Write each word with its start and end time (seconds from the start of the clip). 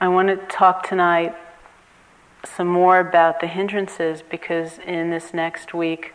I 0.00 0.06
want 0.06 0.28
to 0.28 0.36
talk 0.36 0.86
tonight 0.86 1.34
some 2.44 2.68
more 2.68 3.00
about 3.00 3.40
the 3.40 3.48
hindrances 3.48 4.22
because 4.22 4.78
in 4.78 5.10
this 5.10 5.34
next 5.34 5.74
week 5.74 6.14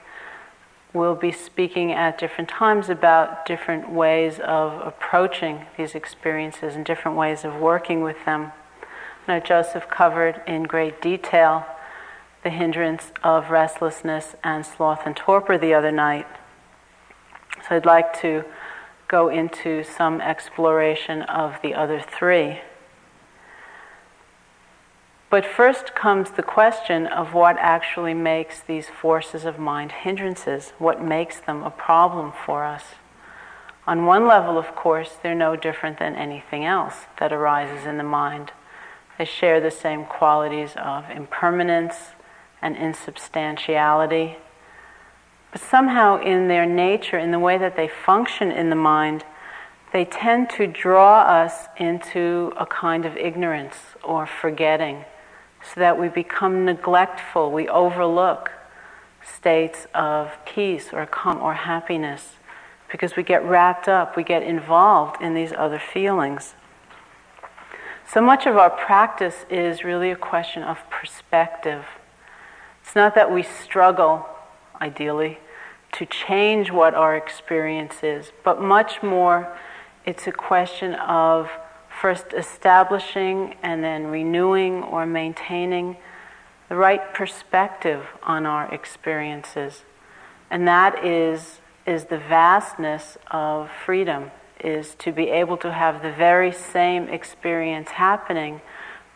we'll 0.94 1.15
be 1.15 1.33
speaking 1.33 1.92
at 1.92 2.17
different 2.17 2.49
times 2.49 2.88
about 2.88 3.46
different 3.46 3.90
ways 3.90 4.40
of 4.40 4.79
approaching 4.88 5.65
these 5.76 5.96
experiences 5.96 6.76
and 6.76 6.85
different 6.85 7.17
ways 7.17 7.44
of 7.44 7.56
working 7.56 8.01
with 8.01 8.24
them. 8.24 8.54
Now, 9.28 9.42
Joseph 9.42 9.90
covered 9.90 10.42
in 10.47 10.63
great 10.63 11.02
detail 11.02 11.65
the 12.42 12.52
hindrance 12.52 13.12
of 13.22 13.50
restlessness 13.50 14.38
and 14.46 14.65
sloth 14.65 15.02
and 15.06 15.13
torpor 15.13 15.58
the 15.58 15.74
other 15.74 15.92
night. 15.92 16.27
So 17.68 17.76
I'd 17.76 17.86
like 17.86 18.18
to 18.22 18.45
go 19.09 19.27
into 19.27 19.84
some 19.84 20.22
exploration 20.22 21.23
of 21.23 21.62
the 21.62 21.73
other 21.73 22.00
three. 22.00 22.62
But 25.33 25.47
first 25.47 25.95
comes 25.95 26.29
the 26.29 26.43
question 26.43 27.07
of 27.07 27.33
what 27.33 27.57
actually 27.57 28.13
makes 28.13 28.59
these 28.59 28.87
forces 28.87 29.45
of 29.45 29.57
mind 29.57 29.91
hindrances, 29.91 30.73
what 30.77 31.01
makes 31.01 31.39
them 31.39 31.63
a 31.63 31.71
problem 31.71 32.31
for 32.45 32.63
us. 32.63 32.83
On 33.87 34.05
one 34.05 34.27
level, 34.27 34.59
of 34.59 34.75
course, 34.75 35.17
they're 35.23 35.33
no 35.33 35.55
different 35.55 35.97
than 35.97 36.15
anything 36.15 36.65
else 36.65 37.07
that 37.17 37.33
arises 37.33 37.87
in 37.87 37.97
the 37.97 38.03
mind. 38.03 38.51
They 39.17 39.25
share 39.25 39.59
the 39.59 39.71
same 39.71 40.05
qualities 40.05 40.75
of 40.77 41.09
impermanence 41.09 42.11
and 42.61 42.77
insubstantiality. 42.77 44.37
But 45.51 45.61
somehow, 45.61 46.21
in 46.21 46.47
their 46.47 46.67
nature, 46.67 47.17
in 47.17 47.31
the 47.31 47.39
way 47.39 47.57
that 47.57 47.75
they 47.75 47.87
function 47.87 48.51
in 48.51 48.70
the 48.70 48.75
mind, 48.75 49.23
they 49.93 50.05
tend 50.05 50.51
to 50.51 50.67
draw 50.67 51.21
us 51.21 51.70
into 51.77 52.53
a 52.55 52.67
kind 52.67 53.03
of 53.03 53.17
ignorance 53.17 53.77
or 54.03 54.27
forgetting 54.27 55.05
so 55.63 55.79
that 55.79 55.99
we 55.99 56.09
become 56.09 56.65
neglectful, 56.65 57.51
we 57.51 57.67
overlook 57.67 58.51
states 59.23 59.87
of 59.93 60.31
peace 60.45 60.89
or 60.91 61.05
calm 61.05 61.41
or 61.41 61.53
happiness 61.53 62.33
because 62.91 63.15
we 63.15 63.23
get 63.23 63.43
wrapped 63.43 63.87
up, 63.87 64.16
we 64.16 64.23
get 64.23 64.44
involved 64.44 65.22
in 65.22 65.34
these 65.34 65.52
other 65.53 65.80
feelings. 65.80 66.53
So 68.06 68.22
much 68.22 68.45
of 68.45 68.58
our 68.58 68.69
practice 68.69 69.45
is 69.50 69.84
really 69.84 70.11
a 70.11 70.16
question 70.16 70.61
of 70.61 70.78
perspective. 70.89 71.86
It's 72.84 72.95
not 72.95 73.16
that 73.16 73.31
we 73.31 73.41
struggle, 73.41 74.28
ideally, 74.80 75.39
to 75.94 76.06
change 76.06 76.69
what 76.69 76.94
our 76.94 77.16
experience 77.16 78.03
is, 78.03 78.31
but 78.44 78.61
much 78.61 79.02
more 79.02 79.58
it's 80.06 80.28
a 80.28 80.31
question 80.31 80.94
of 80.95 81.50
first 82.02 82.34
establishing 82.34 83.56
and 83.64 83.84
then 83.84 84.08
renewing 84.08 84.84
or 84.84 85.06
maintaining 85.06 85.98
the 86.70 86.76
right 86.76 87.14
perspective 87.14 88.06
on 88.24 88.46
our 88.46 88.74
experiences. 88.74 89.84
And 90.50 90.68
that 90.68 91.06
is, 91.06 91.60
is 91.86 92.06
the 92.06 92.18
vastness 92.18 93.18
of 93.32 93.70
freedom, 93.86 94.32
is 94.60 94.96
to 94.96 95.12
be 95.12 95.30
able 95.30 95.58
to 95.58 95.72
have 95.72 96.02
the 96.02 96.12
very 96.12 96.52
same 96.52 97.10
experience 97.10 97.90
happening, 97.92 98.62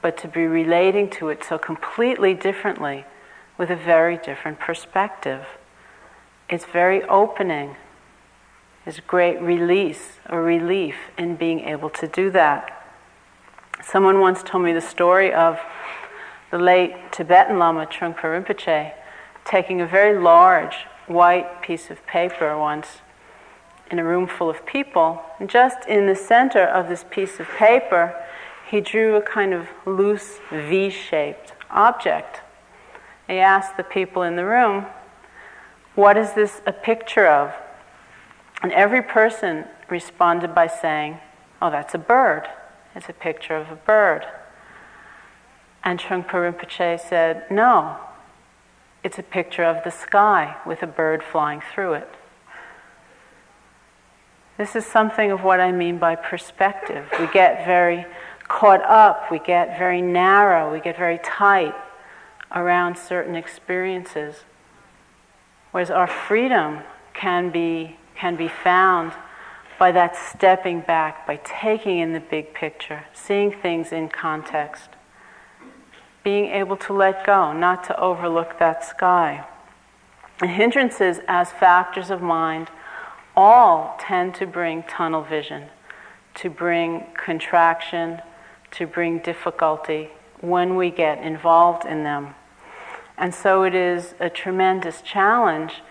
but 0.02 0.18
to 0.18 0.28
be 0.28 0.46
relating 0.46 1.10
to 1.10 1.30
it 1.30 1.44
so 1.44 1.58
completely 1.58 2.34
differently 2.34 3.06
with 3.58 3.70
a 3.70 3.76
very 3.76 4.18
different 4.18 4.60
perspective. 4.60 5.46
It's 6.50 6.66
very 6.66 7.04
opening. 7.04 7.76
There's 8.88 9.02
great 9.02 9.42
release 9.42 10.20
or 10.30 10.42
relief 10.42 10.96
in 11.18 11.36
being 11.36 11.60
able 11.60 11.90
to 11.90 12.08
do 12.08 12.32
that. 12.32 12.86
Someone 13.84 14.22
once 14.22 14.42
told 14.42 14.64
me 14.64 14.72
the 14.72 14.80
story 14.80 15.34
of 15.34 15.60
the 16.52 16.58
late 16.58 17.12
Tibetan 17.12 17.60
Lama 17.60 17.86
Trungpa 17.86 18.22
Rinpoche 18.22 18.94
taking 19.44 19.82
a 19.82 19.86
very 19.86 20.18
large 20.18 20.86
white 21.06 21.62
piece 21.62 21.90
of 21.92 22.08
paper 22.08 22.58
once 22.58 23.00
in 23.92 24.00
a 24.00 24.06
room 24.06 24.26
full 24.26 24.50
of 24.50 24.66
people, 24.66 25.22
and 25.38 25.50
just 25.50 25.86
in 25.86 26.08
the 26.08 26.16
center 26.16 26.64
of 26.64 26.88
this 26.88 27.04
piece 27.10 27.42
of 27.42 27.48
paper, 27.58 28.16
he 28.72 28.80
drew 28.80 29.18
a 29.18 29.22
kind 29.22 29.54
of 29.54 29.68
loose 29.86 30.40
V 30.50 30.90
shaped 30.90 31.52
object. 31.70 32.40
He 33.28 33.40
asked 33.40 33.76
the 33.76 33.84
people 33.84 34.22
in 34.22 34.38
the 34.38 34.46
room, 34.46 34.86
What 35.96 36.16
is 36.16 36.32
this 36.36 36.62
a 36.66 36.72
picture 36.72 37.28
of? 37.28 37.54
And 38.62 38.72
every 38.72 39.02
person 39.02 39.66
responded 39.90 40.54
by 40.56 40.68
saying, 40.68 41.20
Oh, 41.62 41.72
that's 41.72 41.94
a 41.94 42.00
bird. 42.00 42.48
It's 42.96 43.10
a 43.10 43.14
picture 43.14 43.56
of 43.56 43.72
a 43.72 43.76
bird. 43.76 44.26
And 45.84 46.00
Trungpa 46.00 46.32
Rinpoche 46.32 47.00
said, 47.00 47.46
No, 47.50 47.98
it's 49.04 49.20
a 49.20 49.24
picture 49.24 49.64
of 49.64 49.84
the 49.84 49.92
sky 49.92 50.58
with 50.66 50.84
a 50.84 50.88
bird 50.88 51.24
flying 51.24 51.62
through 51.74 51.94
it. 51.94 52.10
This 54.58 54.76
is 54.76 54.86
something 54.86 55.32
of 55.32 55.44
what 55.44 55.60
I 55.60 55.72
mean 55.72 56.00
by 56.00 56.16
perspective. 56.16 57.06
We 57.20 57.28
get 57.28 57.66
very 57.66 58.08
caught 58.48 58.82
up, 58.82 59.30
we 59.32 59.40
get 59.40 59.78
very 59.78 60.02
narrow, 60.02 60.72
we 60.72 60.80
get 60.80 60.98
very 60.98 61.20
tight 61.24 61.76
around 62.52 62.98
certain 62.98 63.36
experiences. 63.36 64.46
Whereas 65.72 65.92
our 65.92 66.08
freedom 66.08 66.80
can 67.14 67.52
be, 67.52 67.98
can 68.18 68.36
be 68.36 68.48
found 68.48 69.14
by 69.78 69.92
that 69.92 70.16
stepping 70.16 70.82
back, 70.82 71.28
by 71.28 71.40
taking 71.44 72.00
in 72.00 72.14
the 72.14 72.20
big 72.20 72.54
picture, 72.54 73.06
seeing 73.14 73.52
things 73.52 73.92
in 73.92 74.10
context, 74.10 74.90
being 76.24 76.46
able 76.46 76.76
to 76.76 76.94
let 76.94 77.26
go, 77.26 77.54
not 77.54 77.84
to 77.84 78.00
overlook 78.00 78.58
that 78.58 78.84
sky. 78.84 79.46
And 80.42 80.50
hindrances 80.50 81.20
as 81.28 81.52
factors 81.52 82.10
of 82.10 82.22
mind 82.22 82.70
all 83.36 83.96
tend 84.00 84.34
to 84.36 84.48
bring 84.48 84.84
tunnel 84.84 85.22
vision, 85.22 85.66
to 86.36 86.50
bring 86.50 87.06
contraction, 87.16 88.22
to 88.72 88.88
bring 88.88 89.20
difficulty 89.20 90.10
when 90.42 90.76
we 90.76 90.90
get 90.90 91.22
involved 91.24 91.86
in 91.86 92.04
them. 92.04 92.34
And 93.18 93.34
so 93.34 93.64
it 93.64 93.74
is 93.76 94.16
a 94.20 94.30
tremendous 94.30 95.02
challenge 95.02 95.82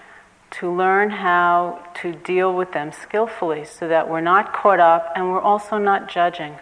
to 0.50 0.70
learn 0.72 1.10
how 1.10 1.84
to 1.94 2.12
deal 2.12 2.54
with 2.54 2.72
them 2.72 2.92
skillfully 2.92 3.64
so 3.64 3.88
that 3.88 4.08
we're 4.08 4.20
not 4.20 4.52
caught 4.52 4.80
up 4.80 5.12
and 5.14 5.30
we're 5.30 5.40
also 5.40 5.78
not 5.78 6.08
judging. 6.08 6.56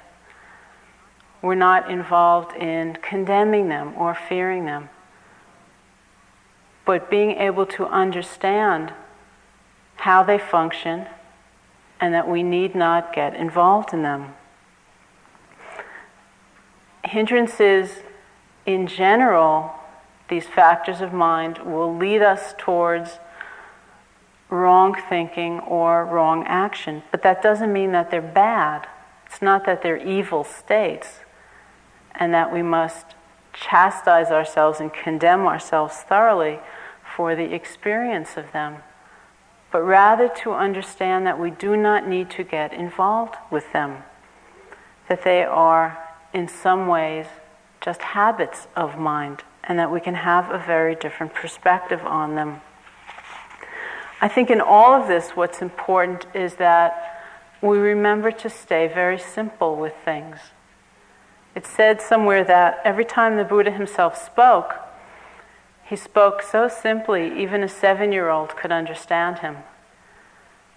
We're 1.43 1.55
not 1.55 1.91
involved 1.91 2.57
in 2.57 2.97
condemning 3.03 3.69
them 3.69 3.95
or 3.97 4.15
fearing 4.15 4.65
them. 4.65 4.89
But 6.87 7.11
being 7.11 7.33
able 7.33 7.67
to 7.67 7.87
understand 7.87 8.93
how 9.97 10.23
they 10.23 10.39
function 10.39 11.07
and 12.01 12.15
that 12.15 12.29
we 12.29 12.43
need 12.43 12.75
not 12.75 13.15
get 13.15 13.35
involved 13.35 13.93
in 13.93 14.03
them. 14.03 14.35
Hindrances 17.05 17.99
in 18.67 18.87
general, 18.87 19.75
these 20.29 20.47
factors 20.47 21.01
of 21.01 21.13
mind, 21.13 21.59
will 21.59 21.95
lead 21.95 22.23
us 22.23 22.55
towards 22.59 23.19
wrong 24.55 24.95
thinking 25.09 25.61
or 25.61 26.05
wrong 26.05 26.45
action. 26.47 27.03
But 27.11 27.23
that 27.23 27.43
doesn't 27.43 27.73
mean 27.73 27.93
that 27.93 28.11
they're 28.11 28.23
bad. 28.23 28.87
It's 29.27 29.43
not 29.43 29.67
that 29.67 29.83
they're 29.83 29.97
evil 29.97 30.45
states 30.45 31.21
and 32.15 32.33
that 32.33 32.53
we 32.53 32.63
must 32.63 33.07
chastise 33.53 34.31
ourselves 34.31 34.81
and 34.81 34.93
condemn 34.93 35.47
ourselves 35.47 35.97
thoroughly 35.97 36.61
for 37.17 37.35
the 37.35 37.55
experience 37.55 38.37
of 38.37 38.53
them, 38.53 38.77
but 39.71 39.83
rather 39.83 40.29
to 40.29 40.53
understand 40.53 41.27
that 41.27 41.39
we 41.39 41.51
do 41.51 41.77
not 41.77 42.09
need 42.09 42.31
to 42.31 42.43
get 42.43 42.73
involved 42.73 43.37
with 43.51 43.73
them, 43.73 44.03
that 45.09 45.23
they 45.23 45.45
are 45.45 45.99
in 46.33 46.49
some 46.49 46.87
ways 46.89 47.27
just 47.81 48.01
habits 48.01 48.67
of 48.75 48.99
mind, 48.99 49.43
and 49.63 49.79
that 49.79 49.91
we 49.91 50.01
can 50.01 50.15
have 50.15 50.51
a 50.51 50.59
very 50.59 50.95
different 50.95 51.35
perspective 51.35 52.01
on 52.05 52.35
them. 52.35 52.61
I 54.25 54.29
think 54.29 54.51
in 54.51 54.63
all 54.63 54.95
of 54.95 55.07
this, 55.07 55.33
what's 55.33 55.61
important 55.61 56.25
is 56.33 56.55
that 56.55 57.21
we 57.61 57.77
remember 57.77 58.33
to 58.33 58.49
stay 58.49 58.89
very 58.89 59.19
simple 59.19 59.77
with 59.77 59.93
things. 60.03 60.39
It 61.55 61.67
said 61.67 62.01
somewhere 62.01 62.43
that 62.43 62.81
every 62.87 63.05
time 63.05 63.37
the 63.37 63.45
Buddha 63.45 63.71
himself 63.71 64.17
spoke, 64.17 64.77
he 65.85 65.95
spoke 65.95 66.41
so 66.41 66.69
simply, 66.69 67.39
even 67.39 67.63
a 67.63 67.69
seven 67.69 68.13
year 68.13 68.31
old 68.31 68.57
could 68.57 68.73
understand 68.73 69.41
him. 69.41 69.59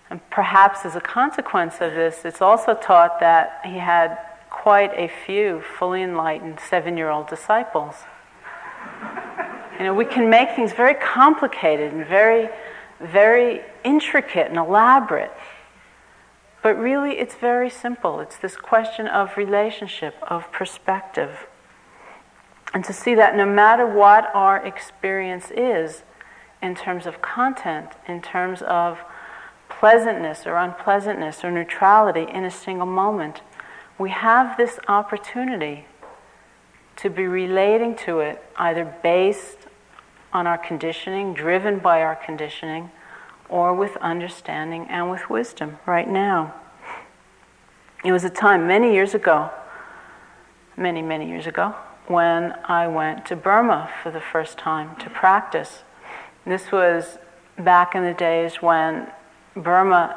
And 0.09 0.19
perhaps 0.29 0.83
as 0.83 0.97
a 0.97 1.01
consequence 1.01 1.75
of 1.79 1.93
this, 1.93 2.25
it's 2.25 2.41
also 2.41 2.73
taught 2.73 3.21
that 3.21 3.61
he 3.63 3.77
had 3.77 4.17
quite 4.49 4.91
a 4.93 5.07
few 5.07 5.61
fully 5.61 6.03
enlightened 6.03 6.59
seven 6.59 6.97
year 6.97 7.09
old 7.09 7.29
disciples. 7.29 7.95
You 9.79 9.85
know, 9.85 9.93
we 9.93 10.03
can 10.03 10.29
make 10.29 10.53
things 10.53 10.73
very 10.73 10.95
complicated 10.95 11.93
and 11.93 12.05
very 12.05 12.49
very 12.99 13.61
intricate 13.83 14.47
and 14.47 14.57
elaborate. 14.57 15.31
But 16.63 16.77
really, 16.77 17.19
it's 17.19 17.35
very 17.35 17.69
simple. 17.69 18.19
It's 18.19 18.37
this 18.37 18.57
question 18.57 19.07
of 19.07 19.37
relationship, 19.37 20.15
of 20.23 20.51
perspective. 20.51 21.47
And 22.73 22.83
to 22.83 22.93
see 22.93 23.15
that 23.15 23.35
no 23.35 23.45
matter 23.45 23.85
what 23.85 24.29
our 24.33 24.65
experience 24.65 25.51
is, 25.51 26.03
in 26.61 26.75
terms 26.75 27.05
of 27.05 27.21
content, 27.21 27.91
in 28.07 28.21
terms 28.21 28.61
of 28.61 28.99
pleasantness 29.69 30.47
or 30.47 30.55
unpleasantness 30.57 31.43
or 31.43 31.51
neutrality 31.51 32.25
in 32.31 32.43
a 32.43 32.51
single 32.51 32.87
moment, 32.87 33.41
we 33.97 34.09
have 34.09 34.57
this 34.57 34.79
opportunity 34.87 35.85
to 36.95 37.09
be 37.09 37.27
relating 37.27 37.95
to 37.95 38.19
it 38.19 38.43
either 38.57 38.85
based 39.03 39.66
on 40.33 40.47
our 40.47 40.57
conditioning, 40.57 41.33
driven 41.33 41.79
by 41.79 42.01
our 42.01 42.15
conditioning, 42.15 42.91
or 43.49 43.73
with 43.73 43.95
understanding 43.97 44.85
and 44.89 45.09
with 45.09 45.29
wisdom 45.29 45.79
right 45.85 46.07
now. 46.07 46.53
It 48.03 48.11
was 48.11 48.23
a 48.23 48.29
time 48.29 48.67
many 48.67 48.93
years 48.93 49.13
ago, 49.13 49.49
many, 50.75 51.01
many 51.01 51.27
years 51.27 51.47
ago, 51.47 51.75
when 52.07 52.53
I 52.65 52.87
went 52.87 53.25
to 53.27 53.35
Burma 53.35 53.89
for 54.03 54.11
the 54.11 54.21
first 54.21 54.57
time 54.57 54.95
to 54.97 55.09
practice. 55.09 55.83
This 56.45 56.71
was 56.71 57.17
back 57.57 57.95
in 57.95 58.03
the 58.03 58.13
days 58.13 58.61
when 58.61 59.07
Burma, 59.55 60.15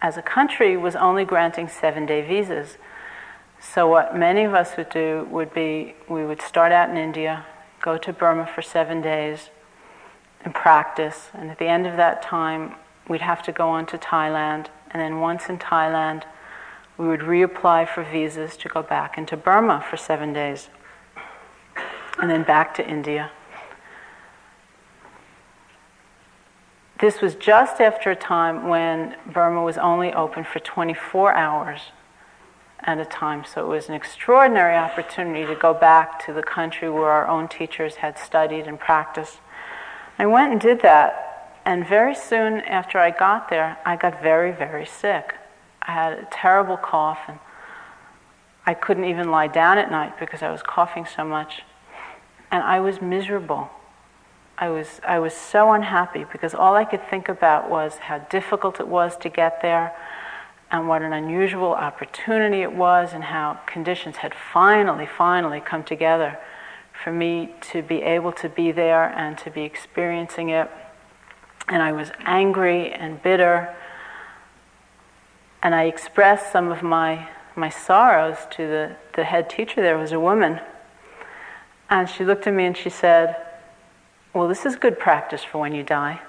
as 0.00 0.16
a 0.16 0.22
country, 0.22 0.76
was 0.76 0.94
only 0.94 1.24
granting 1.24 1.68
seven 1.68 2.06
day 2.06 2.26
visas. 2.26 2.78
So, 3.60 3.88
what 3.88 4.16
many 4.16 4.44
of 4.44 4.54
us 4.54 4.76
would 4.76 4.88
do 4.88 5.26
would 5.30 5.52
be 5.52 5.94
we 6.08 6.24
would 6.24 6.40
start 6.40 6.70
out 6.70 6.88
in 6.88 6.96
India, 6.96 7.44
go 7.80 7.98
to 7.98 8.12
Burma 8.12 8.46
for 8.46 8.62
seven 8.62 9.00
days, 9.00 9.50
and 10.44 10.54
practice. 10.54 11.30
And 11.34 11.50
at 11.50 11.58
the 11.58 11.66
end 11.66 11.86
of 11.86 11.96
that 11.96 12.22
time, 12.22 12.74
we'd 13.08 13.20
have 13.20 13.42
to 13.44 13.52
go 13.52 13.68
on 13.68 13.86
to 13.86 13.98
Thailand. 13.98 14.66
And 14.90 15.00
then, 15.00 15.20
once 15.20 15.48
in 15.48 15.58
Thailand, 15.58 16.22
we 16.96 17.06
would 17.06 17.20
reapply 17.20 17.88
for 17.88 18.02
visas 18.02 18.56
to 18.58 18.68
go 18.68 18.82
back 18.82 19.18
into 19.18 19.36
Burma 19.36 19.84
for 19.88 19.96
seven 19.96 20.32
days. 20.32 20.68
And 22.20 22.30
then 22.30 22.42
back 22.42 22.74
to 22.74 22.88
India. 22.88 23.30
This 27.00 27.20
was 27.20 27.36
just 27.36 27.80
after 27.80 28.10
a 28.10 28.16
time 28.16 28.68
when 28.68 29.14
Burma 29.32 29.62
was 29.62 29.78
only 29.78 30.12
open 30.12 30.42
for 30.42 30.58
24 30.58 31.32
hours 31.32 31.80
at 32.80 32.98
a 32.98 33.04
time. 33.04 33.44
So 33.44 33.64
it 33.64 33.68
was 33.68 33.88
an 33.88 33.94
extraordinary 33.94 34.76
opportunity 34.76 35.46
to 35.46 35.54
go 35.54 35.74
back 35.74 36.24
to 36.26 36.32
the 36.32 36.42
country 36.42 36.88
where 36.88 37.10
our 37.10 37.26
own 37.26 37.48
teachers 37.48 37.96
had 37.96 38.18
studied 38.18 38.66
and 38.66 38.78
practiced. 38.78 39.38
I 40.18 40.26
went 40.26 40.52
and 40.52 40.60
did 40.60 40.80
that, 40.82 41.60
and 41.64 41.86
very 41.86 42.14
soon 42.14 42.60
after 42.60 42.98
I 42.98 43.10
got 43.10 43.50
there, 43.50 43.78
I 43.84 43.96
got 43.96 44.22
very, 44.22 44.52
very 44.52 44.86
sick. 44.86 45.34
I 45.82 45.92
had 45.92 46.12
a 46.12 46.28
terrible 46.30 46.76
cough, 46.76 47.20
and 47.28 47.38
I 48.66 48.74
couldn't 48.74 49.04
even 49.04 49.30
lie 49.30 49.48
down 49.48 49.78
at 49.78 49.90
night 49.90 50.18
because 50.18 50.42
I 50.42 50.50
was 50.50 50.62
coughing 50.62 51.06
so 51.06 51.24
much. 51.24 51.62
And 52.50 52.62
I 52.62 52.80
was 52.80 53.00
miserable. 53.00 53.70
I 54.56 54.70
was, 54.70 55.00
I 55.06 55.18
was 55.18 55.34
so 55.34 55.72
unhappy 55.72 56.24
because 56.30 56.54
all 56.54 56.74
I 56.74 56.84
could 56.84 57.08
think 57.08 57.28
about 57.28 57.70
was 57.70 57.96
how 57.98 58.18
difficult 58.18 58.80
it 58.80 58.88
was 58.88 59.16
to 59.18 59.28
get 59.28 59.62
there 59.62 59.94
and 60.70 60.86
what 60.88 61.02
an 61.02 61.12
unusual 61.12 61.72
opportunity 61.72 62.62
it 62.62 62.72
was 62.72 63.12
and 63.14 63.24
how 63.24 63.58
conditions 63.66 64.16
had 64.16 64.34
finally, 64.34 65.06
finally 65.06 65.60
come 65.60 65.82
together 65.82 66.38
for 66.92 67.12
me 67.12 67.54
to 67.60 67.80
be 67.80 68.02
able 68.02 68.32
to 68.32 68.48
be 68.48 68.72
there 68.72 69.04
and 69.04 69.38
to 69.38 69.50
be 69.50 69.62
experiencing 69.62 70.50
it. 70.50 70.70
And 71.68 71.82
I 71.82 71.92
was 71.92 72.10
angry 72.20 72.92
and 72.92 73.22
bitter. 73.22 73.74
And 75.62 75.74
I 75.74 75.84
expressed 75.84 76.52
some 76.52 76.70
of 76.70 76.82
my, 76.82 77.28
my 77.56 77.70
sorrows 77.70 78.36
to 78.52 78.66
the, 78.66 78.96
the 79.14 79.24
head 79.24 79.48
teacher 79.48 79.80
there, 79.80 79.96
was 79.96 80.12
a 80.12 80.20
woman. 80.20 80.60
And 81.88 82.08
she 82.08 82.24
looked 82.24 82.46
at 82.46 82.52
me 82.52 82.66
and 82.66 82.76
she 82.76 82.90
said, 82.90 83.36
Well, 84.34 84.48
this 84.48 84.66
is 84.66 84.76
good 84.76 84.98
practice 84.98 85.42
for 85.42 85.58
when 85.58 85.74
you 85.74 85.82
die. 85.82 86.20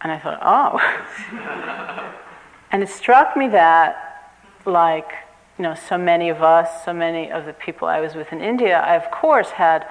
And 0.00 0.10
I 0.10 0.18
thought, 0.18 0.40
Oh. 0.42 2.18
and 2.72 2.82
it 2.82 2.88
struck 2.88 3.36
me 3.36 3.48
that, 3.48 4.32
like, 4.64 5.12
you 5.58 5.62
know, 5.62 5.74
so 5.74 5.98
many 5.98 6.30
of 6.30 6.42
us, 6.42 6.84
so 6.84 6.92
many 6.94 7.30
of 7.30 7.44
the 7.44 7.52
people 7.52 7.86
I 7.86 8.00
was 8.00 8.14
with 8.14 8.32
in 8.32 8.40
India, 8.40 8.80
I 8.80 8.96
of 8.96 9.10
course 9.10 9.50
had 9.50 9.86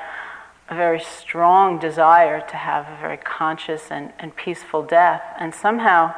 a 0.68 0.76
very 0.76 1.00
strong 1.00 1.78
desire 1.80 2.42
to 2.42 2.58
have 2.58 2.88
a 2.88 2.98
very 3.00 3.18
conscious 3.18 3.92
and, 3.92 4.12
and 4.20 4.36
peaceful 4.36 4.82
death. 4.82 5.22
And 5.38 5.54
somehow 5.54 6.14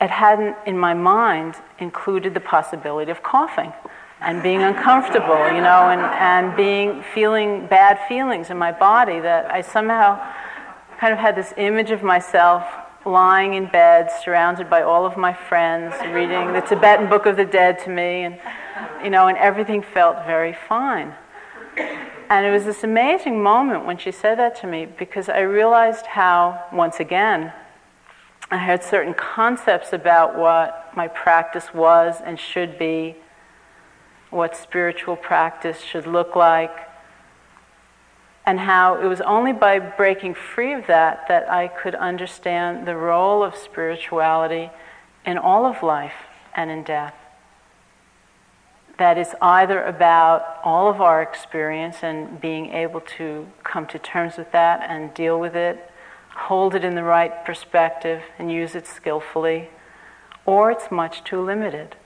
it 0.00 0.10
hadn't, 0.10 0.56
in 0.66 0.76
my 0.76 0.94
mind, 0.94 1.54
included 1.78 2.34
the 2.34 2.40
possibility 2.40 3.10
of 3.10 3.22
coughing 3.22 3.72
and 4.20 4.42
being 4.42 4.62
uncomfortable, 4.62 5.46
you 5.52 5.60
know, 5.60 5.88
and, 5.88 6.00
and 6.00 6.56
being 6.56 7.02
feeling 7.14 7.66
bad 7.66 7.98
feelings 8.08 8.50
in 8.50 8.58
my 8.58 8.72
body 8.72 9.20
that 9.20 9.50
I 9.50 9.60
somehow 9.60 10.18
kind 10.98 11.12
of 11.12 11.18
had 11.18 11.36
this 11.36 11.54
image 11.56 11.90
of 11.90 12.02
myself 12.02 12.64
lying 13.04 13.54
in 13.54 13.66
bed, 13.66 14.10
surrounded 14.22 14.68
by 14.68 14.82
all 14.82 15.06
of 15.06 15.16
my 15.16 15.32
friends, 15.32 15.94
reading 16.12 16.52
the 16.52 16.60
Tibetan 16.60 17.08
Book 17.08 17.26
of 17.26 17.36
the 17.36 17.44
Dead 17.44 17.78
to 17.80 17.90
me, 17.90 18.24
and 18.24 18.38
you 19.02 19.10
know, 19.10 19.28
and 19.28 19.38
everything 19.38 19.82
felt 19.82 20.26
very 20.26 20.56
fine. 20.68 21.14
And 22.28 22.46
it 22.46 22.50
was 22.50 22.64
this 22.64 22.84
amazing 22.84 23.42
moment 23.42 23.86
when 23.86 23.98
she 23.98 24.12
said 24.12 24.38
that 24.38 24.54
to 24.60 24.66
me 24.66 24.86
because 24.86 25.28
I 25.28 25.40
realized 25.40 26.06
how, 26.06 26.64
once 26.72 27.00
again, 27.00 27.52
I 28.50 28.56
had 28.56 28.84
certain 28.84 29.14
concepts 29.14 29.92
about 29.92 30.38
what 30.38 30.90
my 30.94 31.08
practice 31.08 31.72
was 31.72 32.16
and 32.24 32.38
should 32.38 32.78
be, 32.78 33.16
what 34.30 34.56
spiritual 34.56 35.16
practice 35.16 35.80
should 35.80 36.06
look 36.06 36.36
like, 36.36 36.89
and 38.46 38.60
how 38.60 38.94
it 38.94 39.06
was 39.06 39.20
only 39.20 39.52
by 39.52 39.78
breaking 39.78 40.34
free 40.34 40.72
of 40.72 40.86
that 40.86 41.26
that 41.28 41.50
I 41.50 41.68
could 41.68 41.94
understand 41.94 42.86
the 42.86 42.96
role 42.96 43.42
of 43.42 43.54
spirituality 43.54 44.70
in 45.24 45.38
all 45.38 45.66
of 45.66 45.82
life 45.82 46.14
and 46.54 46.70
in 46.70 46.82
death. 46.82 47.14
That 48.98 49.16
is 49.18 49.34
either 49.40 49.82
about 49.82 50.58
all 50.62 50.90
of 50.90 51.00
our 51.00 51.22
experience 51.22 51.98
and 52.02 52.40
being 52.40 52.70
able 52.72 53.00
to 53.18 53.46
come 53.62 53.86
to 53.86 53.98
terms 53.98 54.36
with 54.36 54.52
that 54.52 54.88
and 54.90 55.14
deal 55.14 55.38
with 55.38 55.56
it, 55.56 55.90
hold 56.34 56.74
it 56.74 56.84
in 56.84 56.94
the 56.94 57.02
right 57.02 57.44
perspective 57.44 58.22
and 58.38 58.52
use 58.52 58.74
it 58.74 58.86
skillfully, 58.86 59.70
or 60.44 60.70
it's 60.70 60.90
much 60.90 61.24
too 61.24 61.40
limited. 61.40 61.96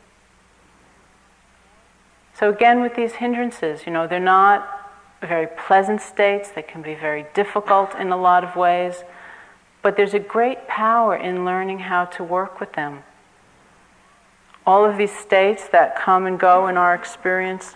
So, 2.35 2.51
again, 2.51 2.81
with 2.81 2.95
these 2.95 3.15
hindrances, 3.15 3.87
you 3.87 3.93
know, 3.93 4.07
they're 4.07 4.19
not 4.19 4.84
very 5.26 5.47
pleasant 5.47 6.00
states, 6.00 6.50
they 6.50 6.62
can 6.62 6.83
be 6.83 6.95
very 6.95 7.26
difficult 7.35 7.95
in 7.95 8.11
a 8.11 8.16
lot 8.16 8.45
of 8.45 8.57
ways, 8.57 9.04
but 9.83 9.97
there's 9.97 10.14
a 10.14 10.19
great 10.19 10.66
power 10.66 11.16
in 11.16 11.45
learning 11.45 11.81
how 11.81 12.04
to 12.07 12.25
work 12.25 12.61
with 12.61 12.73
them. 12.73 13.02
All 14.66 14.85
of 14.85 14.97
these 14.97 15.14
states 15.14 15.69
that 15.69 15.97
come 15.97 16.26
and 16.26 16.38
go 16.40 16.69
in 16.69 16.76
our 16.76 16.95
experience 16.95 17.75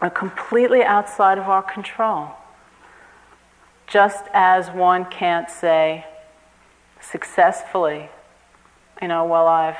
are 0.00 0.10
completely 0.10 0.82
outside 0.82 1.38
of 1.38 1.48
our 1.48 1.62
control. 1.62 2.30
Just 3.86 4.24
as 4.32 4.70
one 4.70 5.04
can't 5.04 5.50
say 5.50 6.06
successfully, 7.00 8.08
you 9.00 9.08
know, 9.08 9.24
well, 9.24 9.46
I've 9.46 9.76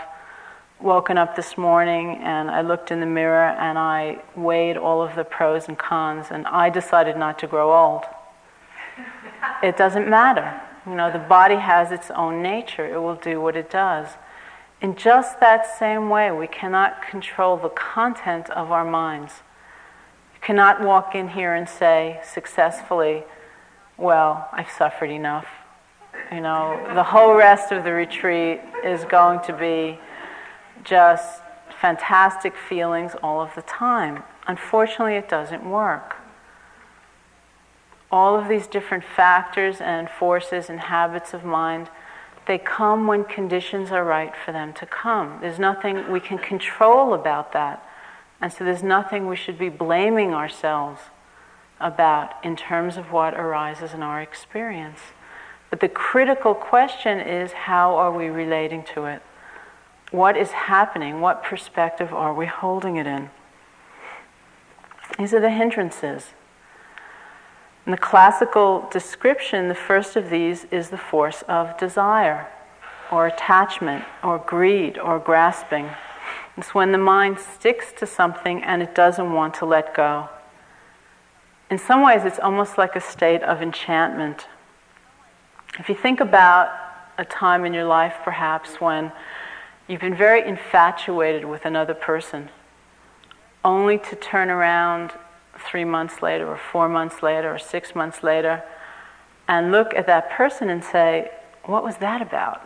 woken 0.83 1.17
up 1.17 1.37
this 1.37 1.57
morning 1.57 2.19
and 2.23 2.51
I 2.51 2.63
looked 2.63 2.91
in 2.91 3.01
the 3.01 3.07
mirror 3.07 3.51
and 3.51 3.79
I 3.79 4.19
weighed 4.35 4.77
all 4.77 5.01
of 5.01 5.15
the 5.15 5.25
pros 5.25 5.69
and 5.69 5.79
cons 5.79 6.27
and 6.31 6.47
I 6.47 6.71
decided 6.71 7.17
not 7.17 7.39
to 7.41 7.47
grow 7.47 7.73
old. 7.73 8.03
it 9.63 9.77
doesn't 9.77 10.09
matter. 10.09 10.61
You 10.87 10.95
know, 10.95 11.13
the 11.13 11.21
body 11.21 11.57
has 11.57 11.93
its 11.93 12.11
own 12.11 12.43
nature, 12.43 12.85
it 12.85 12.99
will 12.99 13.15
do 13.15 13.41
what 13.41 13.57
it 13.57 13.71
does. 13.71 14.09
In 14.81 14.97
just 14.97 15.39
that 15.39 15.79
same 15.79 16.11
way, 16.11 16.33
we 16.33 16.49
cannot 16.49 17.07
control 17.09 17.57
the 17.57 17.69
content 17.69 18.51
of 18.51 18.73
our 18.73 18.85
minds. 18.85 19.43
You 20.35 20.41
cannot 20.41 20.83
walk 20.83 21.15
in 21.15 21.29
here 21.29 21.55
and 21.55 21.69
say 21.69 22.21
successfully, 22.25 23.23
Well, 23.97 24.49
I've 24.53 24.71
suffered 24.71 25.11
enough. 25.11 25.47
You 26.33 26.41
know, 26.41 26.83
the 26.95 27.05
whole 27.05 27.35
rest 27.35 27.71
of 27.71 27.85
the 27.85 27.93
retreat 27.93 28.61
is 28.85 29.05
going 29.05 29.41
to 29.43 29.53
be 29.53 30.01
just 30.85 31.43
fantastic 31.81 32.55
feelings 32.57 33.13
all 33.23 33.41
of 33.41 33.55
the 33.55 33.63
time. 33.63 34.23
Unfortunately, 34.47 35.15
it 35.15 35.29
doesn't 35.29 35.69
work. 35.69 36.17
All 38.11 38.37
of 38.37 38.49
these 38.49 38.67
different 38.67 39.05
factors 39.05 39.81
and 39.81 40.09
forces 40.09 40.69
and 40.69 40.79
habits 40.79 41.33
of 41.33 41.45
mind, 41.45 41.89
they 42.47 42.59
come 42.59 43.07
when 43.07 43.25
conditions 43.25 43.91
are 43.91 44.05
right 44.05 44.35
for 44.45 44.53
them 44.53 44.73
to 44.75 44.87
come. 44.87 45.39
There's 45.41 45.59
nothing 45.59 46.11
we 46.11 46.21
can 46.21 46.39
control 46.39 47.15
about 47.15 47.53
that. 47.53 47.85
And 48.41 48.53
so 48.53 48.65
there's 48.65 48.83
nothing 48.83 49.29
we 49.29 49.37
should 49.37 49.59
be 49.59 49.69
blaming 49.69 50.35
ourselves 50.35 51.01
about 51.81 52.33
in 52.45 52.57
terms 52.57 52.97
of 52.97 53.13
what 53.13 53.35
arises 53.35 53.93
in 53.95 54.03
our 54.03 54.21
experience. 54.21 54.99
But 55.71 55.81
the 55.81 55.89
critical 55.89 56.55
question 56.55 57.19
is 57.19 57.53
how 57.53 57.97
are 57.97 58.13
we 58.13 58.27
relating 58.27 58.85
to 58.95 59.07
it? 59.07 59.23
What 60.13 60.37
is 60.37 60.51
happening? 60.51 61.21
What 61.23 61.43
perspective 61.43 62.13
are 62.13 62.35
we 62.35 62.47
holding 62.47 62.97
it 62.97 63.07
in? 63.07 63.31
These 65.19 65.33
are 65.33 65.41
the 65.41 65.51
hindrances. 65.51 66.35
In 67.87 67.93
the 67.93 67.99
classical 67.99 68.87
description, 68.93 69.69
the 69.69 69.75
first 69.75 70.15
of 70.15 70.31
these 70.31 70.67
is 70.67 70.91
the 70.91 70.99
force 70.99 71.43
of 71.49 71.77
desire, 71.79 72.47
or 73.11 73.27
attachment, 73.27 74.05
or 74.23 74.39
greed, 74.39 74.99
or 74.99 75.19
grasping. 75.19 75.91
It's 76.59 76.75
when 76.75 76.93
the 76.93 76.99
mind 76.99 77.39
sticks 77.39 77.93
to 77.99 78.07
something 78.07 78.63
and 78.63 78.83
it 78.83 78.95
doesn't 78.95 79.33
want 79.33 79.55
to 79.55 79.65
let 79.65 79.95
go. 79.95 80.29
In 81.71 81.79
some 81.79 82.03
ways, 82.03 82.27
it's 82.27 82.39
almost 82.39 82.77
like 82.77 82.95
a 82.95 83.01
state 83.01 83.43
of 83.43 83.63
enchantment. 83.63 84.47
If 85.79 85.89
you 85.89 85.95
think 85.95 86.21
about 86.21 86.69
a 87.17 87.25
time 87.25 87.65
in 87.65 87.73
your 87.73 87.87
life, 87.87 88.17
perhaps, 88.23 88.79
when 88.79 89.11
you've 89.93 90.01
been 90.01 90.15
very 90.15 90.49
infatuated 90.49 91.45
with 91.45 91.67
another 91.67 91.93
person, 91.93 92.49
only 93.63 93.99
to 93.99 94.17
turn 94.17 94.49
around 94.49 95.13
three 95.59 95.85
months 95.85 96.23
later, 96.23 96.49
or 96.49 96.57
four 96.57 96.89
months 96.89 97.23
later, 97.23 97.55
or 97.55 97.59
six 97.59 97.95
months 97.95 98.23
later, 98.23 98.63
and 99.47 99.71
look 99.71 99.93
at 99.95 100.07
that 100.07 100.31
person 100.31 100.71
and 100.71 100.83
say, 100.83 101.31
What 101.65 101.85
was 101.85 101.99
that 101.99 102.23
about? 102.23 102.63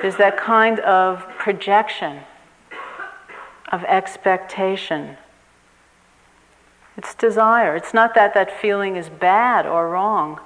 There's 0.00 0.16
that 0.16 0.38
kind 0.38 0.80
of 0.80 1.28
projection, 1.38 2.20
of 3.70 3.84
expectation. 3.84 5.18
It's 6.96 7.14
desire. 7.14 7.76
It's 7.76 7.92
not 7.92 8.14
that 8.14 8.32
that 8.32 8.58
feeling 8.62 8.96
is 8.96 9.10
bad 9.10 9.66
or 9.66 9.90
wrong, 9.90 10.40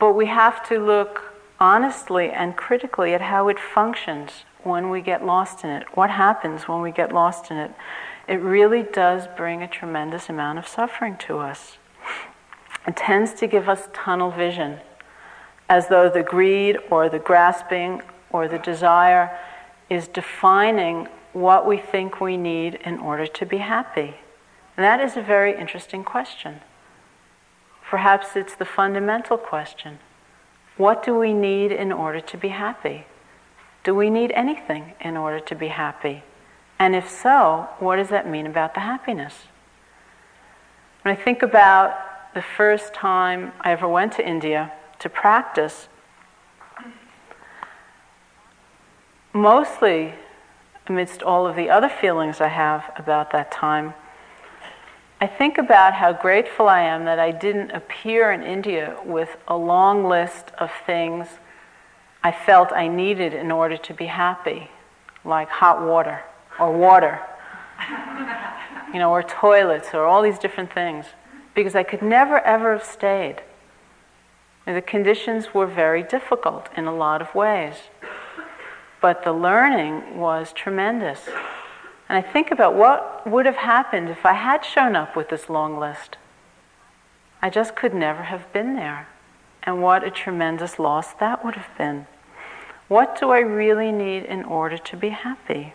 but 0.00 0.14
we 0.14 0.26
have 0.26 0.66
to 0.70 0.84
look 0.84 1.37
honestly 1.60 2.30
and 2.30 2.56
critically 2.56 3.14
at 3.14 3.20
how 3.20 3.48
it 3.48 3.58
functions 3.58 4.44
when 4.62 4.90
we 4.90 5.00
get 5.00 5.24
lost 5.24 5.64
in 5.64 5.70
it. 5.70 5.84
What 5.94 6.10
happens 6.10 6.68
when 6.68 6.80
we 6.80 6.92
get 6.92 7.12
lost 7.12 7.50
in 7.50 7.56
it? 7.56 7.72
It 8.26 8.40
really 8.40 8.82
does 8.82 9.26
bring 9.36 9.62
a 9.62 9.68
tremendous 9.68 10.28
amount 10.28 10.58
of 10.58 10.68
suffering 10.68 11.16
to 11.18 11.38
us. 11.38 11.78
It 12.86 12.96
tends 12.96 13.32
to 13.34 13.46
give 13.46 13.68
us 13.68 13.88
tunnel 13.92 14.30
vision 14.30 14.78
as 15.68 15.88
though 15.88 16.08
the 16.08 16.22
greed 16.22 16.78
or 16.90 17.08
the 17.08 17.18
grasping 17.18 18.02
or 18.30 18.48
the 18.48 18.58
desire 18.58 19.38
is 19.90 20.08
defining 20.08 21.08
what 21.32 21.66
we 21.66 21.76
think 21.76 22.20
we 22.20 22.36
need 22.36 22.74
in 22.84 22.98
order 22.98 23.26
to 23.26 23.46
be 23.46 23.58
happy. 23.58 24.16
And 24.76 24.84
that 24.84 25.00
is 25.00 25.16
a 25.16 25.22
very 25.22 25.58
interesting 25.58 26.04
question. 26.04 26.60
Perhaps 27.82 28.36
it's 28.36 28.54
the 28.54 28.64
fundamental 28.64 29.36
question. 29.36 29.98
What 30.78 31.02
do 31.02 31.14
we 31.18 31.34
need 31.34 31.72
in 31.72 31.92
order 31.92 32.20
to 32.20 32.36
be 32.38 32.48
happy? 32.48 33.04
Do 33.82 33.94
we 33.94 34.10
need 34.10 34.30
anything 34.32 34.94
in 35.00 35.16
order 35.16 35.40
to 35.40 35.54
be 35.54 35.68
happy? 35.68 36.22
And 36.78 36.94
if 36.94 37.10
so, 37.10 37.68
what 37.80 37.96
does 37.96 38.08
that 38.08 38.28
mean 38.28 38.46
about 38.46 38.74
the 38.74 38.80
happiness? 38.80 39.34
When 41.02 41.16
I 41.16 41.20
think 41.20 41.42
about 41.42 41.96
the 42.34 42.42
first 42.42 42.94
time 42.94 43.52
I 43.60 43.72
ever 43.72 43.88
went 43.88 44.12
to 44.14 44.26
India, 44.26 44.72
to 45.00 45.08
practice, 45.08 45.88
mostly 49.32 50.14
amidst 50.86 51.22
all 51.22 51.46
of 51.46 51.56
the 51.56 51.70
other 51.70 51.88
feelings 51.88 52.40
I 52.40 52.48
have 52.48 52.92
about 52.96 53.32
that 53.32 53.50
time, 53.50 53.94
I 55.20 55.26
think 55.26 55.58
about 55.58 55.94
how 55.94 56.12
grateful 56.12 56.68
I 56.68 56.82
am 56.82 57.04
that 57.06 57.18
I 57.18 57.32
didn't 57.32 57.72
appear 57.72 58.30
in 58.30 58.44
India 58.44 58.96
with 59.04 59.36
a 59.48 59.56
long 59.56 60.04
list 60.04 60.52
of 60.58 60.70
things 60.86 61.26
I 62.22 62.30
felt 62.30 62.72
I 62.72 62.86
needed 62.86 63.34
in 63.34 63.50
order 63.50 63.76
to 63.76 63.94
be 63.94 64.06
happy, 64.06 64.70
like 65.24 65.48
hot 65.48 65.82
water 65.82 66.22
or 66.60 66.72
water, 66.72 67.20
you 68.92 69.00
know, 69.00 69.10
or 69.10 69.24
toilets 69.24 69.92
or 69.92 70.04
all 70.04 70.22
these 70.22 70.38
different 70.38 70.72
things, 70.72 71.06
because 71.52 71.74
I 71.74 71.82
could 71.82 72.02
never 72.02 72.38
ever 72.40 72.72
have 72.74 72.84
stayed. 72.84 73.42
The 74.66 74.82
conditions 74.82 75.52
were 75.52 75.66
very 75.66 76.04
difficult 76.04 76.68
in 76.76 76.86
a 76.86 76.94
lot 76.94 77.22
of 77.22 77.34
ways. 77.34 77.74
But 79.00 79.24
the 79.24 79.32
learning 79.32 80.18
was 80.18 80.52
tremendous. 80.52 81.20
And 82.08 82.16
I 82.16 82.22
think 82.22 82.50
about 82.50 82.74
what 82.74 83.26
would 83.26 83.46
have 83.46 83.56
happened 83.56 84.08
if 84.08 84.24
I 84.24 84.32
had 84.32 84.64
shown 84.64 84.96
up 84.96 85.14
with 85.14 85.28
this 85.28 85.50
long 85.50 85.78
list. 85.78 86.16
I 87.42 87.50
just 87.50 87.76
could 87.76 87.94
never 87.94 88.24
have 88.24 88.52
been 88.52 88.74
there. 88.76 89.08
And 89.62 89.82
what 89.82 90.04
a 90.04 90.10
tremendous 90.10 90.78
loss 90.78 91.12
that 91.14 91.44
would 91.44 91.54
have 91.54 91.76
been. 91.76 92.06
What 92.88 93.20
do 93.20 93.30
I 93.30 93.40
really 93.40 93.92
need 93.92 94.24
in 94.24 94.44
order 94.44 94.78
to 94.78 94.96
be 94.96 95.10
happy? 95.10 95.74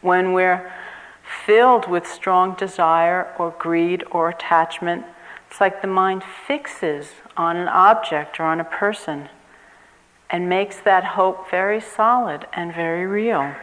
When 0.00 0.32
we're 0.32 0.72
filled 1.44 1.88
with 1.88 2.06
strong 2.06 2.54
desire 2.54 3.34
or 3.38 3.54
greed 3.58 4.02
or 4.10 4.30
attachment, 4.30 5.04
it's 5.50 5.60
like 5.60 5.82
the 5.82 5.88
mind 5.88 6.22
fixes 6.46 7.12
on 7.36 7.56
an 7.56 7.68
object 7.68 8.40
or 8.40 8.44
on 8.44 8.60
a 8.60 8.64
person 8.64 9.28
and 10.30 10.48
makes 10.48 10.78
that 10.80 11.04
hope 11.04 11.50
very 11.50 11.80
solid 11.80 12.46
and 12.52 12.74
very 12.74 13.06
real. 13.06 13.54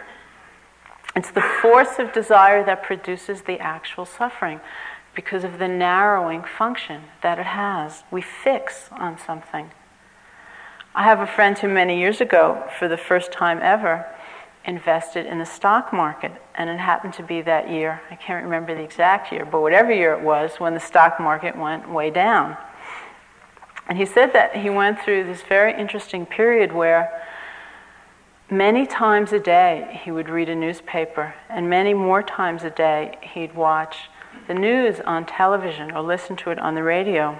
It's 1.15 1.31
the 1.31 1.41
force 1.61 1.97
of 1.97 2.11
desire 2.11 2.63
that 2.65 2.83
produces 2.83 3.43
the 3.43 3.59
actual 3.59 4.05
suffering 4.05 4.59
because 5.15 5.45
of 5.45 5.59
the 5.59 5.67
narrowing 5.67 6.43
function 6.43 7.03
that 7.23 7.39
it 7.39 7.45
has. 7.45 8.03
We 8.11 8.21
fix 8.21 8.89
on 8.91 9.17
something. 9.17 9.71
I 10.93 11.03
have 11.03 11.19
a 11.19 11.27
friend 11.27 11.57
who 11.57 11.69
many 11.69 11.99
years 11.99 12.19
ago, 12.19 12.69
for 12.77 12.87
the 12.87 12.97
first 12.97 13.31
time 13.31 13.59
ever, 13.61 14.05
invested 14.65 15.25
in 15.25 15.39
the 15.39 15.45
stock 15.45 15.93
market, 15.93 16.31
and 16.55 16.69
it 16.69 16.79
happened 16.79 17.13
to 17.13 17.23
be 17.23 17.41
that 17.41 17.69
year, 17.69 18.01
I 18.09 18.15
can't 18.15 18.43
remember 18.43 18.75
the 18.75 18.81
exact 18.81 19.31
year, 19.31 19.45
but 19.45 19.61
whatever 19.61 19.91
year 19.91 20.13
it 20.13 20.21
was, 20.21 20.59
when 20.59 20.73
the 20.73 20.79
stock 20.79 21.19
market 21.19 21.57
went 21.57 21.89
way 21.89 22.09
down. 22.09 22.57
And 23.87 23.97
he 23.97 24.05
said 24.05 24.33
that 24.33 24.55
he 24.55 24.69
went 24.69 24.99
through 24.99 25.25
this 25.25 25.43
very 25.43 25.79
interesting 25.79 26.25
period 26.25 26.73
where 26.73 27.23
many 28.49 28.85
times 28.85 29.33
a 29.33 29.39
day 29.39 29.99
he 30.03 30.11
would 30.11 30.29
read 30.29 30.49
a 30.49 30.55
newspaper, 30.55 31.33
and 31.49 31.69
many 31.69 31.93
more 31.93 32.21
times 32.21 32.63
a 32.63 32.69
day 32.69 33.17
he'd 33.33 33.55
watch 33.55 34.09
the 34.47 34.53
news 34.53 34.99
on 35.01 35.25
television 35.25 35.91
or 35.91 36.01
listen 36.01 36.35
to 36.35 36.51
it 36.51 36.59
on 36.59 36.75
the 36.75 36.83
radio. 36.83 37.39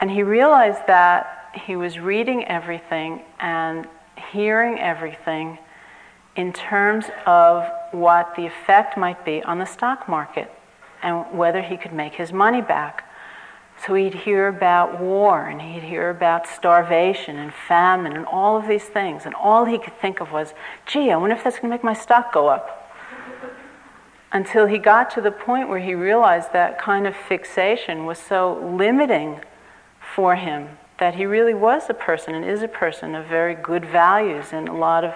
And 0.00 0.10
he 0.10 0.22
realized 0.22 0.86
that 0.86 1.50
he 1.54 1.76
was 1.76 1.98
reading 1.98 2.44
everything 2.46 3.22
and 3.38 3.86
hearing 4.32 4.78
everything 4.78 5.58
in 6.36 6.52
terms 6.52 7.06
of 7.26 7.64
what 7.92 8.34
the 8.36 8.46
effect 8.46 8.96
might 8.96 9.24
be 9.24 9.42
on 9.42 9.58
the 9.58 9.64
stock 9.64 10.08
market 10.08 10.50
and 11.02 11.24
whether 11.36 11.62
he 11.62 11.76
could 11.76 11.92
make 11.92 12.14
his 12.14 12.32
money 12.32 12.60
back. 12.60 13.08
So 13.82 13.94
he'd 13.94 14.14
hear 14.14 14.48
about 14.48 15.00
war 15.00 15.46
and 15.46 15.60
he'd 15.60 15.82
hear 15.82 16.08
about 16.10 16.46
starvation 16.46 17.36
and 17.36 17.52
famine 17.52 18.14
and 18.16 18.24
all 18.26 18.56
of 18.56 18.66
these 18.66 18.84
things. 18.84 19.26
And 19.26 19.34
all 19.34 19.64
he 19.64 19.78
could 19.78 19.98
think 20.00 20.20
of 20.20 20.32
was, 20.32 20.54
gee, 20.86 21.10
I 21.10 21.16
wonder 21.16 21.36
if 21.36 21.44
that's 21.44 21.56
going 21.56 21.70
to 21.70 21.74
make 21.74 21.84
my 21.84 21.94
stock 21.94 22.32
go 22.32 22.48
up. 22.48 22.92
Until 24.32 24.66
he 24.66 24.78
got 24.78 25.10
to 25.12 25.20
the 25.20 25.30
point 25.30 25.68
where 25.68 25.80
he 25.80 25.94
realized 25.94 26.52
that 26.52 26.78
kind 26.78 27.06
of 27.06 27.14
fixation 27.14 28.06
was 28.06 28.18
so 28.18 28.58
limiting 28.76 29.40
for 30.14 30.36
him 30.36 30.78
that 30.98 31.16
he 31.16 31.26
really 31.26 31.54
was 31.54 31.90
a 31.90 31.94
person 31.94 32.34
and 32.34 32.44
is 32.44 32.62
a 32.62 32.68
person 32.68 33.14
of 33.14 33.26
very 33.26 33.54
good 33.54 33.84
values 33.84 34.46
and 34.52 34.68
a 34.68 34.72
lot 34.72 35.04
of 35.04 35.14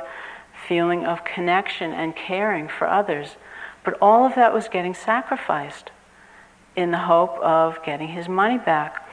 feeling 0.66 1.06
of 1.06 1.24
connection 1.24 1.92
and 1.92 2.14
caring 2.14 2.68
for 2.68 2.86
others. 2.86 3.36
But 3.84 3.96
all 4.02 4.26
of 4.26 4.34
that 4.34 4.52
was 4.52 4.68
getting 4.68 4.94
sacrificed 4.94 5.90
in 6.78 6.92
the 6.92 6.98
hope 6.98 7.36
of 7.40 7.82
getting 7.82 8.06
his 8.06 8.28
money 8.28 8.56
back. 8.56 9.04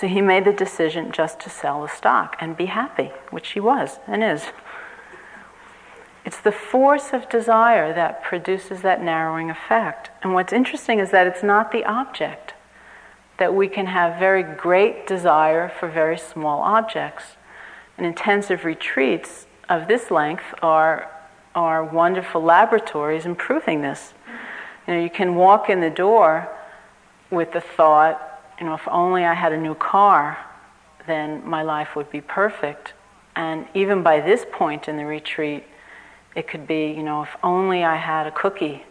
So 0.00 0.08
he 0.08 0.22
made 0.22 0.46
the 0.46 0.54
decision 0.54 1.12
just 1.12 1.38
to 1.40 1.50
sell 1.50 1.82
the 1.82 1.88
stock 1.88 2.36
and 2.40 2.56
be 2.56 2.64
happy, 2.64 3.12
which 3.28 3.50
he 3.50 3.60
was 3.60 3.98
and 4.06 4.24
is. 4.24 4.46
It's 6.24 6.40
the 6.40 6.52
force 6.52 7.12
of 7.12 7.28
desire 7.28 7.92
that 7.92 8.22
produces 8.22 8.80
that 8.80 9.02
narrowing 9.02 9.50
effect. 9.50 10.10
And 10.22 10.32
what's 10.32 10.52
interesting 10.52 10.98
is 10.98 11.10
that 11.10 11.26
it's 11.26 11.42
not 11.42 11.72
the 11.72 11.84
object, 11.84 12.54
that 13.36 13.54
we 13.54 13.68
can 13.68 13.86
have 13.86 14.18
very 14.18 14.42
great 14.42 15.06
desire 15.06 15.68
for 15.68 15.88
very 15.90 16.16
small 16.16 16.62
objects. 16.62 17.36
And 17.98 18.06
intensive 18.06 18.64
retreats 18.64 19.46
of 19.68 19.88
this 19.88 20.10
length 20.10 20.54
are, 20.62 21.10
are 21.54 21.84
wonderful 21.84 22.42
laboratories 22.42 23.26
in 23.26 23.34
proving 23.34 23.82
this. 23.82 24.14
You 24.86 24.94
know, 24.94 25.00
you 25.00 25.10
can 25.10 25.34
walk 25.34 25.68
in 25.68 25.80
the 25.80 25.90
door 25.90 26.48
with 27.30 27.52
the 27.52 27.60
thought, 27.60 28.20
you 28.58 28.66
know, 28.66 28.74
if 28.74 28.86
only 28.88 29.24
I 29.24 29.34
had 29.34 29.52
a 29.52 29.56
new 29.56 29.74
car, 29.74 30.38
then 31.06 31.46
my 31.46 31.62
life 31.62 31.94
would 31.96 32.10
be 32.10 32.20
perfect. 32.20 32.94
And 33.36 33.66
even 33.74 34.02
by 34.02 34.20
this 34.20 34.44
point 34.50 34.88
in 34.88 34.96
the 34.96 35.06
retreat, 35.06 35.64
it 36.34 36.46
could 36.48 36.66
be, 36.66 36.86
you 36.88 37.02
know, 37.02 37.22
if 37.22 37.36
only 37.42 37.84
I 37.84 37.96
had 37.96 38.26
a 38.26 38.30
cookie, 38.30 38.84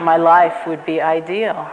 my 0.00 0.16
life 0.16 0.66
would 0.66 0.84
be 0.84 1.00
ideal. 1.00 1.70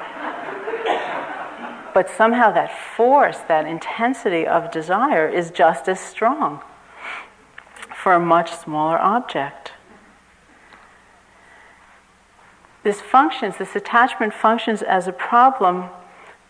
But 1.93 2.09
somehow 2.09 2.51
that 2.51 2.71
force, 2.95 3.39
that 3.47 3.65
intensity 3.65 4.45
of 4.45 4.71
desire 4.71 5.27
is 5.27 5.49
just 5.49 5.87
as 5.89 5.99
strong. 5.99 6.61
for 8.03 8.13
a 8.13 8.19
much 8.19 8.55
smaller 8.55 8.97
object. 8.97 9.73
This 12.89 13.01
functions, 13.01 13.57
this 13.57 13.75
attachment 13.75 14.33
functions 14.33 14.81
as 14.81 15.07
a 15.07 15.11
problem 15.11 15.91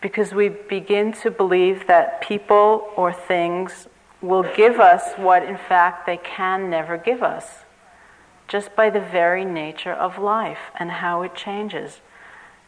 because 0.00 0.32
we 0.32 0.48
begin 0.48 1.12
to 1.20 1.30
believe 1.30 1.86
that 1.86 2.22
people 2.22 2.88
or 2.96 3.12
things 3.12 3.88
will 4.22 4.44
give 4.56 4.80
us 4.80 5.12
what 5.18 5.42
in 5.42 5.58
fact 5.58 6.06
they 6.06 6.16
can 6.16 6.70
never 6.70 6.96
give 6.96 7.22
us, 7.22 7.44
just 8.48 8.74
by 8.74 8.88
the 8.88 9.02
very 9.02 9.44
nature 9.44 9.92
of 9.92 10.16
life 10.16 10.70
and 10.78 10.90
how 10.90 11.20
it 11.20 11.34
changes. 11.34 12.00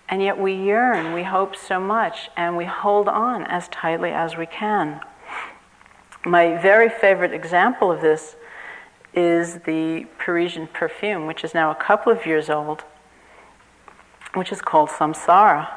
And 0.06 0.20
yet 0.20 0.38
we 0.38 0.52
yearn, 0.52 1.14
we 1.14 1.22
hope 1.22 1.56
so 1.56 1.80
much, 1.80 2.28
and 2.36 2.58
we 2.58 2.66
hold 2.66 3.08
on 3.08 3.44
as 3.44 3.68
tightly 3.68 4.10
as 4.10 4.36
we 4.36 4.44
can. 4.44 5.00
My 6.26 6.60
very 6.60 6.90
favorite 6.90 7.32
example 7.32 7.90
of 7.90 8.02
this 8.02 8.36
is 9.14 9.60
the 9.60 10.04
Parisian 10.18 10.66
perfume, 10.66 11.26
which 11.26 11.42
is 11.42 11.54
now 11.54 11.70
a 11.70 11.74
couple 11.74 12.12
of 12.12 12.26
years 12.26 12.50
old, 12.50 12.84
which 14.34 14.52
is 14.52 14.60
called 14.60 14.88
Samsara. 14.88 15.68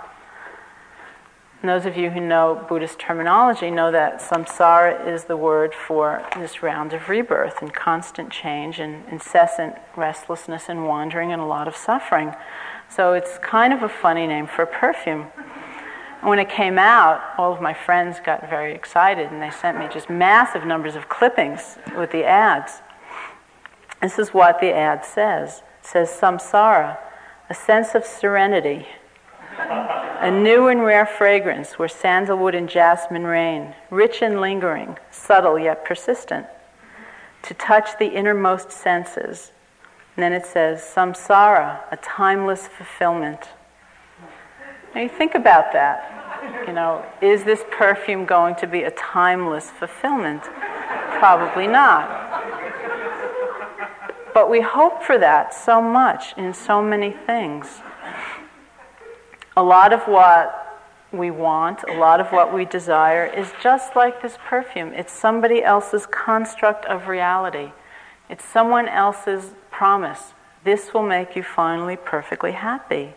And 1.65 1.69
those 1.71 1.87
of 1.87 1.97
you 1.97 2.11
who 2.11 2.19
know 2.19 2.63
Buddhist 2.69 2.99
terminology 2.99 3.71
know 3.71 3.91
that 3.91 4.21
samsara 4.21 5.07
is 5.07 5.23
the 5.23 5.35
word 5.35 5.73
for 5.73 6.23
this 6.35 6.61
round 6.61 6.93
of 6.93 7.09
rebirth 7.09 7.59
and 7.59 7.73
constant 7.73 8.29
change 8.29 8.79
and 8.79 9.03
incessant 9.09 9.73
restlessness 9.95 10.69
and 10.69 10.85
wandering 10.85 11.31
and 11.31 11.41
a 11.41 11.45
lot 11.45 11.67
of 11.67 11.75
suffering. 11.75 12.35
So 12.87 13.13
it's 13.13 13.39
kind 13.39 13.73
of 13.73 13.81
a 13.81 13.89
funny 13.89 14.27
name 14.27 14.45
for 14.45 14.61
a 14.61 14.67
perfume. 14.67 15.25
And 16.21 16.29
when 16.29 16.37
it 16.37 16.49
came 16.49 16.77
out, 16.77 17.23
all 17.37 17.51
of 17.51 17.61
my 17.61 17.73
friends 17.73 18.19
got 18.23 18.47
very 18.47 18.75
excited 18.75 19.31
and 19.31 19.41
they 19.41 19.49
sent 19.49 19.79
me 19.79 19.87
just 19.91 20.07
massive 20.07 20.65
numbers 20.67 20.95
of 20.95 21.09
clippings 21.09 21.79
with 21.97 22.11
the 22.11 22.25
ads. 22.25 22.73
This 24.03 24.19
is 24.19 24.35
what 24.35 24.59
the 24.59 24.71
ad 24.71 25.03
says. 25.03 25.63
It 25.79 25.87
says 25.87 26.09
samsara, 26.09 26.99
a 27.49 27.53
sense 27.53 27.95
of 27.95 28.05
serenity 28.05 28.87
a 29.57 30.31
new 30.31 30.67
and 30.67 30.83
rare 30.83 31.05
fragrance 31.05 31.77
where 31.77 31.87
sandalwood 31.87 32.55
and 32.55 32.67
jasmine 32.67 33.25
reign, 33.25 33.75
rich 33.89 34.21
and 34.21 34.41
lingering, 34.41 34.97
subtle 35.11 35.59
yet 35.59 35.85
persistent, 35.85 36.45
to 37.43 37.53
touch 37.53 37.89
the 37.99 38.07
innermost 38.07 38.71
senses. 38.71 39.51
And 40.15 40.23
then 40.23 40.33
it 40.33 40.45
says, 40.45 40.81
samsara, 40.81 41.81
a 41.91 41.97
timeless 41.97 42.67
fulfillment. 42.67 43.49
Now 44.93 45.01
you 45.01 45.09
think 45.09 45.35
about 45.35 45.73
that. 45.73 46.11
You 46.67 46.73
know, 46.73 47.05
is 47.21 47.43
this 47.43 47.63
perfume 47.69 48.25
going 48.25 48.55
to 48.55 48.67
be 48.67 48.83
a 48.83 48.91
timeless 48.91 49.69
fulfillment? 49.69 50.43
Probably 51.19 51.67
not. 51.67 52.24
But 54.35 54.49
we 54.49 54.59
hope 54.59 55.01
for 55.01 55.17
that 55.17 55.53
so 55.53 55.81
much 55.81 56.37
in 56.37 56.53
so 56.53 56.83
many 56.83 57.11
things 57.11 57.79
a 59.57 59.63
lot 59.63 59.93
of 59.93 60.01
what 60.01 60.81
we 61.13 61.31
want, 61.31 61.83
a 61.83 61.93
lot 61.93 62.19
of 62.19 62.27
what 62.33 62.53
we 62.53 62.65
desire, 62.65 63.25
is 63.25 63.53
just 63.63 63.95
like 63.95 64.21
this 64.21 64.37
perfume. 64.49 64.91
It's 64.91 65.13
somebody 65.13 65.63
else's 65.63 66.05
construct 66.05 66.83
of 66.85 67.07
reality, 67.07 67.71
it's 68.29 68.43
someone 68.43 68.89
else's 68.89 69.53
promise. 69.71 70.33
This 70.65 70.93
will 70.93 71.07
make 71.07 71.37
you 71.37 71.43
finally 71.43 71.95
perfectly 71.95 72.51
happy. 72.51 73.13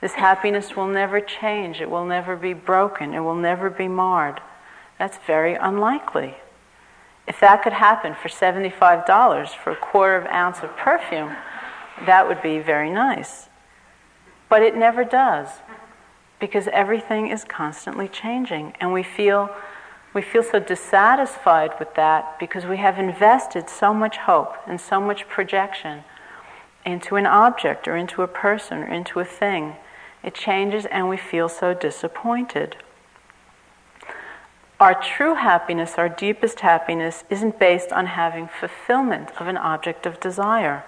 This 0.00 0.14
happiness 0.14 0.74
will 0.74 0.88
never 0.88 1.20
change, 1.20 1.80
it 1.80 1.88
will 1.88 2.04
never 2.04 2.34
be 2.34 2.52
broken, 2.52 3.14
it 3.14 3.20
will 3.20 3.36
never 3.36 3.70
be 3.70 3.86
marred. 3.86 4.40
That's 4.98 5.18
very 5.24 5.54
unlikely. 5.54 6.34
If 7.28 7.40
that 7.40 7.62
could 7.62 7.74
happen 7.74 8.14
for 8.14 8.28
$75 8.28 9.54
for 9.54 9.70
a 9.70 9.76
quarter 9.76 10.16
of 10.16 10.24
an 10.24 10.30
ounce 10.30 10.62
of 10.62 10.74
perfume, 10.78 11.36
that 12.06 12.26
would 12.26 12.40
be 12.40 12.58
very 12.58 12.90
nice. 12.90 13.48
But 14.48 14.62
it 14.62 14.74
never 14.74 15.04
does 15.04 15.48
because 16.40 16.68
everything 16.68 17.28
is 17.28 17.44
constantly 17.44 18.08
changing 18.08 18.72
and 18.80 18.92
we 18.92 19.02
feel 19.02 19.54
we 20.14 20.22
feel 20.22 20.42
so 20.42 20.58
dissatisfied 20.58 21.72
with 21.78 21.94
that 21.94 22.38
because 22.40 22.64
we 22.64 22.78
have 22.78 22.98
invested 22.98 23.68
so 23.68 23.92
much 23.92 24.16
hope 24.16 24.54
and 24.66 24.80
so 24.80 24.98
much 24.98 25.28
projection 25.28 26.02
into 26.86 27.16
an 27.16 27.26
object 27.26 27.86
or 27.86 27.94
into 27.94 28.22
a 28.22 28.26
person 28.26 28.78
or 28.78 28.86
into 28.86 29.20
a 29.20 29.24
thing. 29.24 29.76
It 30.22 30.34
changes 30.34 30.86
and 30.86 31.10
we 31.10 31.18
feel 31.18 31.50
so 31.50 31.74
disappointed. 31.74 32.76
Our 34.80 34.94
true 34.94 35.34
happiness, 35.34 35.94
our 35.96 36.08
deepest 36.08 36.60
happiness, 36.60 37.24
isn't 37.30 37.58
based 37.58 37.92
on 37.92 38.06
having 38.06 38.48
fulfillment 38.48 39.30
of 39.40 39.48
an 39.48 39.56
object 39.56 40.06
of 40.06 40.20
desire 40.20 40.84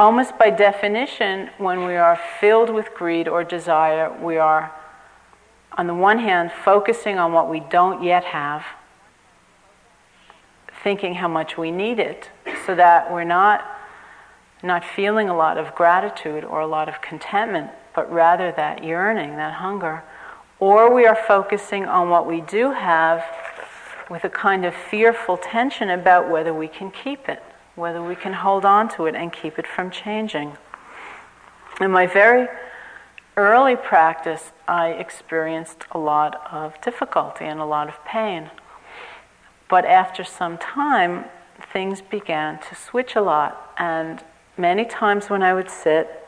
almost 0.00 0.38
by 0.38 0.48
definition, 0.48 1.50
when 1.58 1.84
we 1.84 1.94
are 1.94 2.18
filled 2.40 2.70
with 2.70 2.94
greed 2.94 3.28
or 3.28 3.44
desire, 3.44 4.10
we 4.22 4.38
are, 4.38 4.72
on 5.76 5.86
the 5.86 5.94
one 5.94 6.18
hand, 6.18 6.50
focusing 6.50 7.18
on 7.18 7.34
what 7.34 7.50
we 7.50 7.60
don't 7.60 8.02
yet 8.02 8.24
have, 8.24 8.64
thinking 10.82 11.16
how 11.16 11.28
much 11.28 11.58
we 11.58 11.70
need 11.70 11.98
it, 11.98 12.30
so 12.64 12.74
that 12.74 13.12
we're 13.12 13.24
not, 13.24 13.62
not 14.62 14.82
feeling 14.82 15.28
a 15.28 15.36
lot 15.36 15.58
of 15.58 15.74
gratitude 15.74 16.44
or 16.44 16.60
a 16.60 16.66
lot 16.66 16.88
of 16.88 17.02
contentment, 17.02 17.70
but 17.94 18.10
rather 18.10 18.50
that 18.52 18.82
yearning, 18.82 19.36
that 19.36 19.52
hunger. 19.52 20.02
Or 20.60 20.94
we 20.94 21.06
are 21.06 21.16
focusing 21.16 21.86
on 21.86 22.10
what 22.10 22.26
we 22.26 22.42
do 22.42 22.70
have 22.70 23.24
with 24.08 24.24
a 24.24 24.30
kind 24.30 24.64
of 24.64 24.74
fearful 24.74 25.36
tension 25.36 25.90
about 25.90 26.30
whether 26.30 26.54
we 26.54 26.68
can 26.68 26.90
keep 26.90 27.28
it 27.28 27.42
whether 27.80 28.02
we 28.02 28.14
can 28.14 28.34
hold 28.34 28.64
on 28.64 28.88
to 28.90 29.06
it 29.06 29.14
and 29.14 29.32
keep 29.32 29.58
it 29.58 29.66
from 29.66 29.90
changing. 29.90 30.56
In 31.80 31.90
my 31.90 32.06
very 32.06 32.46
early 33.36 33.74
practice, 33.74 34.52
I 34.68 34.88
experienced 34.88 35.84
a 35.92 35.98
lot 35.98 36.46
of 36.52 36.80
difficulty 36.82 37.46
and 37.46 37.58
a 37.58 37.64
lot 37.64 37.88
of 37.88 38.04
pain. 38.04 38.50
But 39.68 39.84
after 39.86 40.24
some 40.24 40.58
time, 40.58 41.24
things 41.72 42.02
began 42.02 42.58
to 42.68 42.74
switch 42.74 43.16
a 43.16 43.22
lot. 43.22 43.72
And 43.78 44.22
many 44.58 44.84
times 44.84 45.30
when 45.30 45.42
I 45.42 45.54
would 45.54 45.70
sit, 45.70 46.26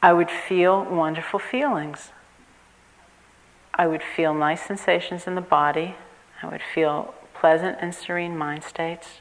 I 0.00 0.12
would 0.12 0.30
feel 0.30 0.84
wonderful 0.84 1.40
feelings. 1.40 2.12
I 3.78 3.86
would 3.86 4.02
feel 4.02 4.34
nice 4.34 4.66
sensations 4.66 5.28
in 5.28 5.36
the 5.36 5.40
body. 5.40 5.94
I 6.42 6.48
would 6.48 6.62
feel 6.74 7.14
pleasant 7.32 7.78
and 7.80 7.94
serene 7.94 8.36
mind 8.36 8.64
states. 8.64 9.20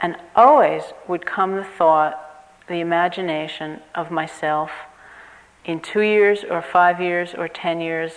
And 0.00 0.16
always 0.36 0.84
would 1.08 1.26
come 1.26 1.56
the 1.56 1.64
thought, 1.64 2.20
the 2.68 2.80
imagination 2.80 3.80
of 3.94 4.10
myself 4.10 4.70
in 5.64 5.80
two 5.80 6.02
years 6.02 6.44
or 6.48 6.62
five 6.62 7.00
years 7.00 7.34
or 7.34 7.48
ten 7.48 7.80
years 7.80 8.12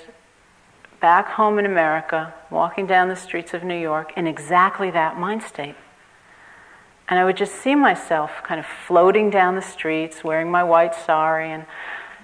back 1.00 1.30
home 1.30 1.60
in 1.60 1.66
America, 1.66 2.34
walking 2.50 2.86
down 2.86 3.08
the 3.08 3.16
streets 3.16 3.54
of 3.54 3.64
New 3.64 3.80
York 3.80 4.14
in 4.16 4.28
exactly 4.28 4.92
that 4.92 5.18
mind 5.18 5.42
state. 5.44 5.76
And 7.10 7.20
I 7.20 7.26
would 7.26 7.38
just 7.38 7.56
see 7.56 7.76
myself 7.76 8.44
kind 8.44 8.60
of 8.60 8.66
floating 8.66 9.30
down 9.30 9.56
the 9.56 9.62
streets, 9.62 10.24
wearing 10.24 10.52
my 10.52 10.64
white 10.64 10.94
sari 10.94 11.52
and 11.52 11.66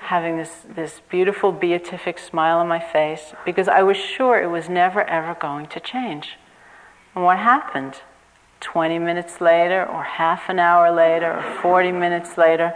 having 0.04 0.38
this, 0.38 0.66
this 0.68 1.02
beautiful 1.10 1.52
beatific 1.52 2.20
smile 2.20 2.58
on 2.58 2.68
my 2.68 2.80
face 2.80 3.34
because 3.46 3.68
I 3.68 3.84
was 3.84 3.98
sure 3.98 4.42
it 4.42 4.48
was 4.48 4.70
never 4.70 5.04
ever 5.04 5.36
going 5.36 5.68
to 5.68 5.80
change. 5.80 6.38
And 7.16 7.24
what 7.24 7.38
happened? 7.40 8.02
20 8.60 8.98
minutes 9.00 9.42
later, 9.42 9.86
or 9.86 10.04
half 10.04 10.48
an 10.48 10.58
hour 10.58 10.90
later, 10.90 11.34
or 11.34 11.62
40 11.62 11.92
minutes 11.92 12.38
later, 12.38 12.74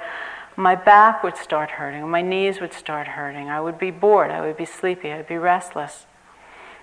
my 0.57 0.75
back 0.75 1.23
would 1.23 1.37
start 1.37 1.71
hurting, 1.71 2.09
my 2.09 2.21
knees 2.21 2.59
would 2.59 2.73
start 2.73 3.07
hurting. 3.07 3.47
I 3.47 3.61
would 3.61 3.77
be 3.77 3.91
bored, 3.91 4.31
I 4.31 4.41
would 4.41 4.57
be 4.57 4.65
sleepy, 4.65 5.11
I 5.11 5.17
would 5.17 5.27
be 5.27 5.37
restless. 5.37 6.07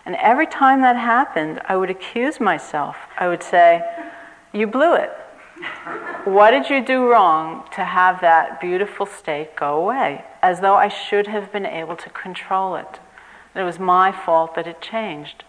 And 0.07 0.15
every 0.17 0.47
time 0.47 0.81
that 0.83 0.97
happened, 0.97 1.61
I 1.69 1.77
would 1.77 1.91
accuse 1.91 2.41
myself. 2.41 2.97
I 3.19 3.29
would 3.29 3.43
say, 3.43 3.83
You 4.53 4.67
blew 4.67 4.95
it. 4.95 5.13
What 6.25 6.51
did 6.51 6.71
you 6.71 6.85
do 6.85 7.09
wrong 7.09 7.65
to 7.75 7.85
have 7.85 8.21
that 8.21 8.61
beautiful 8.61 9.07
state 9.07 9.55
go 9.55 9.77
away? 9.77 10.25
As 10.43 10.61
though 10.61 10.75
I 10.75 10.89
should 10.89 11.27
have 11.27 11.53
been 11.53 11.67
able 11.67 11.97
to 11.97 12.11
control 12.11 12.77
it. 12.77 13.01
It 13.55 13.63
was 13.63 13.79
my 13.79 14.11
fault 14.11 14.55
that 14.57 14.67
it 14.67 14.81
changed. 14.81 15.45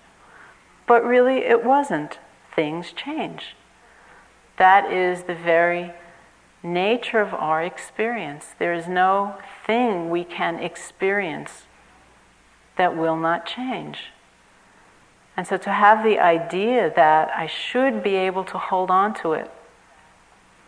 But 0.86 1.04
really, 1.04 1.38
it 1.38 1.64
wasn't 1.64 2.20
things 2.56 2.92
change. 2.92 3.56
That 4.58 4.92
is 4.92 5.24
the 5.24 5.36
very 5.36 5.94
nature 6.62 7.20
of 7.20 7.34
our 7.34 7.64
experience. 7.64 8.54
There 8.60 8.74
is 8.74 8.88
no 8.88 9.36
thing 9.66 10.10
we 10.10 10.24
can 10.24 10.60
experience 10.60 11.64
that 12.78 12.96
will 12.96 13.18
not 13.18 13.46
change. 13.46 14.12
And 15.38 15.48
so 15.48 15.58
to 15.58 15.72
have 15.72 16.04
the 16.04 16.20
idea 16.20 16.92
that 16.96 17.30
I 17.36 17.48
should 17.48 18.04
be 18.04 18.16
able 18.16 18.44
to 18.46 18.58
hold 18.58 18.92
on 18.92 19.14
to 19.16 19.34
it 19.34 19.52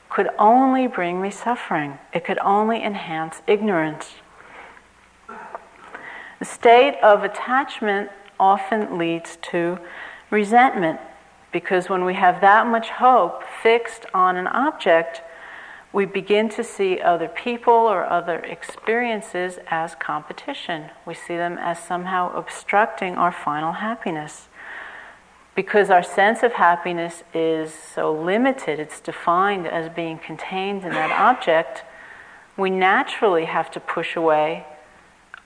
could 0.10 0.30
only 0.40 0.88
bring 0.88 1.22
me 1.22 1.30
suffering. 1.32 2.00
It 2.14 2.26
could 2.26 2.40
only 2.40 2.84
enhance 2.84 3.42
ignorance. 3.48 4.16
The 6.40 6.46
state 6.46 7.00
of 7.02 7.24
attachment 7.24 8.10
often 8.40 8.98
leads 8.98 9.38
to 9.52 9.80
resentment 10.30 11.00
Because 11.52 11.90
when 11.90 12.04
we 12.04 12.14
have 12.14 12.42
that 12.42 12.68
much 12.68 12.90
hope 12.90 13.42
fixed 13.64 14.06
on 14.14 14.36
an 14.36 14.48
object, 14.48 15.22
we 15.94 16.06
begin 16.06 16.50
to 16.50 16.64
see 16.64 17.00
other 17.00 17.28
people 17.28 17.74
or 17.74 18.06
other 18.06 18.40
experiences 18.40 19.58
as 19.68 19.96
competition. 19.96 20.92
We 21.06 21.14
see 21.14 21.38
them 21.38 21.58
as 21.58 21.80
somehow 21.80 22.36
obstructing 22.36 23.16
our 23.16 23.32
final 23.32 23.74
happiness. 23.74 24.50
Because 25.58 25.90
our 25.90 26.04
sense 26.04 26.44
of 26.44 26.54
happiness 26.54 27.24
is 27.34 27.74
so 27.74 28.14
limited, 28.14 28.80
it's 28.80 29.00
defined 29.00 29.66
as 29.66 29.90
being 29.90 30.20
contained 30.20 30.84
in 30.84 30.92
that 30.92 31.10
object, 31.10 31.84
we 32.56 32.70
naturally 32.70 33.46
have 33.46 33.72
to 33.72 33.80
push 33.80 34.16
away 34.16 34.68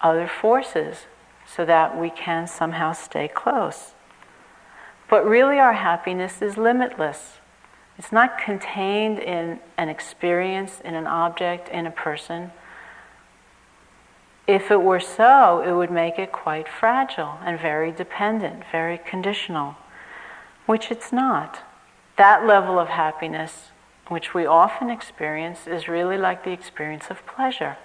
other 0.02 0.28
forces 0.28 1.06
so 1.48 1.64
that 1.64 1.98
we 1.98 2.10
can 2.10 2.46
somehow 2.46 2.92
stay 2.92 3.30
close. 3.30 3.94
But 5.10 5.26
really, 5.26 5.60
our 5.60 5.72
happiness 5.72 6.42
is 6.42 6.58
limitless. 6.58 7.38
It's 7.98 8.12
not 8.12 8.38
contained 8.38 9.18
in 9.18 9.62
an 9.78 9.88
experience, 9.88 10.82
in 10.84 10.94
an 10.94 11.08
object, 11.08 11.70
in 11.70 11.88
a 11.88 11.92
person. 11.92 12.52
If 14.46 14.72
it 14.72 14.82
were 14.82 15.00
so, 15.00 15.64
it 15.66 15.72
would 15.72 15.90
make 15.90 16.20
it 16.20 16.34
quite 16.34 16.68
fragile 16.68 17.38
and 17.46 17.58
very 17.58 17.94
dependent, 17.94 18.64
very 18.74 18.98
conditional, 18.98 19.78
which 20.72 20.90
it's 20.90 21.12
not. 21.12 21.60
That 22.16 22.48
level 22.48 22.80
of 22.80 22.88
happiness, 22.88 23.72
which 24.08 24.34
we 24.34 24.46
often 24.46 24.90
experience, 24.90 25.68
is 25.68 25.90
really 25.90 26.18
like 26.18 26.46
the 26.46 26.54
experience 26.54 27.08
of 27.10 27.26
pleasure. 27.26 27.76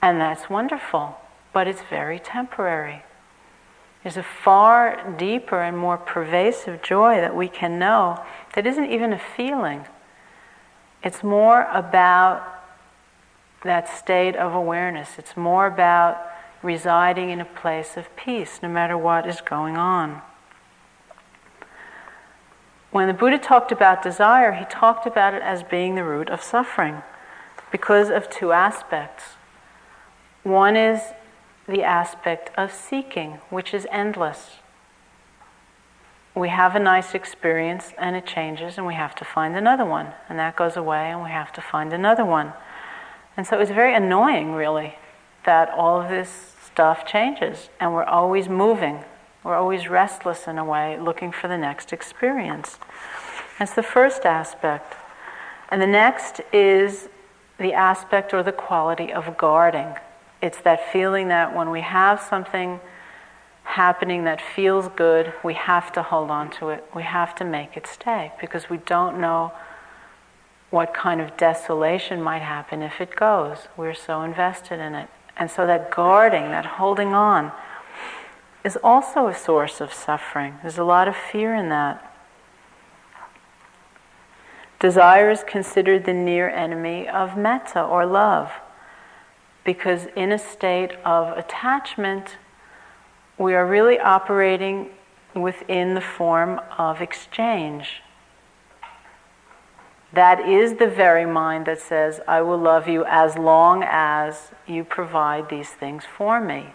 And 0.00 0.18
that's 0.18 0.48
wonderful, 0.48 1.18
but 1.52 1.68
it's 1.68 1.82
very 1.82 2.18
temporary. 2.18 3.02
There's 4.02 4.16
a 4.16 4.22
far 4.22 5.14
deeper 5.18 5.60
and 5.60 5.76
more 5.76 5.98
pervasive 5.98 6.80
joy 6.80 7.16
that 7.16 7.36
we 7.36 7.46
can 7.46 7.78
know 7.78 8.24
that 8.54 8.66
isn't 8.66 8.90
even 8.90 9.12
a 9.12 9.20
feeling. 9.36 9.84
It's 11.04 11.22
more 11.22 11.68
about 11.74 12.42
that 13.64 13.86
state 13.86 14.34
of 14.34 14.54
awareness. 14.54 15.18
It's 15.18 15.36
more 15.36 15.66
about 15.66 16.16
residing 16.62 17.28
in 17.28 17.42
a 17.42 17.44
place 17.44 17.98
of 17.98 18.16
peace 18.16 18.60
no 18.62 18.70
matter 18.70 18.96
what 18.96 19.26
is 19.26 19.42
going 19.42 19.76
on. 19.76 20.22
When 22.92 23.08
the 23.08 23.14
Buddha 23.14 23.38
talked 23.38 23.72
about 23.72 24.02
desire, 24.02 24.52
he 24.52 24.66
talked 24.66 25.06
about 25.06 25.32
it 25.32 25.40
as 25.42 25.62
being 25.62 25.94
the 25.94 26.04
root 26.04 26.28
of 26.28 26.42
suffering 26.42 27.02
because 27.70 28.10
of 28.10 28.28
two 28.28 28.52
aspects. 28.52 29.24
One 30.42 30.76
is 30.76 31.00
the 31.66 31.82
aspect 31.82 32.50
of 32.54 32.70
seeking, 32.70 33.38
which 33.48 33.72
is 33.72 33.86
endless. 33.90 34.58
We 36.34 36.50
have 36.50 36.76
a 36.76 36.78
nice 36.78 37.14
experience 37.14 37.94
and 37.96 38.14
it 38.14 38.26
changes, 38.26 38.76
and 38.76 38.86
we 38.86 38.94
have 38.94 39.14
to 39.16 39.24
find 39.24 39.56
another 39.56 39.86
one. 39.86 40.12
And 40.28 40.38
that 40.38 40.54
goes 40.54 40.76
away, 40.76 41.10
and 41.10 41.22
we 41.22 41.30
have 41.30 41.50
to 41.54 41.62
find 41.62 41.94
another 41.94 42.26
one. 42.26 42.52
And 43.38 43.46
so 43.46 43.58
it's 43.58 43.70
very 43.70 43.94
annoying, 43.94 44.52
really, 44.52 44.96
that 45.46 45.70
all 45.70 45.98
of 46.02 46.10
this 46.10 46.54
stuff 46.62 47.06
changes, 47.06 47.70
and 47.80 47.94
we're 47.94 48.04
always 48.04 48.50
moving. 48.50 49.04
We're 49.44 49.56
always 49.56 49.88
restless 49.88 50.46
in 50.46 50.58
a 50.58 50.64
way, 50.64 50.98
looking 50.98 51.32
for 51.32 51.48
the 51.48 51.58
next 51.58 51.92
experience. 51.92 52.78
That's 53.58 53.74
the 53.74 53.82
first 53.82 54.24
aspect. 54.24 54.94
And 55.68 55.80
the 55.80 55.86
next 55.86 56.40
is 56.52 57.08
the 57.58 57.72
aspect 57.72 58.32
or 58.34 58.42
the 58.42 58.52
quality 58.52 59.12
of 59.12 59.36
guarding. 59.36 59.94
It's 60.40 60.60
that 60.62 60.92
feeling 60.92 61.28
that 61.28 61.54
when 61.54 61.70
we 61.70 61.80
have 61.80 62.20
something 62.20 62.80
happening 63.64 64.24
that 64.24 64.40
feels 64.40 64.88
good, 64.88 65.32
we 65.42 65.54
have 65.54 65.92
to 65.92 66.02
hold 66.02 66.30
on 66.30 66.50
to 66.50 66.70
it. 66.70 66.84
We 66.94 67.02
have 67.02 67.34
to 67.36 67.44
make 67.44 67.76
it 67.76 67.86
stay 67.86 68.32
because 68.40 68.68
we 68.68 68.78
don't 68.78 69.20
know 69.20 69.52
what 70.70 70.94
kind 70.94 71.20
of 71.20 71.36
desolation 71.36 72.22
might 72.22 72.42
happen 72.42 72.82
if 72.82 73.00
it 73.00 73.14
goes. 73.14 73.68
We're 73.76 73.94
so 73.94 74.22
invested 74.22 74.80
in 74.80 74.94
it. 74.94 75.08
And 75.36 75.50
so 75.50 75.66
that 75.66 75.90
guarding, 75.90 76.50
that 76.50 76.64
holding 76.66 77.14
on, 77.14 77.52
is 78.64 78.78
also 78.82 79.26
a 79.26 79.34
source 79.34 79.80
of 79.80 79.92
suffering. 79.92 80.58
There's 80.62 80.78
a 80.78 80.84
lot 80.84 81.08
of 81.08 81.16
fear 81.16 81.54
in 81.54 81.68
that. 81.68 82.08
Desire 84.78 85.30
is 85.30 85.44
considered 85.44 86.04
the 86.04 86.12
near 86.12 86.48
enemy 86.48 87.08
of 87.08 87.36
metta 87.36 87.82
or 87.82 88.04
love 88.04 88.50
because 89.64 90.06
in 90.16 90.32
a 90.32 90.38
state 90.38 90.92
of 91.04 91.36
attachment, 91.36 92.36
we 93.38 93.54
are 93.54 93.66
really 93.66 93.98
operating 93.98 94.90
within 95.34 95.94
the 95.94 96.00
form 96.00 96.60
of 96.76 97.00
exchange. 97.00 98.02
That 100.12 100.40
is 100.46 100.74
the 100.74 100.88
very 100.88 101.24
mind 101.24 101.66
that 101.66 101.80
says, 101.80 102.20
I 102.28 102.42
will 102.42 102.58
love 102.58 102.86
you 102.86 103.04
as 103.06 103.38
long 103.38 103.82
as 103.86 104.50
you 104.66 104.84
provide 104.84 105.48
these 105.48 105.70
things 105.70 106.04
for 106.04 106.40
me. 106.40 106.74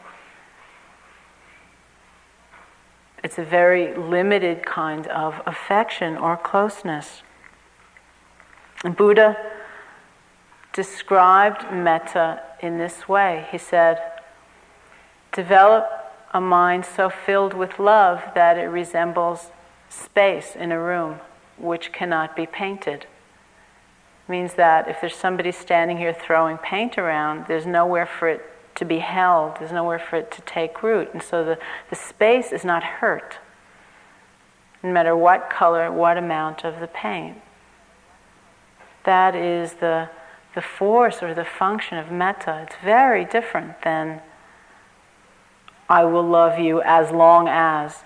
It's 3.24 3.38
a 3.38 3.44
very 3.44 3.96
limited 3.96 4.66
kind 4.66 5.08
of 5.08 5.42
affection 5.46 6.18
or 6.18 6.38
closeness. 6.38 7.24
Buddha 8.84 9.38
described 10.74 11.72
metta 11.72 12.42
in 12.62 12.78
this 12.78 13.10
way. 13.10 13.48
He 13.52 13.58
said, 13.58 14.00
Develop 15.32 15.90
a 16.34 16.40
mind 16.42 16.86
so 16.86 17.10
filled 17.10 17.54
with 17.54 17.80
love 17.80 18.22
that 18.36 18.58
it 18.58 18.68
resembles 18.68 19.52
space 19.90 20.56
in 20.56 20.72
a 20.72 20.80
room 20.80 21.20
which 21.58 21.92
cannot 21.92 22.36
be 22.36 22.46
painted. 22.46 23.02
It 24.28 24.32
means 24.32 24.54
that 24.54 24.88
if 24.88 25.02
there's 25.02 25.16
somebody 25.16 25.52
standing 25.52 25.98
here 25.98 26.14
throwing 26.14 26.58
paint 26.58 26.98
around, 26.98 27.46
there's 27.48 27.66
nowhere 27.66 28.06
for 28.06 28.30
it 28.30 28.42
to 28.78 28.86
be 28.86 29.00
held, 29.00 29.58
there's 29.60 29.72
nowhere 29.72 30.00
for 30.00 30.16
it 30.16 30.32
to 30.32 30.42
take 30.42 30.82
root. 30.82 31.10
And 31.14 31.22
so 31.22 31.44
the, 31.44 31.60
the 31.90 31.96
space 31.96 32.52
is 32.52 32.64
not 32.64 32.84
hurt, 32.84 33.38
no 34.82 34.92
matter 34.92 35.16
what 35.16 35.50
color, 35.50 35.92
what 35.92 36.18
amount 36.18 36.64
of 36.64 36.80
the 36.80 36.88
paint. 36.88 37.38
That 39.04 39.36
is 39.36 39.74
the 39.74 40.10
the 40.58 40.62
force 40.64 41.22
or 41.22 41.36
the 41.36 41.46
function 41.46 42.00
of 42.00 42.12
metta. 42.12 42.66
It's 42.66 42.78
very 42.84 43.24
different 43.24 43.84
than 43.84 44.24
I 45.88 46.04
will 46.04 46.28
love 46.28 46.58
you 46.58 46.82
as 46.82 47.12
long 47.12 47.48
as 47.48 48.00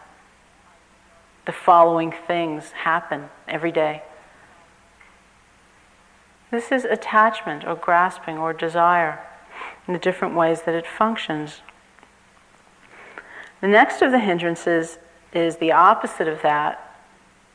the 1.46 1.54
following 1.54 2.14
things 2.28 2.72
happen 2.72 3.30
every 3.48 3.72
day. 3.72 4.04
This 6.52 6.74
is 6.74 6.84
attachment 6.84 7.64
or 7.66 7.76
grasping 7.76 8.38
or 8.38 8.52
desire 8.52 9.26
in 9.92 9.94
the 9.94 10.00
different 10.00 10.34
ways 10.34 10.62
that 10.62 10.74
it 10.74 10.88
functions. 10.88 11.60
The 13.60 13.68
next 13.68 14.02
of 14.02 14.12
the 14.12 14.20
hindrances 14.20 14.98
is 15.34 15.58
the 15.58 15.74
opposite 15.74 16.30
of 16.30 16.42
that 16.44 16.98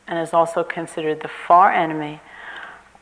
and 0.07 0.19
is 0.19 0.35
also 0.35 0.63
considered 0.63 1.23
the 1.23 1.29
far 1.29 1.73
enemy 1.73 2.21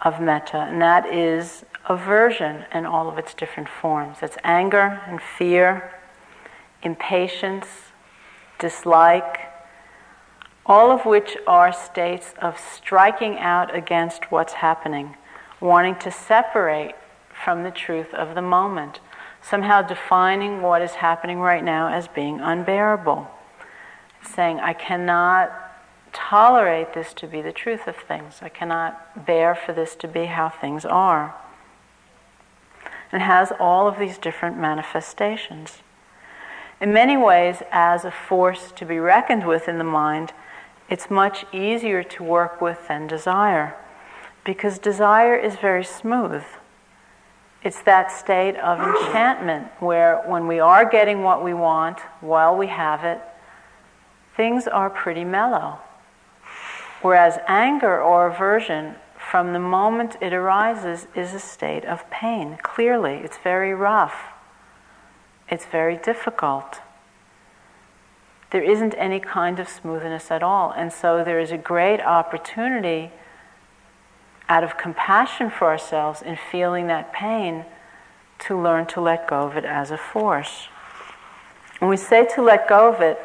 of 0.03 0.21
metta, 0.21 0.59
and 0.59 0.81
that 0.81 1.13
is 1.13 1.65
aversion 1.89 2.65
in 2.73 2.87
all 2.87 3.09
of 3.09 3.19
its 3.19 3.35
different 3.35 3.69
forms. 3.69 4.19
It's 4.23 4.37
anger 4.45 5.03
and 5.09 5.21
fear, 5.21 5.93
impatience, 6.85 7.67
dislike, 8.61 9.41
all 10.65 10.93
of 10.93 11.05
which 11.05 11.37
are 11.49 11.73
states 11.73 12.35
of 12.41 12.57
striking 12.57 13.37
out 13.39 13.75
against 13.75 14.31
what's 14.31 14.53
happening, 14.53 15.17
wanting 15.61 15.97
to 15.97 16.13
separate 16.13 16.95
from 17.45 17.65
the 17.65 17.71
truth 17.73 18.15
of 18.15 18.35
the 18.35 18.43
moment, 18.43 19.01
somehow 19.49 19.83
defining 19.83 20.63
what 20.63 20.81
is 20.81 20.93
happening 20.93 21.39
right 21.39 21.63
now 21.63 21.89
as 21.89 22.09
being 22.09 22.41
unbearable, 22.41 23.29
saying, 24.23 24.59
I 24.59 24.73
cannot 24.73 25.53
tolerate 26.13 26.95
this 26.95 27.13
to 27.15 27.27
be 27.27 27.43
the 27.43 27.53
truth 27.53 27.87
of 27.87 27.97
things. 27.97 28.39
I 28.41 28.49
cannot 28.49 29.27
bear 29.27 29.55
for 29.55 29.73
this 29.73 29.95
to 29.97 30.09
be 30.09 30.27
how 30.27 30.49
things 30.49 30.85
are 30.85 31.35
and 33.13 33.23
has 33.23 33.53
all 33.61 33.87
of 33.87 33.99
these 33.99 34.19
different 34.19 34.59
manifestations. 34.59 35.79
In 36.81 36.93
many 36.93 37.17
ways, 37.17 37.63
as 37.71 38.05
a 38.05 38.11
force 38.11 38.73
to 38.73 38.85
be 38.85 38.99
reckoned 38.99 39.47
with 39.47 39.69
in 39.69 39.79
the 39.79 39.85
mind, 39.85 40.33
it's 40.89 41.11
much 41.11 41.45
easier 41.53 42.03
to 42.03 42.25
work 42.25 42.61
with 42.61 42.89
than 42.89 43.07
desire 43.07 43.77
because 44.45 44.79
desire 44.79 45.37
is 45.37 45.57
very 45.57 45.85
smooth. 45.85 46.43
It's 47.65 47.81
that 47.83 48.13
state 48.13 48.57
of 48.57 48.79
enchantment 48.79 49.69
where 49.81 50.23
when 50.27 50.47
we 50.47 50.61
are 50.61 50.85
getting 50.85 51.23
what 51.23 51.43
we 51.43 51.55
want 51.55 51.99
while 52.21 52.55
we 52.55 52.67
have 52.67 53.05
it, 53.05 53.21
things 54.37 54.69
are 54.69 54.91
pretty 54.91 55.25
mellow. 55.25 55.79
Whereas 57.01 57.39
anger 57.49 58.01
or 58.01 58.27
aversion 58.27 58.97
from 59.17 59.55
the 59.55 59.59
moment 59.59 60.17
it 60.21 60.35
arises 60.35 61.07
is 61.15 61.33
a 61.33 61.41
state 61.41 61.87
of 61.87 62.09
pain. 62.11 62.59
Clearly, 62.63 63.15
it's 63.15 63.39
very 63.39 63.73
rough, 63.73 64.35
it's 65.49 65.65
very 65.65 65.97
difficult. 65.97 66.81
there 68.51 68.63
isn't 68.63 68.95
any 68.99 69.19
kind 69.19 69.59
of 69.59 69.69
smoothness 69.69 70.31
at 70.31 70.41
all. 70.41 70.71
And 70.71 70.93
so 70.93 71.25
there 71.25 71.41
is 71.41 71.51
a 71.51 71.59
great 71.59 72.01
opportunity 72.01 73.11
out 74.49 74.65
of 74.65 74.77
compassion 74.77 75.51
for 75.51 75.67
ourselves 75.67 76.23
in 76.23 76.39
feeling 76.51 76.87
that 76.89 77.13
pain 77.13 77.65
to 78.41 78.61
learn 78.61 78.87
to 78.87 79.01
let 79.01 79.27
go 79.29 79.47
of 79.47 79.57
it 79.57 79.65
as 79.65 79.91
a 79.91 79.97
force. 79.97 80.69
When 81.79 81.91
we 81.91 81.97
say 81.97 82.27
to 82.35 82.43
let 82.43 82.69
go 82.69 82.93
of 82.93 83.01
it, 83.01 83.19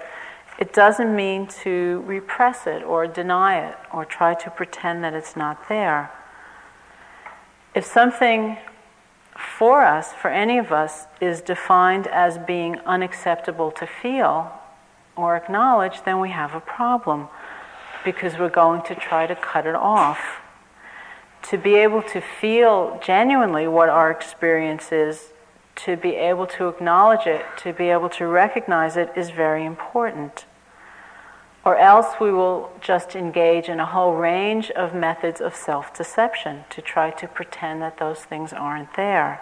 it 0.58 0.74
doesn't 0.74 1.16
mean 1.16 1.48
to 1.64 2.04
repress 2.06 2.68
it 2.68 2.84
or 2.84 3.08
deny 3.08 3.66
it 3.66 3.78
or 3.94 4.04
try 4.04 4.34
to 4.34 4.50
pretend 4.50 5.04
that 5.04 5.14
it's 5.14 5.36
not 5.36 5.70
there. 5.70 6.12
If 7.74 7.86
something 7.86 8.58
for 9.58 9.84
us, 9.84 10.12
for 10.14 10.30
any 10.30 10.58
of 10.58 10.72
us, 10.72 11.06
is 11.22 11.42
defined 11.42 12.08
as 12.08 12.38
being 12.38 12.80
unacceptable 12.80 13.72
to 13.72 13.88
feel 13.88 14.52
or 15.16 15.36
acknowledge, 15.38 16.04
then 16.04 16.20
we 16.20 16.30
have 16.32 16.54
a 16.54 16.60
problem 16.60 17.30
because 18.04 18.38
we're 18.38 18.50
going 18.50 18.82
to 18.84 18.96
try 18.96 19.28
to 19.28 19.36
cut 19.36 19.66
it 19.66 19.76
off. 19.76 20.42
To 21.44 21.58
be 21.58 21.76
able 21.76 22.04
to 22.04 22.22
feel 22.22 23.00
genuinely 23.04 23.68
what 23.68 23.90
our 23.90 24.12
experience 24.12 24.92
is 24.92 25.32
to 25.86 25.96
be 25.96 26.16
able 26.16 26.46
to 26.46 26.68
acknowledge 26.68 27.26
it, 27.26 27.46
to 27.58 27.72
be 27.72 27.90
able 27.90 28.10
to 28.10 28.28
recognize 28.28 28.98
it, 28.98 29.10
is 29.16 29.30
very 29.30 29.66
important. 29.66 30.46
Or 31.64 31.78
else 31.78 32.20
we 32.20 32.32
will 32.32 32.72
just 32.82 33.16
engage 33.16 33.70
in 33.70 33.80
a 33.80 33.86
whole 33.86 34.16
range 34.16 34.72
of 34.72 34.94
methods 34.94 35.40
of 35.40 35.56
self 35.56 35.94
deception 35.96 36.66
to 36.70 36.82
try 36.82 37.12
to 37.12 37.28
pretend 37.28 37.82
that 37.82 37.98
those 37.98 38.20
things 38.20 38.52
aren't 38.52 38.96
there. 38.96 39.42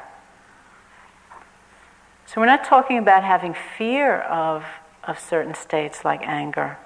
So 2.25 2.41
we're 2.41 2.47
not 2.47 2.65
talking 2.65 2.97
about 2.97 3.23
having 3.23 3.55
fear 3.77 4.19
of, 4.19 4.65
of 5.03 5.19
certain 5.19 5.55
states 5.55 6.03
like 6.03 6.21
anger 6.23 6.77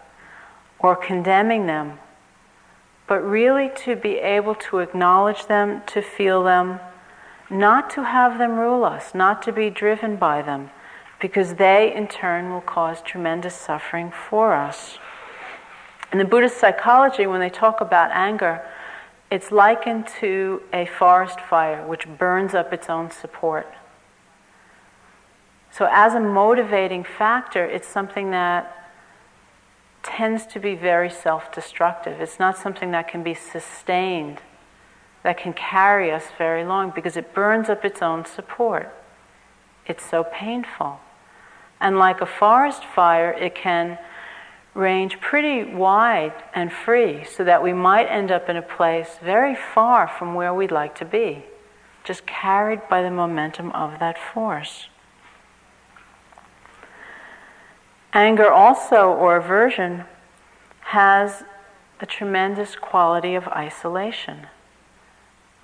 or 0.80 0.96
condemning 0.96 1.66
them, 1.66 2.00
but 3.12 3.30
really 3.30 3.70
to 3.76 3.94
be 3.94 4.20
able 4.20 4.56
to 4.56 4.80
acknowledge 4.80 5.48
them, 5.48 5.82
to 5.86 6.02
feel 6.02 6.46
them, 6.46 6.80
not 7.50 7.90
to 7.90 8.06
have 8.06 8.38
them 8.38 8.58
rule 8.58 8.86
us, 8.86 9.14
not 9.14 9.42
to 9.42 9.52
be 9.52 9.70
driven 9.70 10.16
by 10.16 10.42
them, 10.42 10.70
because 11.20 11.56
they 11.56 11.94
in 11.94 12.08
turn 12.08 12.50
will 12.50 12.62
cause 12.62 13.02
tremendous 13.02 13.54
suffering 13.54 14.14
for 14.30 14.54
us. 14.54 14.98
In 16.14 16.20
the 16.20 16.24
Buddhist 16.24 16.58
psychology, 16.58 17.28
when 17.28 17.42
they 17.42 17.50
talk 17.50 17.82
about 17.82 18.12
anger, 18.12 18.66
it's 19.30 19.52
likened 19.52 20.08
to 20.22 20.62
a 20.72 20.86
forest 20.86 21.42
fire 21.42 21.86
which 21.86 22.08
burns 22.18 22.54
up 22.54 22.72
its 22.72 22.90
own 22.90 23.12
support. 23.12 23.68
So, 25.70 25.90
as 25.92 26.14
a 26.14 26.22
motivating 26.22 27.04
factor, 27.04 27.66
it's 27.66 27.90
something 27.90 28.32
that 28.32 28.81
tends 30.04 30.46
to 30.48 30.60
be 30.60 30.76
very 30.76 31.10
self 31.10 31.52
destructive. 31.52 32.20
It's 32.22 32.40
not 32.40 32.58
something 32.58 32.92
that 32.92 33.08
can 33.08 33.24
be 33.24 33.34
sustained 33.34 34.42
that 35.24 35.38
can 35.38 35.54
carry 35.54 36.12
us 36.12 36.26
very 36.38 36.64
long 36.64 36.92
because 36.94 37.16
it 37.16 37.34
burns 37.34 37.70
up 37.70 37.86
its 37.86 38.02
own 38.02 38.26
support. 38.26 38.94
It's 39.86 40.04
so 40.04 40.24
painful. 40.24 41.00
And 41.80 41.98
like 41.98 42.22
a 42.22 42.26
forest 42.26 42.84
fire, 42.84 43.32
it 43.32 43.56
can 43.56 43.98
range 44.74 45.20
pretty 45.20 45.64
wide 45.64 46.34
and 46.56 46.72
free 46.72 47.24
so 47.24 47.44
that 47.44 47.62
we 47.62 47.74
might 47.74 48.06
end 48.06 48.32
up 48.32 48.50
in 48.50 48.56
a 48.56 48.62
place 48.62 49.20
very 49.22 49.56
far 49.56 50.08
from 50.08 50.34
where 50.34 50.54
we'd 50.54 50.72
like 50.72 50.96
to 50.96 51.06
be, 51.06 51.44
just 52.04 52.26
carried 52.26 52.88
by 52.88 53.02
the 53.02 53.12
momentum 53.12 53.72
of 53.72 54.00
that 54.00 54.18
force. 54.18 54.88
Anger 58.14 58.52
also, 58.52 59.10
or 59.10 59.38
aversion, 59.38 60.06
has 60.82 61.44
a 62.00 62.06
tremendous 62.06 62.76
quality 62.76 63.36
of 63.36 63.48
isolation. 63.48 64.48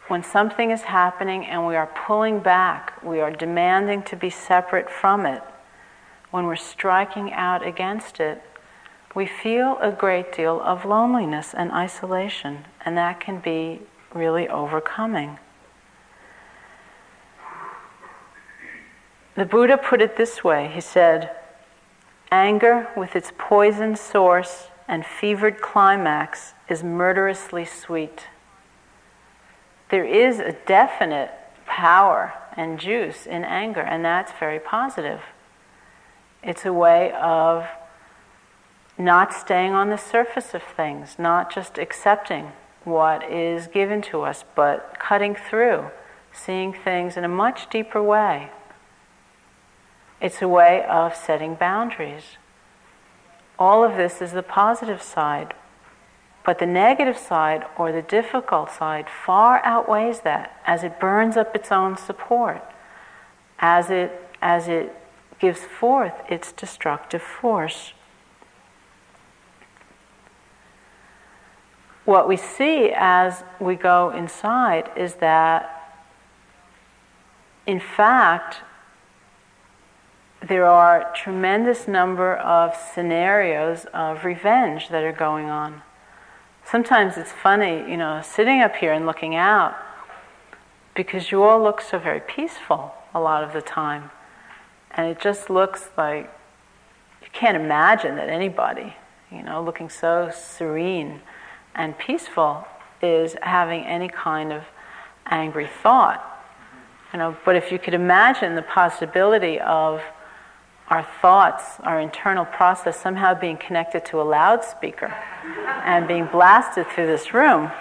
When 0.08 0.24
something 0.24 0.72
is 0.72 0.84
happening 0.84 1.46
and 1.46 1.68
we 1.68 1.76
are 1.76 1.88
pulling 1.88 2.40
back, 2.40 3.04
we 3.04 3.20
are 3.20 3.32
demanding 3.32 4.04
to 4.04 4.16
be 4.16 4.30
separate 4.30 4.90
from 4.90 5.26
it, 5.26 5.44
when 6.32 6.46
we're 6.46 6.56
striking 6.56 7.32
out 7.34 7.66
against 7.66 8.20
it, 8.20 8.42
we 9.16 9.26
feel 9.26 9.78
a 9.82 9.92
great 9.92 10.32
deal 10.32 10.62
of 10.62 10.86
loneliness 10.86 11.54
and 11.54 11.72
isolation, 11.72 12.66
and 12.86 12.98
that 12.98 13.20
can 13.20 13.40
be 13.40 13.82
really 14.14 14.48
overcoming. 14.48 15.40
The 19.36 19.46
Buddha 19.46 19.78
put 19.78 20.02
it 20.02 20.18
this 20.18 20.44
way. 20.44 20.70
He 20.74 20.82
said, 20.82 21.32
Anger, 22.32 22.90
with 22.96 23.16
its 23.16 23.32
poisoned 23.38 23.98
source 23.98 24.68
and 24.88 25.06
fevered 25.06 25.62
climax, 25.62 26.54
is 26.70 26.84
murderously 26.84 27.66
sweet 27.66 28.28
there 29.90 30.06
is 30.06 30.40
a 30.40 30.54
definite 30.66 31.32
power 31.66 32.34
and 32.56 32.80
juice 32.80 33.26
in 33.26 33.44
anger, 33.44 33.82
and 33.82 34.04
that's 34.04 34.32
very 34.34 34.60
positive. 34.60 35.22
It's 36.44 36.66
a 36.66 36.74
way 36.74 37.12
of 37.14 37.68
not 38.98 39.34
staying 39.34 39.74
on 39.74 39.90
the 39.90 39.98
surface 39.98 40.54
of 40.54 40.64
things, 40.64 41.18
not 41.18 41.54
just 41.54 41.78
accepting 41.78 42.52
what 42.84 43.30
is 43.32 43.68
given 43.68 44.02
to 44.02 44.24
us, 44.24 44.44
but 44.56 44.98
cutting 45.00 45.36
through, 45.36 45.92
seeing 46.34 46.74
things 46.74 47.16
in 47.16 47.24
a 47.24 47.30
much 47.30 47.70
deeper 47.70 48.02
way. 48.02 48.52
It's 50.20 50.42
a 50.42 50.48
way 50.48 50.84
of 50.84 51.16
setting 51.16 51.56
boundaries. 51.56 52.38
All 53.60 53.84
of 53.84 53.98
this 53.98 54.22
is 54.22 54.32
the 54.32 54.44
positive 54.44 55.02
side, 55.02 55.54
but 56.44 56.60
the 56.60 56.66
negative 56.66 57.18
side 57.18 57.66
or 57.78 57.92
the 57.92 58.02
difficult 58.02 58.72
side 58.72 59.08
far 59.10 59.62
outweighs 59.64 60.22
that 60.22 60.60
as 60.66 60.84
it 60.84 61.00
burns 61.00 61.38
up 61.38 61.56
its 61.56 61.72
own 61.72 61.98
support, 61.98 62.64
as 63.60 63.90
it, 63.90 64.12
as 64.42 64.68
it 64.68 64.96
gives 65.40 65.60
forth 65.60 66.14
its 66.30 66.52
destructive 66.52 67.22
force. 67.22 67.94
What 72.06 72.28
we 72.28 72.38
see 72.38 72.92
as 72.96 73.44
we 73.60 73.76
go 73.76 74.12
inside 74.12 74.90
is 74.96 75.16
that, 75.16 76.00
in 77.66 77.80
fact, 77.82 78.62
there 80.48 80.66
are 80.66 81.12
tremendous 81.16 81.88
number 81.88 82.36
of 82.36 82.76
scenarios 82.94 83.86
of 83.94 84.24
revenge 84.24 84.90
that 84.90 85.04
are 85.04 85.12
going 85.12 85.50
on 85.50 85.82
sometimes 86.70 87.18
it's 87.18 87.32
funny, 87.32 87.90
you 87.90 87.98
know, 87.98 88.22
sitting 88.22 88.62
up 88.62 88.76
here 88.76 88.92
and 88.92 89.06
looking 89.06 89.36
out 89.36 89.76
because 90.96 91.32
you 91.32 91.44
all 91.44 91.62
look 91.62 91.80
so 91.80 91.98
very 91.98 92.20
peaceful 92.20 92.94
a 93.14 93.20
lot 93.20 93.44
of 93.44 93.54
the 93.54 93.62
time. 93.62 94.12
And 94.92 95.08
it 95.08 95.20
just 95.20 95.50
looks 95.50 95.90
like 95.98 96.32
you 97.22 97.28
can't 97.32 97.56
imagine 97.56 98.16
that 98.16 98.30
anybody, 98.30 98.96
you 99.32 99.44
know, 99.44 99.64
looking 99.64 99.90
so 99.90 100.32
serene 100.34 101.22
and 101.76 101.98
peaceful 101.98 102.68
is 103.02 103.36
having 103.44 103.84
any 103.84 104.10
kind 104.10 104.52
of 104.52 104.64
angry 105.28 105.68
thought. 105.68 106.24
You 107.14 107.20
know, 107.20 107.38
but 107.46 107.56
if 107.56 107.72
you 107.72 107.80
could 107.80 107.94
imagine 107.94 108.56
the 108.56 108.62
possibility 108.62 109.60
of 109.60 110.02
our 110.90 111.06
thoughts, 111.22 111.80
our 111.84 112.00
internal 112.00 112.46
process 112.46 113.00
somehow 113.00 113.34
being 113.34 113.58
connected 113.58 114.06
to 114.06 114.22
a 114.22 114.24
loudspeaker 114.24 115.14
and 115.84 116.08
being 116.08 116.26
blasted 116.28 116.88
through 116.88 117.08
this 117.08 117.34
room, 117.34 117.72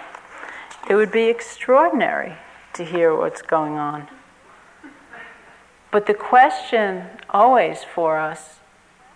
it 0.89 0.95
would 0.95 1.11
be 1.11 1.23
extraordinary 1.23 2.33
to 2.73 2.83
hear 2.83 3.15
what's 3.15 3.41
going 3.41 3.73
on. 3.73 4.07
But 5.91 6.05
the 6.05 6.13
question 6.13 7.05
always 7.29 7.83
for 7.83 8.19
us 8.19 8.59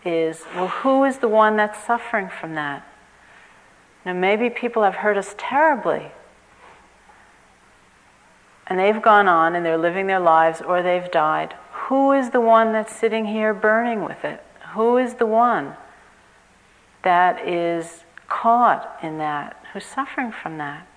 is 0.06 0.43
well, 0.56 0.67
who 0.67 1.04
is 1.04 1.17
the 1.17 1.27
one 1.27 1.58
that's 1.58 1.84
suffering 1.84 2.30
from 2.30 2.56
that? 2.56 2.88
Now, 4.06 4.13
maybe 4.13 4.49
people 4.49 4.84
have 4.84 4.95
hurt 4.95 5.17
us 5.17 5.36
terribly. 5.38 6.12
And 8.65 8.80
they've 8.80 9.01
gone 9.01 9.27
on 9.27 9.56
and 9.56 9.65
they're 9.65 9.77
living 9.77 10.08
their 10.08 10.19
lives 10.19 10.62
or 10.62 10.82
they've 10.82 11.12
died. 11.12 11.54
Who 11.91 12.13
is 12.13 12.30
the 12.30 12.39
one 12.39 12.71
that's 12.71 12.95
sitting 12.95 13.25
here 13.25 13.54
burning 13.54 14.06
with 14.06 14.23
it? 14.23 14.41
Who 14.75 14.95
is 14.95 15.15
the 15.15 15.25
one 15.25 15.75
that 17.04 17.45
is 17.45 18.06
caught 18.30 18.97
in 19.04 19.17
that, 19.17 19.62
who's 19.73 19.84
suffering 19.84 20.32
from 20.32 20.58
that? 20.58 20.88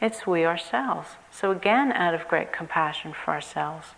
It's 0.00 0.28
we 0.28 0.46
ourselves. 0.46 1.16
So, 1.32 1.50
again, 1.50 1.90
out 1.90 2.14
of 2.14 2.28
great 2.28 2.52
compassion 2.52 3.12
for 3.12 3.32
ourselves, 3.32 3.96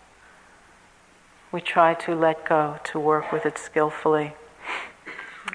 we 1.51 1.61
try 1.61 1.93
to 1.93 2.15
let 2.15 2.49
go, 2.49 2.79
to 2.85 2.99
work 2.99 3.31
with 3.31 3.45
it 3.45 3.59
skillfully. 3.59 4.33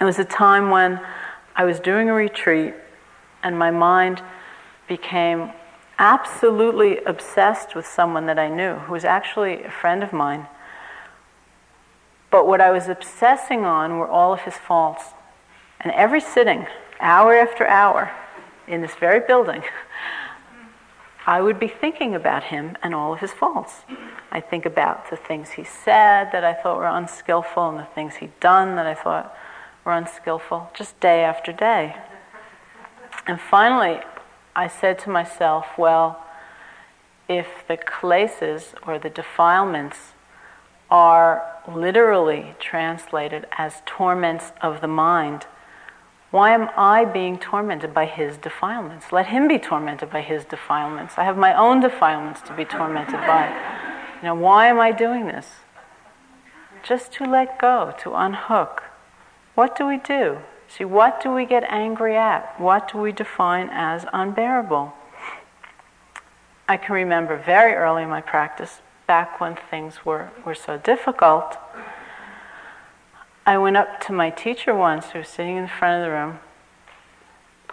It 0.00 0.04
was 0.04 0.20
a 0.20 0.24
time 0.24 0.70
when 0.70 1.00
I 1.56 1.64
was 1.64 1.80
doing 1.80 2.08
a 2.08 2.14
retreat 2.14 2.74
and 3.42 3.58
my 3.58 3.72
mind 3.72 4.22
became 4.86 5.50
absolutely 5.98 6.98
obsessed 6.98 7.74
with 7.74 7.84
someone 7.84 8.26
that 8.26 8.38
I 8.38 8.48
knew 8.48 8.74
who 8.74 8.92
was 8.92 9.04
actually 9.04 9.64
a 9.64 9.72
friend 9.72 10.04
of 10.04 10.12
mine. 10.12 10.46
But 12.30 12.46
what 12.46 12.60
I 12.60 12.70
was 12.70 12.88
obsessing 12.88 13.64
on 13.64 13.98
were 13.98 14.08
all 14.08 14.32
of 14.32 14.40
his 14.40 14.54
faults. 14.54 15.04
And 15.80 15.92
every 15.92 16.20
sitting, 16.20 16.66
hour 17.00 17.34
after 17.34 17.66
hour, 17.66 18.12
in 18.66 18.82
this 18.82 18.94
very 18.96 19.20
building, 19.20 19.62
I 21.26 21.40
would 21.40 21.58
be 21.58 21.68
thinking 21.68 22.14
about 22.14 22.44
him 22.44 22.76
and 22.82 22.94
all 22.94 23.12
of 23.12 23.20
his 23.20 23.32
faults. 23.32 23.82
I 24.30 24.40
think 24.40 24.66
about 24.66 25.10
the 25.10 25.16
things 25.16 25.50
he 25.50 25.64
said 25.64 26.30
that 26.32 26.44
I 26.44 26.54
thought 26.54 26.78
were 26.78 26.86
unskillful 26.86 27.68
and 27.68 27.78
the 27.78 27.88
things 27.94 28.16
he'd 28.16 28.38
done 28.40 28.76
that 28.76 28.86
I 28.86 28.94
thought 28.94 29.34
were 29.84 29.92
unskillful, 29.92 30.70
just 30.74 30.98
day 31.00 31.24
after 31.24 31.52
day. 31.52 31.96
And 33.26 33.40
finally, 33.40 34.00
I 34.56 34.68
said 34.68 34.98
to 35.00 35.10
myself, 35.10 35.66
well, 35.76 36.24
if 37.28 37.46
the 37.68 37.76
klesas 37.76 38.74
or 38.86 38.98
the 38.98 39.10
defilements 39.10 40.14
are 40.90 41.44
literally 41.66 42.54
translated 42.58 43.46
as 43.56 43.82
torments 43.84 44.52
of 44.62 44.80
the 44.80 44.88
mind, 44.88 45.46
why 46.30 46.52
am 46.52 46.68
I 46.76 47.04
being 47.04 47.38
tormented 47.38 47.94
by 47.94 48.04
his 48.04 48.36
defilements? 48.36 49.12
Let 49.12 49.28
him 49.28 49.48
be 49.48 49.58
tormented 49.58 50.10
by 50.10 50.20
his 50.20 50.44
defilements. 50.44 51.14
I 51.16 51.24
have 51.24 51.38
my 51.38 51.54
own 51.54 51.80
defilements 51.80 52.42
to 52.42 52.54
be 52.54 52.64
tormented 52.64 53.20
by. 53.20 53.48
You 54.16 54.28
know, 54.28 54.34
why 54.34 54.66
am 54.66 54.78
I 54.78 54.92
doing 54.92 55.26
this? 55.26 55.46
Just 56.82 57.12
to 57.14 57.24
let 57.24 57.58
go, 57.58 57.94
to 58.00 58.14
unhook. 58.14 58.82
What 59.54 59.76
do 59.76 59.86
we 59.86 59.96
do? 59.96 60.38
See, 60.68 60.84
what 60.84 61.22
do 61.22 61.32
we 61.32 61.46
get 61.46 61.64
angry 61.64 62.16
at? 62.16 62.60
What 62.60 62.92
do 62.92 62.98
we 62.98 63.10
define 63.10 63.70
as 63.72 64.04
unbearable? 64.12 64.92
I 66.68 66.76
can 66.76 66.94
remember 66.94 67.38
very 67.38 67.72
early 67.72 68.02
in 68.02 68.10
my 68.10 68.20
practice, 68.20 68.82
back 69.08 69.40
when 69.40 69.56
things 69.70 70.04
were, 70.04 70.30
were 70.46 70.54
so 70.54 70.78
difficult, 70.78 71.56
I 73.44 73.58
went 73.58 73.76
up 73.76 74.00
to 74.02 74.12
my 74.12 74.30
teacher 74.30 74.72
once, 74.74 75.06
who 75.06 75.18
was 75.18 75.28
sitting 75.28 75.56
in 75.56 75.62
the 75.62 75.68
front 75.68 76.00
of 76.00 76.06
the 76.06 76.12
room, 76.12 76.38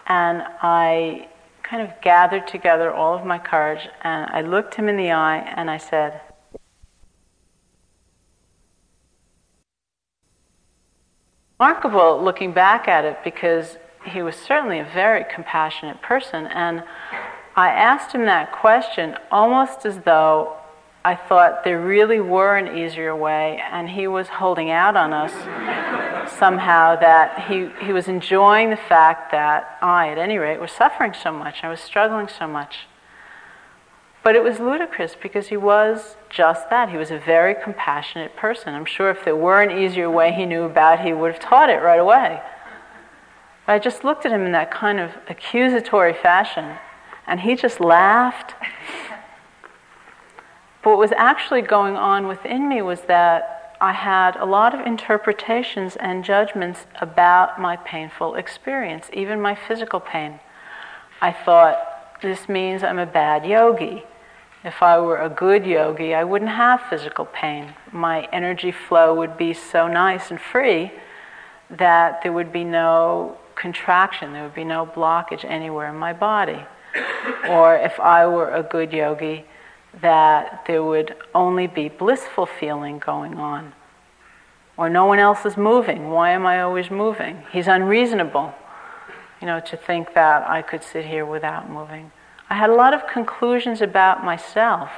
and 0.08 0.44
I 0.62 1.28
kind 1.62 1.82
of 1.82 2.00
gathered 2.02 2.48
together 2.48 2.94
all 2.94 3.16
of 3.16 3.26
my 3.26 3.40
courage 3.40 3.90
and 4.04 4.30
I 4.32 4.42
looked 4.42 4.76
him 4.76 4.88
in 4.88 4.98
the 4.98 5.12
eye 5.12 5.38
and 5.38 5.70
I 5.70 5.78
said, 5.78 6.22
Remarkable 11.60 12.22
looking 12.22 12.52
back 12.52 12.88
at 12.88 13.06
it 13.06 13.18
because 13.24 13.78
he 14.06 14.22
was 14.22 14.36
certainly 14.36 14.78
a 14.78 14.84
very 14.84 15.26
compassionate 15.34 16.02
person. 16.02 16.46
And 16.48 16.84
I 17.56 17.70
asked 17.70 18.14
him 18.14 18.26
that 18.26 18.52
question 18.52 19.16
almost 19.32 19.86
as 19.86 20.00
though 20.00 20.58
I 21.06 21.16
thought 21.16 21.64
there 21.64 21.80
really 21.80 22.20
were 22.20 22.58
an 22.58 22.76
easier 22.76 23.16
way, 23.16 23.62
and 23.72 23.88
he 23.88 24.08
was 24.08 24.28
holding 24.28 24.72
out 24.72 24.98
on 24.98 25.14
us 25.14 25.32
somehow 26.40 26.96
that 26.96 27.46
he, 27.48 27.70
he 27.86 27.94
was 27.94 28.08
enjoying 28.08 28.72
the 28.72 28.76
fact 28.76 29.32
that 29.32 29.78
I, 29.84 30.10
at 30.10 30.18
any 30.18 30.40
rate, 30.40 30.60
was 30.60 30.72
suffering 30.72 31.14
so 31.14 31.32
much, 31.32 31.64
I 31.64 31.70
was 31.70 31.80
struggling 31.80 32.28
so 32.28 32.48
much. 32.48 32.88
But 34.24 34.36
it 34.36 34.44
was 34.44 34.60
ludicrous 34.60 35.16
because 35.22 35.50
he 35.50 35.58
was 35.58 36.16
just 36.28 36.72
that. 36.72 36.90
He 36.90 36.98
was 36.98 37.12
a 37.12 37.20
very 37.20 37.54
compassionate 37.54 38.36
person. 38.36 38.74
I'm 38.74 38.86
sure 38.86 39.12
if 39.12 39.24
there 39.24 39.36
were 39.36 39.62
an 39.62 39.78
easier 39.78 40.10
way 40.10 40.32
he 40.32 40.48
knew 40.48 40.64
about, 40.64 41.02
he 41.02 41.14
would 41.14 41.34
have 41.34 41.40
taught 41.40 41.70
it 41.70 41.84
right 41.84 42.00
away. 42.00 42.42
But 43.68 43.74
I 43.74 43.78
just 43.78 44.04
looked 44.04 44.26
at 44.26 44.32
him 44.32 44.42
in 44.42 44.54
that 44.54 44.72
kind 44.72 45.00
of 45.00 45.12
accusatory 45.30 46.16
fashion, 46.16 46.78
and 47.28 47.42
he 47.42 47.56
just 47.56 47.80
laughed 47.80 48.56
but 50.86 50.92
what 50.92 51.00
was 51.00 51.14
actually 51.18 51.64
going 51.64 51.96
on 51.96 52.28
within 52.28 52.70
me 52.70 52.80
was 52.80 53.02
that 53.08 53.76
I 53.82 53.92
had 53.92 54.36
a 54.36 54.46
lot 54.46 54.76
of 54.76 54.86
interpretations 54.86 55.96
and 55.96 56.24
judgments 56.24 56.86
about 57.02 57.60
my 57.60 57.76
painful 57.76 58.36
experience, 58.36 59.10
even 59.12 59.42
my 59.42 59.56
physical 59.56 60.00
pain. 60.00 60.40
I 61.22 61.32
thought, 61.32 62.22
this 62.22 62.48
means 62.48 62.84
I'm 62.84 63.00
a 63.00 63.08
bad 63.08 63.48
yogi. 63.48 64.04
If 64.64 64.84
I 64.84 65.00
were 65.00 65.18
a 65.18 65.28
good 65.28 65.66
yogi, 65.66 66.14
I 66.14 66.24
wouldn't 66.24 66.52
have 66.52 66.84
physical 66.88 67.26
pain. 67.26 67.74
My 67.92 68.26
energy 68.32 68.72
flow 68.72 69.16
would 69.16 69.40
be 69.40 69.56
so 69.56 69.88
nice 69.88 70.30
and 70.30 70.40
free 70.40 70.92
that 71.72 72.22
there 72.22 72.32
would 72.32 72.54
be 72.54 72.64
no 72.64 73.40
contraction, 73.56 74.34
there 74.34 74.44
would 74.44 74.54
be 74.54 74.64
no 74.64 74.86
blockage 74.86 75.46
anywhere 75.46 75.90
in 75.90 75.96
my 75.96 76.14
body. 76.14 76.64
Or 77.50 77.76
if 77.76 78.00
I 78.00 78.28
were 78.28 78.52
a 78.52 78.62
good 78.62 78.94
yogi, 78.94 79.46
that 80.02 80.64
there 80.68 80.84
would 80.84 81.16
only 81.34 81.68
be 81.68 81.90
blissful 81.90 82.46
feeling 82.46 83.00
going 83.00 83.38
on. 83.38 83.74
Or 84.78 84.90
no 84.90 85.06
one 85.06 85.20
else 85.20 85.46
is 85.46 85.56
moving. 85.56 86.10
Why 86.10 86.32
am 86.32 86.46
I 86.46 86.62
always 86.62 86.92
moving? 86.92 87.44
He's 87.52 87.68
unreasonable, 87.68 88.54
you 89.40 89.48
know, 89.48 89.60
to 89.62 89.78
think 89.78 90.14
that 90.14 90.50
I 90.50 90.62
could 90.62 90.84
sit 90.84 91.06
here 91.06 91.26
without 91.26 91.70
moving. 91.70 92.12
I 92.50 92.56
had 92.56 92.70
a 92.70 92.76
lot 92.76 92.94
of 92.94 93.08
conclusions 93.08 93.82
about 93.82 94.24
myself 94.24 94.90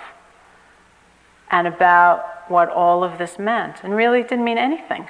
and 1.51 1.67
about 1.67 2.49
what 2.49 2.69
all 2.69 3.03
of 3.03 3.17
this 3.17 3.38
meant, 3.38 3.83
and 3.83 3.95
really 3.95 4.21
it 4.21 4.29
didn't 4.29 4.45
mean 4.45 4.57
anything. 4.57 5.07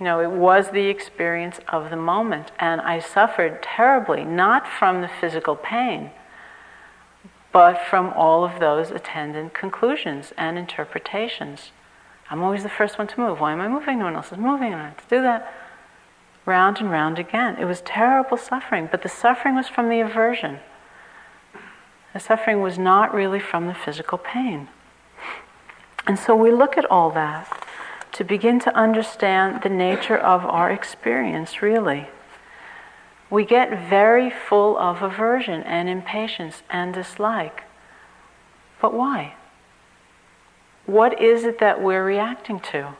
You 0.00 0.04
know, 0.04 0.20
it 0.20 0.30
was 0.30 0.70
the 0.70 0.86
experience 0.86 1.60
of 1.68 1.90
the 1.90 1.96
moment, 1.96 2.50
and 2.58 2.80
I 2.80 2.98
suffered 2.98 3.62
terribly, 3.62 4.24
not 4.24 4.66
from 4.66 5.00
the 5.00 5.08
physical 5.08 5.54
pain 5.54 6.10
but 7.52 7.78
from 7.78 8.12
all 8.14 8.44
of 8.44 8.58
those 8.58 8.90
attendant 8.90 9.54
conclusions 9.54 10.32
and 10.36 10.58
interpretations. 10.58 11.70
I'm 12.30 12.42
always 12.42 12.62
the 12.62 12.70
first 12.70 12.98
one 12.98 13.06
to 13.08 13.20
move. 13.20 13.40
Why 13.40 13.52
am 13.52 13.60
I 13.60 13.68
moving? 13.68 13.98
No 13.98 14.06
one 14.06 14.16
else 14.16 14.32
is 14.32 14.38
moving. 14.38 14.72
I 14.72 14.84
have 14.84 15.08
to 15.08 15.16
do 15.16 15.22
that. 15.22 15.54
Round 16.46 16.78
and 16.80 16.90
round 16.90 17.18
again. 17.18 17.56
It 17.58 17.66
was 17.66 17.82
terrible 17.82 18.38
suffering, 18.38 18.88
but 18.90 19.02
the 19.02 19.08
suffering 19.08 19.54
was 19.54 19.68
from 19.68 19.90
the 19.90 20.00
aversion. 20.00 20.58
The 22.14 22.20
suffering 22.20 22.60
was 22.60 22.78
not 22.78 23.14
really 23.14 23.38
from 23.38 23.66
the 23.66 23.74
physical 23.74 24.18
pain. 24.18 24.68
And 26.06 26.18
so 26.18 26.34
we 26.34 26.50
look 26.50 26.76
at 26.76 26.90
all 26.90 27.10
that 27.10 27.66
to 28.12 28.24
begin 28.24 28.58
to 28.60 28.74
understand 28.76 29.62
the 29.62 29.68
nature 29.68 30.18
of 30.18 30.44
our 30.44 30.70
experience, 30.70 31.62
really 31.62 32.08
we 33.32 33.46
get 33.46 33.88
very 33.88 34.28
full 34.28 34.76
of 34.76 35.00
aversion 35.00 35.62
and 35.62 35.88
impatience 35.88 36.62
and 36.68 36.92
dislike. 36.92 37.62
But 38.78 38.92
why? 38.92 39.36
What 40.84 41.18
is 41.18 41.44
it 41.44 41.58
that 41.58 41.80
we're 41.80 42.04
reacting 42.04 42.60
to? 42.72 42.94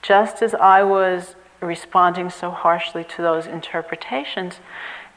Just 0.00 0.42
as 0.42 0.54
I 0.54 0.84
was 0.84 1.34
responding 1.60 2.30
so 2.30 2.52
harshly 2.52 3.02
to 3.02 3.20
those 3.20 3.48
interpretations, 3.48 4.60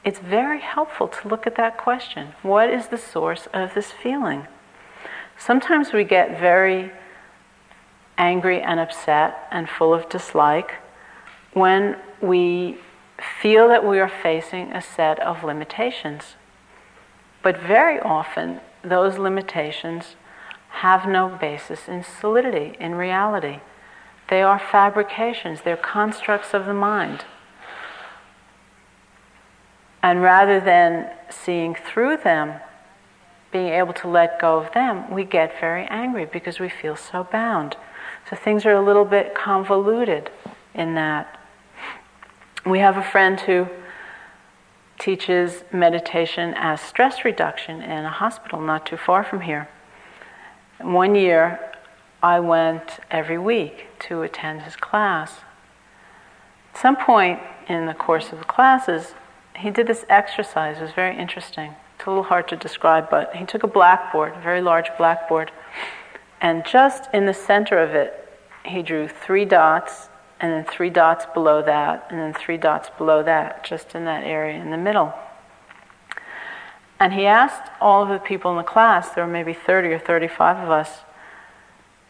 it's 0.04 0.18
very 0.18 0.62
helpful 0.62 1.08
to 1.08 1.28
look 1.28 1.46
at 1.46 1.56
that 1.58 1.78
question. 1.78 2.30
What 2.42 2.72
is 2.72 2.88
the 2.88 2.98
source 2.98 3.48
of 3.54 3.76
this 3.76 3.92
feeling? 3.92 4.48
Sometimes 5.38 5.94
we 5.94 6.04
get 6.04 6.40
very 6.40 6.92
angry 8.18 8.60
and 8.60 8.80
upset 8.80 9.48
and 9.52 9.70
full 9.70 9.94
of 9.94 10.10
dislike 10.10 10.72
when 11.54 11.96
we 12.22 12.80
feel 13.22 13.68
that 13.68 13.86
we 13.86 14.00
are 14.00 14.10
facing 14.10 14.72
a 14.72 14.82
set 14.82 15.20
of 15.20 15.44
limitations. 15.44 16.36
But 17.42 17.60
very 17.60 18.00
often, 18.00 18.62
those 18.84 19.18
limitations 19.18 20.16
have 20.70 21.08
no 21.08 21.30
basis 21.30 21.88
in 21.88 22.04
solidity, 22.04 22.78
in 22.80 22.96
reality. 22.96 23.60
They 24.30 24.42
are 24.42 24.60
fabrications, 24.60 25.62
they're 25.62 25.78
constructs 25.78 26.54
of 26.54 26.66
the 26.66 26.74
mind. 26.74 27.26
And 30.02 30.22
rather 30.22 30.60
than 30.60 31.10
seeing 31.30 31.76
through 31.76 32.18
them, 32.18 32.62
being 33.52 33.70
able 33.70 33.94
to 33.94 34.08
let 34.08 34.40
go 34.40 34.60
of 34.60 34.72
them, 34.74 35.10
we 35.12 35.24
get 35.24 35.60
very 35.60 35.86
angry 35.86 36.26
because 36.26 36.60
we 36.60 36.70
feel 36.70 36.96
so 36.96 37.24
bound. 37.24 37.76
So 38.30 38.36
things 38.36 38.66
are 38.66 38.76
a 38.76 38.82
little 38.82 39.06
bit 39.06 39.34
convoluted 39.34 40.30
in 40.76 40.94
that 40.96 41.39
we 42.66 42.80
have 42.80 42.98
a 42.98 43.04
friend 43.04 43.40
who 43.40 43.68
teaches 45.00 45.64
meditation 45.72 46.54
as 46.58 46.82
stress 46.82 47.24
reduction 47.24 47.82
in 47.82 48.06
a 48.06 48.10
hospital 48.10 48.60
not 48.60 48.86
too 48.86 48.98
far 48.98 49.24
from 49.24 49.42
here. 49.42 49.70
One 50.80 51.16
year, 51.16 51.60
I 52.22 52.40
went 52.42 53.00
every 53.10 53.38
week 53.38 53.88
to 54.00 54.24
attend 54.24 54.64
his 54.64 54.76
class. 54.76 55.40
At 56.74 56.82
some 56.82 56.98
point 56.98 57.40
in 57.68 57.86
the 57.86 57.94
course 57.94 58.34
of 58.34 58.40
the 58.40 58.46
classes, 58.46 59.14
he 59.56 59.70
did 59.70 59.88
this 59.88 60.06
exercise. 60.10 60.78
It 60.78 60.82
was 60.82 60.92
very 60.92 61.18
interesting. 61.18 61.76
It's 61.96 62.06
a 62.06 62.10
little 62.10 62.24
hard 62.24 62.48
to 62.50 62.58
describe, 62.58 63.10
but 63.10 63.36
he 63.36 63.46
took 63.46 63.64
a 63.64 63.68
blackboard, 63.68 64.36
a 64.36 64.42
very 64.42 64.62
large 64.62 64.90
blackboard, 64.98 65.52
and 66.42 66.66
just 66.66 67.10
in 67.14 67.26
the 67.26 67.34
center 67.34 67.78
of 67.78 67.92
it, 67.92 68.28
he 68.66 68.82
drew 68.82 69.08
three 69.08 69.46
dots 69.46 70.10
and 70.40 70.52
then 70.54 70.64
three 70.64 70.90
dots 70.90 71.26
below 71.34 71.62
that, 71.62 72.08
and 72.10 72.20
then 72.20 72.34
three 72.34 72.58
dots 72.58 72.90
below 72.98 73.22
that, 73.24 73.64
just 73.64 73.94
in 73.94 74.06
that 74.06 74.24
area 74.24 74.60
in 74.60 74.72
the 74.72 74.78
middle. 74.78 75.14
And 77.00 77.14
he 77.14 77.26
asked 77.26 77.72
all 77.80 78.04
of 78.04 78.10
the 78.10 78.20
people 78.20 78.52
in 78.52 78.58
the 78.58 78.64
class, 78.64 79.10
there 79.10 79.26
were 79.26 79.32
maybe 79.32 79.54
30 79.54 79.90
or 79.90 80.00
35 80.00 80.58
of 80.58 80.70
us, 80.70 81.00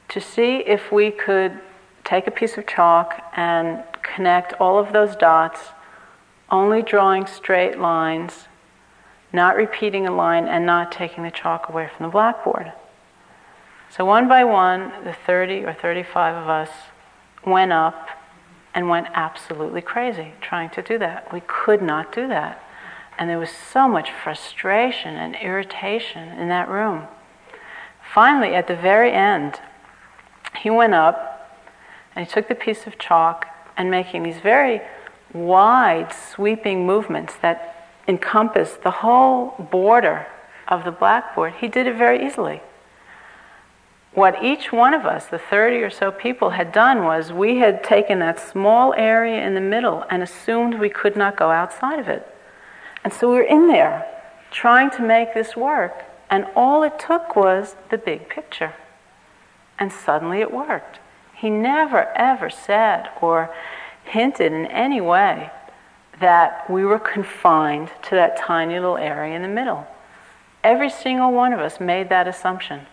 to 0.10 0.20
see 0.20 0.58
if 0.58 0.92
we 0.92 1.12
could 1.12 1.60
take 2.04 2.28
a 2.28 2.32
piece 2.32 2.58
of 2.58 2.66
chalk 2.66 3.22
and 3.36 3.84
connect 4.02 4.54
all 4.54 4.80
of 4.80 4.94
those 4.94 5.16
dots, 5.16 5.70
only 6.52 6.82
drawing 6.82 7.28
straight 7.28 7.78
lines, 7.80 8.48
not 9.32 9.56
repeating 9.56 10.08
a 10.08 10.12
line, 10.12 10.48
and 10.48 10.66
not 10.66 10.92
taking 10.92 11.24
the 11.24 11.32
chalk 11.32 11.70
away 11.70 11.88
from 11.96 12.08
the 12.08 12.12
blackboard. 12.12 12.74
So, 13.92 14.06
one 14.06 14.28
by 14.28 14.44
one, 14.44 14.92
the 15.04 15.14
30 15.14 15.66
or 15.66 15.74
35 15.74 16.36
of 16.36 16.50
us 16.50 16.70
went 17.46 17.72
up 17.72 18.10
and 18.74 18.90
went 18.90 19.08
absolutely 19.14 19.82
crazy 19.82 20.34
trying 20.42 20.70
to 20.72 20.82
do 20.82 20.98
that. 21.00 21.32
We 21.34 21.42
could 21.48 21.82
not 21.82 22.14
do 22.14 22.28
that. 22.28 22.64
And 23.18 23.30
there 23.30 23.40
was 23.40 23.50
so 23.50 23.88
much 23.88 24.12
frustration 24.12 25.16
and 25.16 25.36
irritation 25.36 26.30
in 26.40 26.48
that 26.50 26.70
room. 26.70 27.08
Finally, 28.14 28.56
at 28.56 28.68
the 28.68 28.76
very 28.76 29.12
end, 29.12 29.60
he 30.62 30.70
went 30.70 30.94
up 30.94 31.58
and 32.16 32.26
he 32.26 32.32
took 32.32 32.48
the 32.48 32.56
piece 32.56 32.88
of 32.88 32.98
chalk 32.98 33.46
and 33.78 33.92
making 33.92 34.24
these 34.24 34.40
very 34.40 34.82
wide, 35.34 36.14
sweeping 36.14 36.86
movements 36.86 37.36
that 37.42 37.88
encompassed 38.08 38.82
the 38.82 38.92
whole 38.92 39.56
border 39.72 40.26
of 40.68 40.84
the 40.84 40.92
blackboard, 40.92 41.54
he 41.60 41.68
did 41.68 41.88
it 41.88 41.96
very 41.96 42.26
easily. 42.26 42.62
What 44.14 44.44
each 44.44 44.72
one 44.72 44.94
of 44.94 45.06
us, 45.06 45.28
the 45.28 45.38
30 45.38 45.78
or 45.78 45.90
so 45.90 46.12
people, 46.12 46.52
had 46.52 46.72
done 46.72 47.04
was 47.04 47.32
we 47.32 47.58
had 47.58 47.84
taken 47.84 48.20
that 48.20 48.40
small 48.40 48.94
area 48.96 49.46
in 49.46 49.54
the 49.54 49.62
middle 49.62 50.04
and 50.10 50.24
assumed 50.24 50.80
we 50.80 50.90
could 50.90 51.16
not 51.16 51.38
go 51.38 51.52
outside 51.52 52.00
of 52.00 52.08
it. 52.08 52.28
And 53.04 53.14
so 53.14 53.30
we 53.30 53.36
were 53.36 53.42
in 53.44 53.68
there 53.68 54.06
trying 54.52 54.90
to 54.92 55.04
make 55.04 55.34
this 55.34 55.56
work, 55.56 56.04
and 56.30 56.48
all 56.56 56.82
it 56.84 56.98
took 56.98 57.36
was 57.36 57.76
the 57.92 57.98
big 57.98 58.30
picture. 58.30 58.74
And 59.78 59.92
suddenly 59.92 60.42
it 60.42 60.52
worked. 60.52 61.00
He 61.36 61.50
never, 61.50 62.10
ever 62.16 62.50
said 62.50 63.10
or 63.22 63.54
hinted 64.04 64.52
in 64.52 64.66
any 64.66 65.00
way 65.00 65.52
that 66.20 66.70
we 66.70 66.84
were 66.84 67.00
confined 67.00 67.92
to 68.04 68.16
that 68.16 68.38
tiny 68.38 68.74
little 68.74 68.98
area 68.98 69.36
in 69.36 69.44
the 69.44 69.48
middle. 69.48 69.88
Every 70.64 70.90
single 70.90 71.32
one 71.32 71.54
of 71.54 71.60
us 71.60 71.80
made 71.80 72.10
that 72.10 72.28
assumption. 72.28 72.88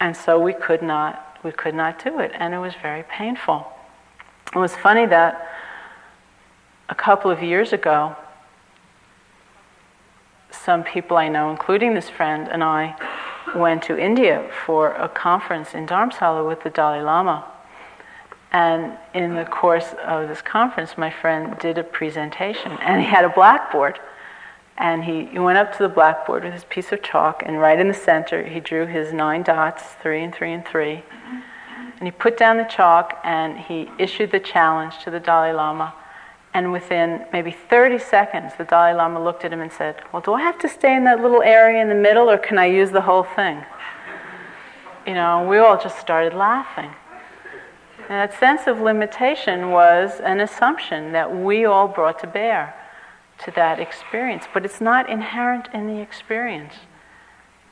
And 0.00 0.16
so 0.16 0.38
we 0.38 0.52
could 0.52 0.82
not 0.82 1.24
we 1.44 1.52
could 1.52 1.74
not 1.74 2.02
do 2.02 2.18
it 2.18 2.32
and 2.34 2.52
it 2.52 2.58
was 2.58 2.74
very 2.82 3.04
painful. 3.04 3.66
It 4.54 4.58
was 4.58 4.74
funny 4.74 5.06
that 5.06 5.48
a 6.88 6.94
couple 6.94 7.30
of 7.30 7.42
years 7.42 7.72
ago 7.72 8.16
some 10.50 10.82
people 10.82 11.16
I 11.16 11.28
know, 11.28 11.50
including 11.50 11.94
this 11.94 12.08
friend 12.08 12.48
and 12.48 12.62
I, 12.62 12.96
went 13.54 13.82
to 13.84 13.98
India 13.98 14.50
for 14.66 14.92
a 14.94 15.08
conference 15.08 15.74
in 15.74 15.86
Dharamsala 15.86 16.46
with 16.46 16.62
the 16.62 16.70
Dalai 16.70 17.00
Lama. 17.00 17.44
And 18.52 18.96
in 19.14 19.34
the 19.34 19.44
course 19.44 19.94
of 20.04 20.28
this 20.28 20.42
conference, 20.42 20.96
my 20.96 21.10
friend 21.10 21.56
did 21.58 21.76
a 21.78 21.84
presentation, 21.84 22.72
and 22.72 23.00
he 23.00 23.06
had 23.06 23.24
a 23.24 23.28
blackboard. 23.28 23.98
And 24.78 25.04
he, 25.04 25.26
he 25.26 25.40
went 25.40 25.58
up 25.58 25.76
to 25.76 25.82
the 25.82 25.88
blackboard 25.88 26.44
with 26.44 26.52
his 26.52 26.64
piece 26.64 26.92
of 26.92 27.02
chalk, 27.02 27.42
and 27.44 27.60
right 27.60 27.78
in 27.78 27.88
the 27.88 27.94
center, 27.94 28.44
he 28.44 28.60
drew 28.60 28.86
his 28.86 29.12
nine 29.12 29.42
dots, 29.42 29.82
three 30.00 30.22
and 30.22 30.32
three 30.32 30.52
and 30.52 30.64
three. 30.64 31.02
And 31.98 32.06
he 32.06 32.12
put 32.12 32.38
down 32.38 32.58
the 32.58 32.64
chalk, 32.64 33.20
and 33.24 33.58
he 33.58 33.90
issued 33.98 34.30
the 34.30 34.38
challenge 34.38 34.98
to 35.02 35.10
the 35.10 35.18
Dalai 35.18 35.52
Lama. 35.52 35.94
And 36.54 36.72
within 36.72 37.26
maybe 37.32 37.50
30 37.50 37.98
seconds, 37.98 38.52
the 38.56 38.64
Dalai 38.64 38.94
Lama 38.94 39.22
looked 39.22 39.44
at 39.44 39.52
him 39.52 39.60
and 39.60 39.72
said, 39.72 39.96
Well, 40.12 40.22
do 40.22 40.32
I 40.34 40.42
have 40.42 40.60
to 40.60 40.68
stay 40.68 40.94
in 40.94 41.02
that 41.04 41.20
little 41.20 41.42
area 41.42 41.82
in 41.82 41.88
the 41.88 41.94
middle, 41.96 42.30
or 42.30 42.38
can 42.38 42.56
I 42.56 42.66
use 42.66 42.92
the 42.92 43.00
whole 43.00 43.24
thing? 43.24 43.64
You 45.08 45.14
know, 45.14 45.44
we 45.48 45.58
all 45.58 45.80
just 45.80 45.98
started 45.98 46.34
laughing. 46.34 46.92
And 47.98 48.30
that 48.30 48.38
sense 48.38 48.68
of 48.68 48.80
limitation 48.80 49.70
was 49.70 50.20
an 50.20 50.38
assumption 50.38 51.10
that 51.12 51.34
we 51.34 51.64
all 51.64 51.88
brought 51.88 52.20
to 52.20 52.28
bear 52.28 52.74
to 53.44 53.50
that 53.52 53.78
experience, 53.78 54.44
but 54.52 54.64
it's 54.64 54.80
not 54.80 55.08
inherent 55.08 55.68
in 55.72 55.86
the 55.86 56.00
experience. 56.00 56.74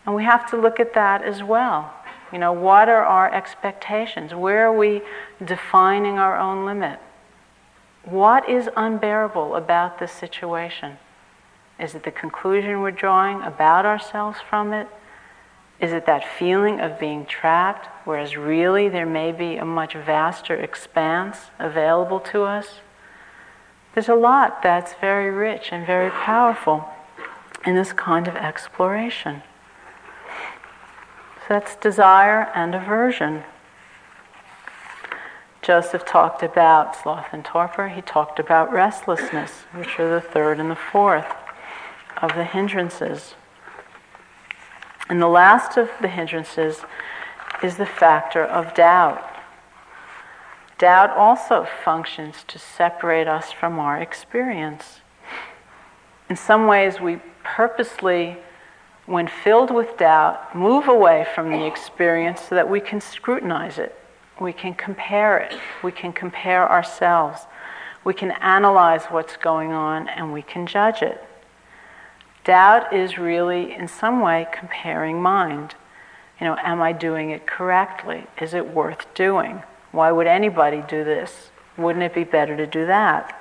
And 0.04 0.14
we 0.14 0.24
have 0.24 0.48
to 0.50 0.56
look 0.56 0.78
at 0.78 0.94
that 0.94 1.22
as 1.22 1.42
well. 1.42 1.92
You 2.32 2.38
know, 2.38 2.52
what 2.52 2.88
are 2.88 3.04
our 3.04 3.32
expectations? 3.32 4.34
Where 4.34 4.66
are 4.66 4.76
we 4.76 5.02
defining 5.44 6.18
our 6.18 6.38
own 6.38 6.64
limit? 6.64 6.98
What 8.04 8.48
is 8.48 8.68
unbearable 8.76 9.56
about 9.56 9.98
this 9.98 10.12
situation? 10.12 10.98
Is 11.78 11.94
it 11.94 12.04
the 12.04 12.10
conclusion 12.10 12.80
we're 12.80 12.90
drawing 12.92 13.42
about 13.42 13.84
ourselves 13.84 14.38
from 14.48 14.72
it? 14.72 14.88
Is 15.80 15.92
it 15.92 16.06
that 16.06 16.24
feeling 16.38 16.80
of 16.80 16.98
being 16.98 17.26
trapped, 17.26 17.86
whereas 18.06 18.36
really 18.36 18.88
there 18.88 19.06
may 19.06 19.30
be 19.30 19.56
a 19.56 19.64
much 19.64 19.94
vaster 19.94 20.54
expanse 20.54 21.50
available 21.58 22.20
to 22.20 22.44
us? 22.44 22.80
There's 23.96 24.10
a 24.10 24.14
lot 24.14 24.62
that's 24.62 24.92
very 25.00 25.30
rich 25.30 25.70
and 25.72 25.86
very 25.86 26.10
powerful 26.10 26.86
in 27.64 27.76
this 27.76 27.94
kind 27.94 28.28
of 28.28 28.36
exploration. 28.36 29.42
So 31.38 31.46
that's 31.48 31.76
desire 31.76 32.50
and 32.54 32.74
aversion. 32.74 33.44
Joseph 35.62 36.04
talked 36.04 36.42
about 36.42 36.94
sloth 36.94 37.28
and 37.32 37.42
torpor. 37.42 37.88
He 37.88 38.02
talked 38.02 38.38
about 38.38 38.70
restlessness, 38.70 39.64
which 39.72 39.98
are 39.98 40.10
the 40.10 40.20
third 40.20 40.60
and 40.60 40.70
the 40.70 40.76
fourth 40.76 41.32
of 42.18 42.34
the 42.34 42.44
hindrances. 42.44 43.34
And 45.08 45.22
the 45.22 45.26
last 45.26 45.78
of 45.78 45.88
the 46.02 46.08
hindrances 46.08 46.82
is 47.62 47.78
the 47.78 47.86
factor 47.86 48.44
of 48.44 48.74
doubt. 48.74 49.35
Doubt 50.78 51.10
also 51.16 51.66
functions 51.84 52.44
to 52.48 52.58
separate 52.58 53.26
us 53.26 53.50
from 53.50 53.78
our 53.78 53.98
experience. 53.98 55.00
In 56.28 56.36
some 56.36 56.66
ways, 56.66 57.00
we 57.00 57.20
purposely, 57.42 58.36
when 59.06 59.26
filled 59.26 59.70
with 59.70 59.96
doubt, 59.96 60.54
move 60.54 60.88
away 60.88 61.26
from 61.34 61.50
the 61.50 61.64
experience 61.64 62.42
so 62.42 62.54
that 62.54 62.68
we 62.68 62.80
can 62.80 63.00
scrutinize 63.00 63.78
it, 63.78 63.94
we 64.38 64.52
can 64.52 64.74
compare 64.74 65.38
it, 65.38 65.58
we 65.82 65.92
can 65.92 66.12
compare 66.12 66.70
ourselves, 66.70 67.46
we 68.04 68.12
can 68.12 68.32
analyze 68.32 69.04
what's 69.06 69.36
going 69.36 69.72
on, 69.72 70.08
and 70.08 70.32
we 70.32 70.42
can 70.42 70.66
judge 70.66 71.00
it. 71.00 71.24
Doubt 72.44 72.92
is 72.92 73.16
really, 73.16 73.72
in 73.72 73.88
some 73.88 74.20
way, 74.20 74.46
comparing 74.52 75.22
mind. 75.22 75.74
You 76.38 76.46
know, 76.46 76.56
am 76.62 76.82
I 76.82 76.92
doing 76.92 77.30
it 77.30 77.46
correctly? 77.46 78.26
Is 78.40 78.52
it 78.52 78.74
worth 78.74 79.12
doing? 79.14 79.62
Why 79.96 80.12
would 80.12 80.26
anybody 80.26 80.84
do 80.86 81.04
this? 81.04 81.50
Wouldn't 81.78 82.02
it 82.02 82.12
be 82.12 82.24
better 82.24 82.54
to 82.54 82.66
do 82.66 82.84
that? 82.84 83.34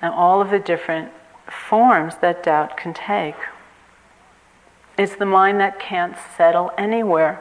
And 0.00 0.12
all 0.12 0.42
of 0.42 0.50
the 0.50 0.58
different 0.58 1.12
forms 1.46 2.16
that 2.16 2.42
doubt 2.42 2.76
can 2.76 2.92
take. 2.92 3.36
It's 4.98 5.14
the 5.14 5.24
mind 5.24 5.60
that 5.60 5.78
can't 5.78 6.16
settle 6.36 6.72
anywhere 6.76 7.40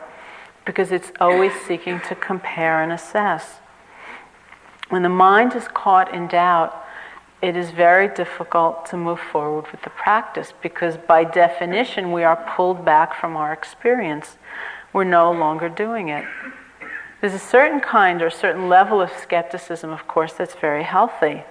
because 0.64 0.92
it's 0.92 1.12
always 1.20 1.54
seeking 1.68 2.00
to 2.02 2.14
compare 2.14 2.84
and 2.84 2.92
assess. 2.92 3.56
When 4.90 5.02
the 5.02 5.10
mind 5.10 5.56
is 5.56 5.68
caught 5.68 6.14
in 6.14 6.28
doubt, 6.28 6.86
it 7.42 7.58
is 7.58 7.72
very 7.72 8.08
difficult 8.08 8.86
to 8.92 8.96
move 8.96 9.20
forward 9.20 9.72
with 9.72 9.82
the 9.82 9.90
practice 9.90 10.54
because, 10.62 10.98
by 10.98 11.24
definition, 11.24 12.12
we 12.12 12.24
are 12.24 12.36
pulled 12.56 12.86
back 12.86 13.20
from 13.20 13.36
our 13.36 13.52
experience. 13.52 14.38
We're 14.94 15.04
no 15.04 15.32
longer 15.32 15.68
doing 15.68 16.10
it. 16.10 16.26
There's 17.22 17.34
a 17.34 17.40
certain 17.40 17.80
kind 17.80 18.22
or 18.22 18.28
a 18.28 18.32
certain 18.32 18.68
level 18.68 19.00
of 19.00 19.12
skepticism, 19.12 19.92
of 19.92 20.08
course, 20.08 20.34
that's 20.34 20.56
very 20.56 20.84
healthy. 20.84 21.44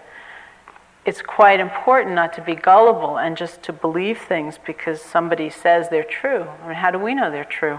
It's 1.04 1.22
quite 1.22 1.60
important 1.60 2.14
not 2.14 2.32
to 2.34 2.42
be 2.42 2.54
gullible 2.54 3.16
and 3.16 3.36
just 3.36 3.62
to 3.62 3.72
believe 3.72 4.18
things 4.18 4.58
because 4.66 5.00
somebody 5.00 5.48
says 5.48 5.88
they're 5.88 6.04
true. 6.04 6.46
I 6.62 6.66
mean, 6.66 6.76
how 6.76 6.90
do 6.90 6.98
we 6.98 7.14
know 7.14 7.30
they're 7.30 7.44
true? 7.44 7.78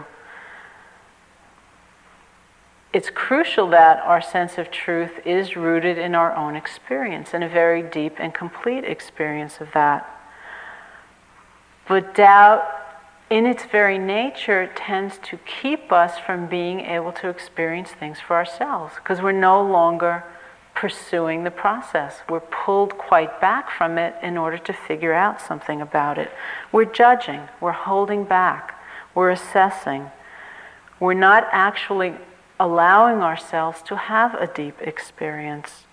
it's 2.93 3.09
crucial 3.09 3.69
that 3.69 3.99
our 3.99 4.21
sense 4.21 4.57
of 4.57 4.69
truth 4.69 5.25
is 5.25 5.55
rooted 5.55 5.97
in 5.97 6.13
our 6.13 6.35
own 6.35 6.55
experience 6.55 7.33
in 7.33 7.41
a 7.41 7.47
very 7.47 7.81
deep 7.81 8.15
and 8.17 8.33
complete 8.33 8.83
experience 8.83 9.61
of 9.61 9.69
that. 9.73 10.05
But 11.87 12.13
doubt, 12.13 12.63
in 13.31 13.45
its 13.45 13.63
very 13.63 13.97
nature, 13.97 14.63
it 14.63 14.75
tends 14.75 15.17
to 15.19 15.37
keep 15.37 15.89
us 15.89 16.19
from 16.19 16.47
being 16.47 16.81
able 16.81 17.13
to 17.13 17.29
experience 17.29 17.89
things 17.89 18.19
for 18.19 18.35
ourselves 18.35 18.95
because 18.95 19.21
we're 19.21 19.31
no 19.31 19.63
longer 19.63 20.25
pursuing 20.75 21.45
the 21.45 21.51
process. 21.51 22.19
We're 22.27 22.41
pulled 22.41 22.97
quite 22.97 23.39
back 23.39 23.71
from 23.71 23.97
it 23.97 24.15
in 24.21 24.37
order 24.37 24.57
to 24.57 24.73
figure 24.73 25.13
out 25.13 25.39
something 25.39 25.79
about 25.79 26.17
it. 26.17 26.29
We're 26.73 26.83
judging, 26.83 27.47
we're 27.61 27.71
holding 27.71 28.25
back, 28.25 28.77
we're 29.15 29.31
assessing. 29.31 30.11
We're 30.99 31.13
not 31.13 31.47
actually 31.53 32.15
allowing 32.59 33.21
ourselves 33.21 33.81
to 33.83 33.95
have 33.95 34.35
a 34.35 34.45
deep 34.45 34.81
experience 34.81 35.87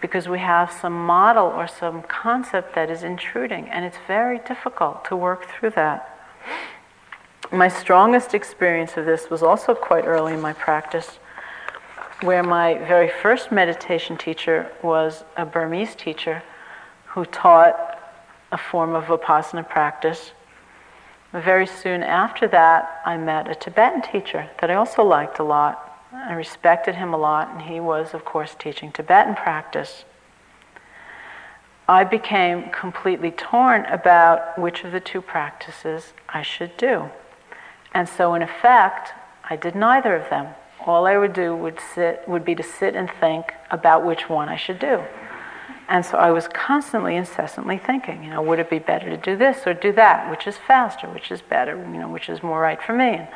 because 0.00 0.28
we 0.28 0.38
have 0.38 0.72
some 0.72 1.06
model 1.06 1.46
or 1.46 1.66
some 1.68 2.02
concept 2.02 2.74
that 2.74 2.90
is 2.90 3.02
intruding, 3.02 3.68
and 3.68 3.84
it's 3.84 3.98
very 4.06 4.38
difficult 4.38 5.04
to 5.06 5.16
work 5.16 5.46
through 5.46 5.70
that. 5.70 6.13
My 7.52 7.68
strongest 7.68 8.34
experience 8.34 8.96
of 8.96 9.06
this 9.06 9.30
was 9.30 9.42
also 9.42 9.74
quite 9.74 10.06
early 10.06 10.34
in 10.34 10.40
my 10.40 10.52
practice 10.52 11.18
where 12.22 12.42
my 12.42 12.78
very 12.78 13.08
first 13.08 13.52
meditation 13.52 14.16
teacher 14.16 14.70
was 14.82 15.24
a 15.36 15.44
Burmese 15.44 15.94
teacher 15.94 16.42
who 17.06 17.24
taught 17.26 18.00
a 18.50 18.58
form 18.58 18.94
of 18.94 19.04
Vipassana 19.04 19.68
practice. 19.68 20.32
Very 21.32 21.66
soon 21.66 22.02
after 22.02 22.48
that, 22.48 23.02
I 23.04 23.16
met 23.16 23.50
a 23.50 23.54
Tibetan 23.54 24.02
teacher 24.02 24.48
that 24.60 24.70
I 24.70 24.74
also 24.74 25.02
liked 25.02 25.38
a 25.38 25.44
lot. 25.44 26.00
I 26.12 26.32
respected 26.32 26.94
him 26.94 27.12
a 27.12 27.18
lot, 27.18 27.50
and 27.50 27.62
he 27.62 27.80
was, 27.80 28.14
of 28.14 28.24
course, 28.24 28.54
teaching 28.58 28.92
Tibetan 28.92 29.34
practice. 29.34 30.04
I 31.88 32.04
became 32.04 32.70
completely 32.70 33.30
torn 33.30 33.84
about 33.86 34.58
which 34.58 34.84
of 34.84 34.92
the 34.92 35.00
two 35.00 35.20
practices 35.20 36.14
I 36.28 36.42
should 36.42 36.76
do. 36.76 37.10
And 37.92 38.08
so, 38.08 38.34
in 38.34 38.42
effect, 38.42 39.12
I 39.48 39.56
did 39.56 39.74
neither 39.74 40.16
of 40.16 40.30
them. 40.30 40.54
All 40.86 41.06
I 41.06 41.16
would 41.16 41.32
do 41.32 41.54
would, 41.54 41.78
sit, 41.94 42.22
would 42.26 42.44
be 42.44 42.54
to 42.54 42.62
sit 42.62 42.94
and 42.94 43.10
think 43.20 43.52
about 43.70 44.04
which 44.04 44.28
one 44.28 44.48
I 44.48 44.56
should 44.56 44.78
do. 44.78 45.02
And 45.88 46.04
so 46.04 46.16
I 46.16 46.30
was 46.30 46.48
constantly, 46.48 47.14
incessantly 47.14 47.76
thinking, 47.76 48.24
you 48.24 48.30
know, 48.30 48.40
would 48.40 48.58
it 48.58 48.70
be 48.70 48.78
better 48.78 49.10
to 49.10 49.16
do 49.18 49.36
this 49.36 49.66
or 49.66 49.74
do 49.74 49.92
that? 49.92 50.30
Which 50.30 50.46
is 50.46 50.56
faster? 50.56 51.06
Which 51.08 51.30
is 51.30 51.42
better? 51.42 51.76
You 51.76 51.98
know, 51.98 52.08
which 52.08 52.30
is 52.30 52.42
more 52.42 52.60
right 52.60 52.82
for 52.82 52.94
me? 52.94 53.16
And 53.16 53.28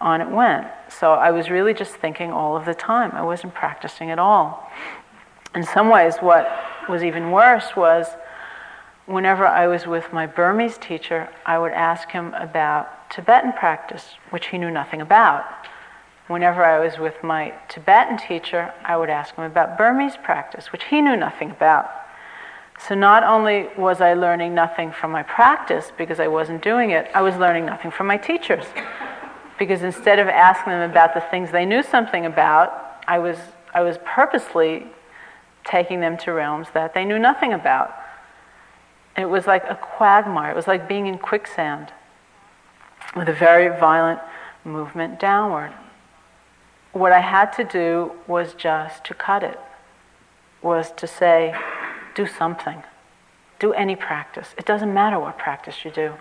on 0.00 0.20
it 0.20 0.28
went. 0.28 0.66
So 0.88 1.12
I 1.12 1.30
was 1.30 1.50
really 1.50 1.72
just 1.72 1.94
thinking 1.94 2.32
all 2.32 2.56
of 2.56 2.64
the 2.64 2.74
time. 2.74 3.12
I 3.12 3.22
wasn't 3.22 3.54
practicing 3.54 4.10
at 4.10 4.18
all. 4.18 4.70
In 5.54 5.62
some 5.62 5.88
ways, 5.88 6.16
what 6.18 6.46
was 6.88 7.02
even 7.02 7.30
worse 7.30 7.76
was 7.76 8.06
whenever 9.06 9.46
I 9.46 9.66
was 9.66 9.86
with 9.86 10.12
my 10.12 10.26
Burmese 10.26 10.78
teacher, 10.78 11.28
I 11.44 11.58
would 11.58 11.72
ask 11.72 12.10
him 12.10 12.32
about 12.34 13.10
Tibetan 13.10 13.52
practice, 13.52 14.14
which 14.30 14.46
he 14.46 14.58
knew 14.58 14.70
nothing 14.70 15.00
about. 15.00 15.44
Whenever 16.26 16.64
I 16.64 16.78
was 16.78 16.98
with 16.98 17.22
my 17.22 17.52
Tibetan 17.68 18.16
teacher, 18.16 18.72
I 18.82 18.96
would 18.96 19.10
ask 19.10 19.34
him 19.34 19.44
about 19.44 19.76
Burmese 19.76 20.16
practice, 20.16 20.72
which 20.72 20.84
he 20.84 21.02
knew 21.02 21.16
nothing 21.16 21.50
about. 21.50 21.90
So 22.78 22.94
not 22.94 23.22
only 23.22 23.68
was 23.76 24.00
I 24.00 24.14
learning 24.14 24.54
nothing 24.54 24.90
from 24.90 25.10
my 25.12 25.22
practice 25.22 25.92
because 25.96 26.18
I 26.18 26.26
wasn't 26.26 26.62
doing 26.62 26.90
it, 26.90 27.10
I 27.14 27.22
was 27.22 27.36
learning 27.36 27.66
nothing 27.66 27.90
from 27.90 28.06
my 28.06 28.16
teachers. 28.16 28.64
Because 29.58 29.82
instead 29.82 30.18
of 30.18 30.26
asking 30.26 30.72
them 30.72 30.90
about 30.90 31.14
the 31.14 31.20
things 31.20 31.52
they 31.52 31.64
knew 31.64 31.82
something 31.82 32.26
about, 32.26 33.02
I 33.06 33.18
was, 33.18 33.36
I 33.72 33.82
was 33.82 33.98
purposely 34.04 34.86
taking 35.64 36.00
them 36.00 36.16
to 36.18 36.32
realms 36.32 36.68
that 36.74 36.94
they 36.94 37.04
knew 37.04 37.18
nothing 37.18 37.52
about. 37.52 37.94
It 39.16 39.26
was 39.26 39.46
like 39.46 39.64
a 39.64 39.76
quagmire. 39.76 40.50
It 40.50 40.56
was 40.56 40.66
like 40.66 40.88
being 40.88 41.06
in 41.06 41.18
quicksand 41.18 41.92
with 43.14 43.28
a 43.28 43.32
very 43.32 43.68
violent 43.78 44.20
movement 44.64 45.20
downward 45.20 45.72
what 46.94 47.10
I 47.12 47.20
had 47.20 47.52
to 47.54 47.64
do 47.64 48.12
was 48.26 48.54
just 48.54 49.04
to 49.04 49.14
cut 49.14 49.42
it, 49.42 49.58
was 50.62 50.92
to 50.92 51.06
say, 51.06 51.54
do 52.14 52.26
something. 52.26 52.84
Do 53.58 53.72
any 53.72 53.96
practice. 53.96 54.54
It 54.56 54.64
doesn't 54.64 54.94
matter 54.94 55.18
what 55.18 55.36
practice 55.36 55.84
you 55.84 55.90
do. 55.90 56.14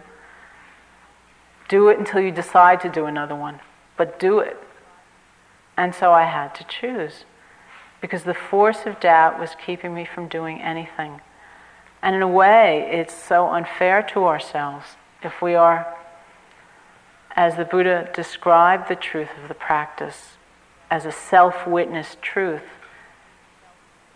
Do 1.69 1.89
it 1.89 1.99
until 1.99 2.21
you 2.21 2.31
decide 2.31 2.81
to 2.81 2.89
do 2.89 3.05
another 3.05 3.35
one, 3.35 3.59
but 3.97 4.19
do 4.19 4.39
it. 4.39 4.57
And 5.77 5.93
so 5.93 6.11
I 6.11 6.23
had 6.23 6.53
to 6.55 6.63
choose 6.63 7.25
because 8.03 8.23
the 8.23 8.33
force 8.33 8.85
of 8.85 8.99
doubt 8.99 9.39
was 9.39 9.51
keeping 9.65 9.93
me 9.93 10.03
from 10.03 10.27
doing 10.27 10.61
anything. 10.61 11.21
And 12.01 12.13
in 12.13 12.21
a 12.21 12.27
way, 12.27 12.85
it's 12.91 13.13
so 13.13 13.47
unfair 13.47 14.03
to 14.11 14.25
ourselves 14.25 14.97
if 15.21 15.41
we 15.41 15.55
are, 15.55 15.87
as 17.33 17.55
the 17.55 17.63
Buddha 17.63 18.11
described 18.13 18.89
the 18.89 18.97
truth 18.97 19.29
of 19.41 19.47
the 19.47 19.53
practice, 19.53 20.33
as 20.91 21.05
a 21.05 21.13
self 21.13 21.65
witnessed 21.65 22.21
truth, 22.21 22.67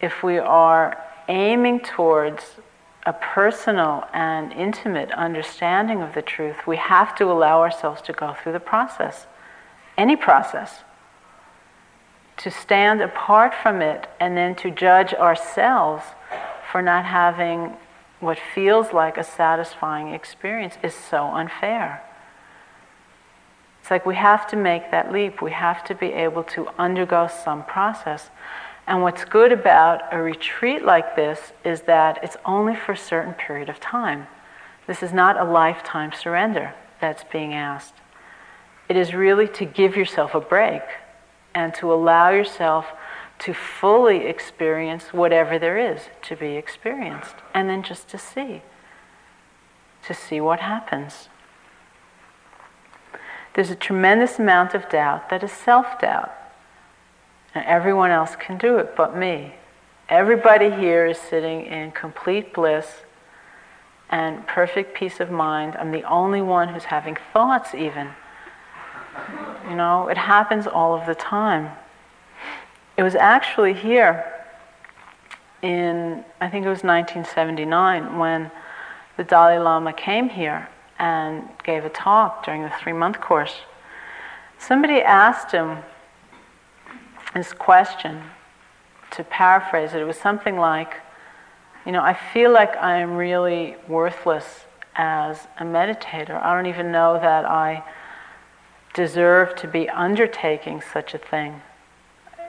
if 0.01 0.21
we 0.21 0.37
are 0.37 1.01
aiming 1.29 1.79
towards 1.79 2.57
a 3.05 3.13
personal 3.13 4.03
and 4.11 4.51
intimate 4.51 5.11
understanding 5.11 6.01
of 6.01 6.13
the 6.13 6.21
truth, 6.21 6.67
we 6.67 6.75
have 6.75 7.15
to 7.15 7.31
allow 7.31 7.61
ourselves 7.61 8.01
to 8.01 8.11
go 8.11 8.33
through 8.33 8.51
the 8.51 8.59
process, 8.59 9.27
any 9.97 10.17
process, 10.17 10.83
to 12.37 12.51
stand 12.51 13.01
apart 13.01 13.53
from 13.53 13.81
it 13.81 14.07
and 14.19 14.37
then 14.37 14.55
to 14.55 14.71
judge 14.71 15.13
ourselves 15.13 16.03
for 16.71 16.81
not 16.81 17.05
having 17.05 17.75
what 18.19 18.37
feels 18.53 18.93
like 18.93 19.17
a 19.17 19.23
satisfying 19.23 20.09
experience 20.09 20.77
is 20.83 20.93
so 20.93 21.25
unfair. 21.25 22.03
It's 23.81 23.91
like 23.91 24.05
we 24.05 24.15
have 24.15 24.47
to 24.47 24.55
make 24.55 24.91
that 24.91 25.11
leap. 25.11 25.41
We 25.41 25.51
have 25.51 25.83
to 25.85 25.95
be 25.95 26.07
able 26.07 26.43
to 26.43 26.67
undergo 26.77 27.27
some 27.27 27.63
process. 27.63 28.29
And 28.85 29.01
what's 29.01 29.23
good 29.25 29.51
about 29.51 30.13
a 30.13 30.21
retreat 30.21 30.83
like 30.83 31.15
this 31.15 31.53
is 31.63 31.81
that 31.81 32.19
it's 32.23 32.37
only 32.45 32.75
for 32.75 32.93
a 32.93 32.97
certain 32.97 33.33
period 33.33 33.69
of 33.69 33.79
time. 33.79 34.27
This 34.87 35.03
is 35.03 35.13
not 35.13 35.39
a 35.39 35.43
lifetime 35.43 36.11
surrender 36.11 36.73
that's 36.99 37.23
being 37.25 37.53
asked. 37.53 37.95
It 38.89 38.95
is 38.95 39.13
really 39.13 39.47
to 39.49 39.65
give 39.65 39.95
yourself 39.95 40.33
a 40.33 40.39
break 40.39 40.81
and 41.57 41.73
to 41.73 41.91
allow 41.91 42.29
yourself 42.29 42.85
to 43.39 43.51
fully 43.51 44.27
experience 44.27 45.11
whatever 45.11 45.57
there 45.57 45.75
is 45.75 46.01
to 46.21 46.35
be 46.35 46.55
experienced, 46.55 47.33
and 47.51 47.67
then 47.67 47.81
just 47.81 48.07
to 48.09 48.17
see, 48.17 48.61
to 50.05 50.13
see 50.13 50.39
what 50.39 50.59
happens. 50.59 51.29
There's 53.55 53.71
a 53.71 53.75
tremendous 53.75 54.37
amount 54.37 54.75
of 54.75 54.87
doubt 54.87 55.31
that 55.31 55.41
is 55.43 55.51
self 55.51 55.99
doubt. 55.99 56.31
And 57.55 57.65
everyone 57.65 58.11
else 58.11 58.35
can 58.35 58.59
do 58.59 58.77
it 58.77 58.95
but 58.95 59.17
me. 59.17 59.55
Everybody 60.09 60.69
here 60.69 61.07
is 61.07 61.17
sitting 61.17 61.65
in 61.65 61.89
complete 61.91 62.53
bliss 62.53 63.01
and 64.11 64.45
perfect 64.45 64.93
peace 64.95 65.19
of 65.19 65.31
mind. 65.31 65.75
I'm 65.79 65.91
the 65.91 66.03
only 66.03 66.43
one 66.43 66.67
who's 66.67 66.85
having 66.85 67.17
thoughts, 67.33 67.73
even. 67.73 68.09
You 69.69 69.75
know, 69.75 70.07
it 70.07 70.17
happens 70.17 70.65
all 70.65 70.95
of 70.95 71.05
the 71.05 71.15
time. 71.15 71.71
It 72.95 73.03
was 73.03 73.15
actually 73.15 73.73
here 73.73 74.25
in, 75.61 76.23
I 76.39 76.49
think 76.49 76.65
it 76.65 76.69
was 76.69 76.83
1979, 76.83 78.17
when 78.17 78.49
the 79.17 79.23
Dalai 79.23 79.57
Lama 79.57 79.91
came 79.91 80.29
here 80.29 80.69
and 80.99 81.47
gave 81.63 81.83
a 81.85 81.89
talk 81.89 82.45
during 82.45 82.63
the 82.63 82.71
three 82.81 82.93
month 82.93 83.19
course. 83.19 83.55
Somebody 84.57 85.01
asked 85.01 85.51
him 85.51 85.79
this 87.33 87.53
question, 87.53 88.23
to 89.11 89.23
paraphrase 89.23 89.93
it, 89.93 90.01
it 90.01 90.05
was 90.05 90.17
something 90.17 90.57
like, 90.57 90.95
you 91.85 91.91
know, 91.91 92.01
I 92.01 92.13
feel 92.13 92.51
like 92.51 92.75
I 92.77 92.97
am 92.97 93.15
really 93.15 93.75
worthless 93.87 94.65
as 94.95 95.47
a 95.59 95.63
meditator. 95.63 96.41
I 96.41 96.55
don't 96.55 96.65
even 96.65 96.91
know 96.91 97.19
that 97.19 97.45
I 97.45 97.83
deserve 99.03 99.55
to 99.55 99.67
be 99.67 99.87
undertaking 99.89 100.81
such 100.81 101.13
a 101.13 101.17
thing. 101.17 101.61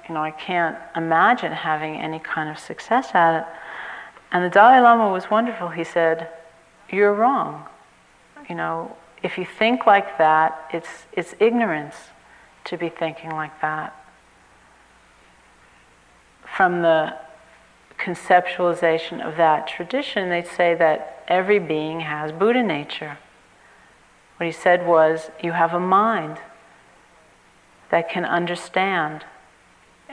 You 0.08 0.14
know, 0.14 0.22
I 0.22 0.30
can't 0.32 0.76
imagine 0.96 1.52
having 1.52 1.94
any 1.96 2.18
kind 2.18 2.48
of 2.48 2.58
success 2.58 3.10
at 3.14 3.40
it. 3.40 3.46
And 4.32 4.44
the 4.44 4.50
Dalai 4.50 4.80
Lama 4.80 5.12
was 5.12 5.30
wonderful. 5.30 5.68
He 5.68 5.84
said, 5.84 6.28
You're 6.90 7.14
wrong 7.14 7.66
you 8.48 8.54
know, 8.54 8.96
if 9.22 9.36
you 9.36 9.44
think 9.44 9.86
like 9.86 10.18
that, 10.18 10.68
it's, 10.72 11.06
it's 11.12 11.34
ignorance 11.38 11.94
to 12.64 12.76
be 12.76 12.88
thinking 12.88 13.30
like 13.30 13.60
that. 13.60 13.94
From 16.56 16.82
the 16.82 17.14
conceptualization 17.98 19.20
of 19.26 19.36
that 19.36 19.68
tradition, 19.68 20.30
they'd 20.30 20.46
say 20.46 20.74
that 20.74 21.24
every 21.28 21.58
being 21.58 22.00
has 22.00 22.32
Buddha 22.32 22.62
nature. 22.62 23.18
What 24.38 24.46
he 24.46 24.52
said 24.52 24.86
was, 24.86 25.30
you 25.42 25.52
have 25.52 25.74
a 25.74 25.80
mind 25.80 26.38
that 27.90 28.08
can 28.08 28.24
understand. 28.24 29.24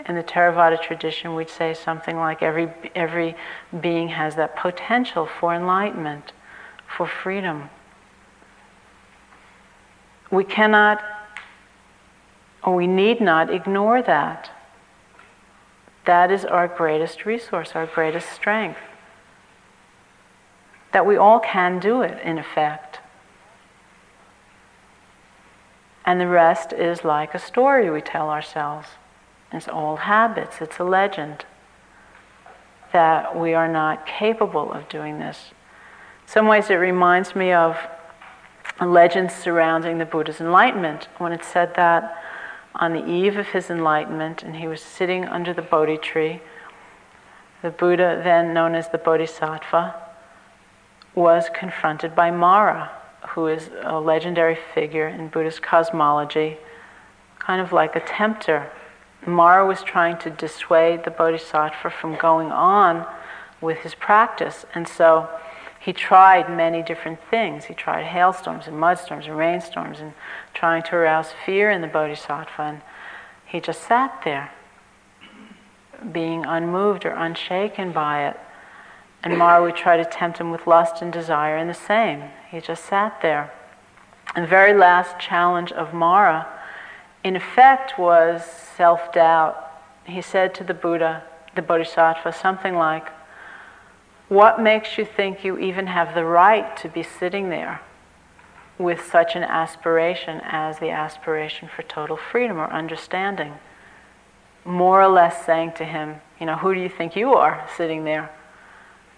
In 0.07 0.15
the 0.15 0.23
Theravada 0.23 0.81
tradition, 0.81 1.35
we'd 1.35 1.49
say 1.49 1.73
something 1.73 2.17
like 2.17 2.43
every, 2.43 2.69
every 2.93 3.35
being 3.79 4.09
has 4.09 4.35
that 4.35 4.57
potential 4.57 5.25
for 5.25 5.55
enlightenment, 5.55 6.33
for 6.85 7.07
freedom 7.07 7.69
we 10.35 10.43
cannot 10.43 11.03
or 12.63 12.75
we 12.75 12.87
need 12.87 13.21
not 13.21 13.53
ignore 13.53 14.01
that. 14.01 14.51
That 16.05 16.31
is 16.31 16.45
our 16.45 16.67
greatest 16.67 17.25
resource, 17.25 17.71
our 17.73 17.85
greatest 17.85 18.31
strength. 18.31 18.79
That 20.91 21.05
we 21.05 21.17
all 21.17 21.39
can 21.39 21.79
do 21.79 22.01
it, 22.01 22.21
in 22.23 22.37
effect. 22.37 22.84
And 26.05 26.21
the 26.21 26.27
rest 26.27 26.71
is 26.71 27.03
like 27.03 27.33
a 27.33 27.39
story 27.39 27.89
we 27.89 28.01
tell 28.01 28.29
ourselves. 28.29 28.89
It's 29.51 29.67
old 29.67 29.99
habits, 29.99 30.57
it's 30.61 30.79
a 30.79 30.83
legend 30.83 31.45
that 32.91 33.37
we 33.37 33.53
are 33.53 33.67
not 33.67 34.05
capable 34.05 34.71
of 34.71 34.87
doing 34.87 35.19
this. 35.19 35.51
In 36.23 36.27
some 36.29 36.47
ways, 36.47 36.69
it 36.69 36.75
reminds 36.75 37.35
me 37.35 37.51
of 37.51 37.77
legends 38.81 39.33
surrounding 39.33 39.97
the 39.97 40.05
Buddha's 40.05 40.39
enlightenment 40.39 41.07
when 41.17 41.31
it 41.31 41.43
said 41.43 41.75
that 41.75 42.21
on 42.75 42.93
the 42.93 43.05
eve 43.05 43.37
of 43.37 43.47
his 43.47 43.69
enlightenment, 43.69 44.43
and 44.43 44.57
he 44.57 44.67
was 44.67 44.81
sitting 44.81 45.25
under 45.25 45.53
the 45.53 45.61
Bodhi 45.61 45.97
tree. 45.97 46.41
The 47.61 47.69
Buddha, 47.69 48.21
then 48.23 48.53
known 48.53 48.75
as 48.75 48.89
the 48.89 48.97
Bodhisattva, 48.97 49.95
was 51.13 51.49
confronted 51.53 52.15
by 52.15 52.31
Mara, 52.31 52.91
who 53.29 53.47
is 53.47 53.69
a 53.83 53.99
legendary 53.99 54.57
figure 54.73 55.07
in 55.07 55.27
Buddhist 55.27 55.61
cosmology, 55.61 56.57
kind 57.39 57.61
of 57.61 57.71
like 57.71 57.95
a 57.95 57.99
tempter. 57.99 58.71
Mara 59.25 59.65
was 59.65 59.81
trying 59.83 60.17
to 60.19 60.29
dissuade 60.29 61.03
the 61.03 61.11
Bodhisattva 61.11 61.89
from 61.89 62.15
going 62.15 62.51
on 62.51 63.05
with 63.61 63.79
his 63.79 63.95
practice, 63.95 64.65
and 64.75 64.87
so 64.87 65.29
he 65.79 65.93
tried 65.93 66.49
many 66.49 66.81
different 66.81 67.19
things. 67.29 67.65
He 67.65 67.73
tried 67.73 68.05
hailstorms 68.05 68.67
and 68.67 68.77
mudstorms 68.77 69.25
and 69.25 69.37
rainstorms 69.37 69.99
and 69.99 70.13
trying 70.53 70.83
to 70.83 70.95
arouse 70.95 71.31
fear 71.45 71.71
in 71.71 71.81
the 71.81 71.87
Bodhisattva, 71.87 72.61
and 72.61 72.81
he 73.45 73.59
just 73.59 73.83
sat 73.83 74.21
there, 74.23 74.51
being 76.11 76.45
unmoved 76.45 77.05
or 77.05 77.11
unshaken 77.11 77.91
by 77.91 78.27
it. 78.27 78.39
And 79.25 79.39
Mara 79.39 79.63
would 79.63 79.75
try 79.75 79.97
to 79.97 80.05
tempt 80.05 80.37
him 80.37 80.51
with 80.51 80.67
lust 80.67 81.01
and 81.01 81.11
desire, 81.11 81.57
and 81.57 81.67
the 81.67 81.73
same. 81.73 82.25
He 82.51 82.61
just 82.61 82.85
sat 82.85 83.21
there. 83.23 83.51
And 84.35 84.45
the 84.45 84.49
very 84.49 84.71
last 84.71 85.17
challenge 85.19 85.71
of 85.71 85.95
Mara, 85.95 86.47
in 87.23 87.35
effect, 87.35 87.97
was 87.97 88.45
self 88.45 89.11
doubt. 89.11 89.57
He 90.05 90.21
said 90.21 90.53
to 90.55 90.63
the 90.63 90.75
Buddha, 90.75 91.23
the 91.55 91.63
Bodhisattva, 91.63 92.33
something 92.33 92.75
like, 92.75 93.09
What 94.29 94.61
makes 94.61 94.95
you 94.95 95.05
think 95.05 95.43
you 95.43 95.57
even 95.57 95.87
have 95.87 96.13
the 96.13 96.23
right 96.23 96.77
to 96.77 96.87
be 96.87 97.01
sitting 97.01 97.49
there 97.49 97.81
with 98.77 99.09
such 99.09 99.35
an 99.35 99.43
aspiration 99.43 100.39
as 100.43 100.77
the 100.77 100.91
aspiration 100.91 101.67
for 101.75 101.81
total 101.81 102.15
freedom 102.15 102.59
or 102.59 102.71
understanding? 102.71 103.53
More 104.65 105.01
or 105.01 105.07
less 105.07 105.43
saying 105.43 105.71
to 105.77 105.83
him, 105.83 106.21
You 106.39 106.45
know, 106.45 106.57
who 106.57 106.75
do 106.75 106.79
you 106.79 106.89
think 106.89 107.15
you 107.15 107.33
are 107.33 107.67
sitting 107.75 108.03
there? 108.03 108.29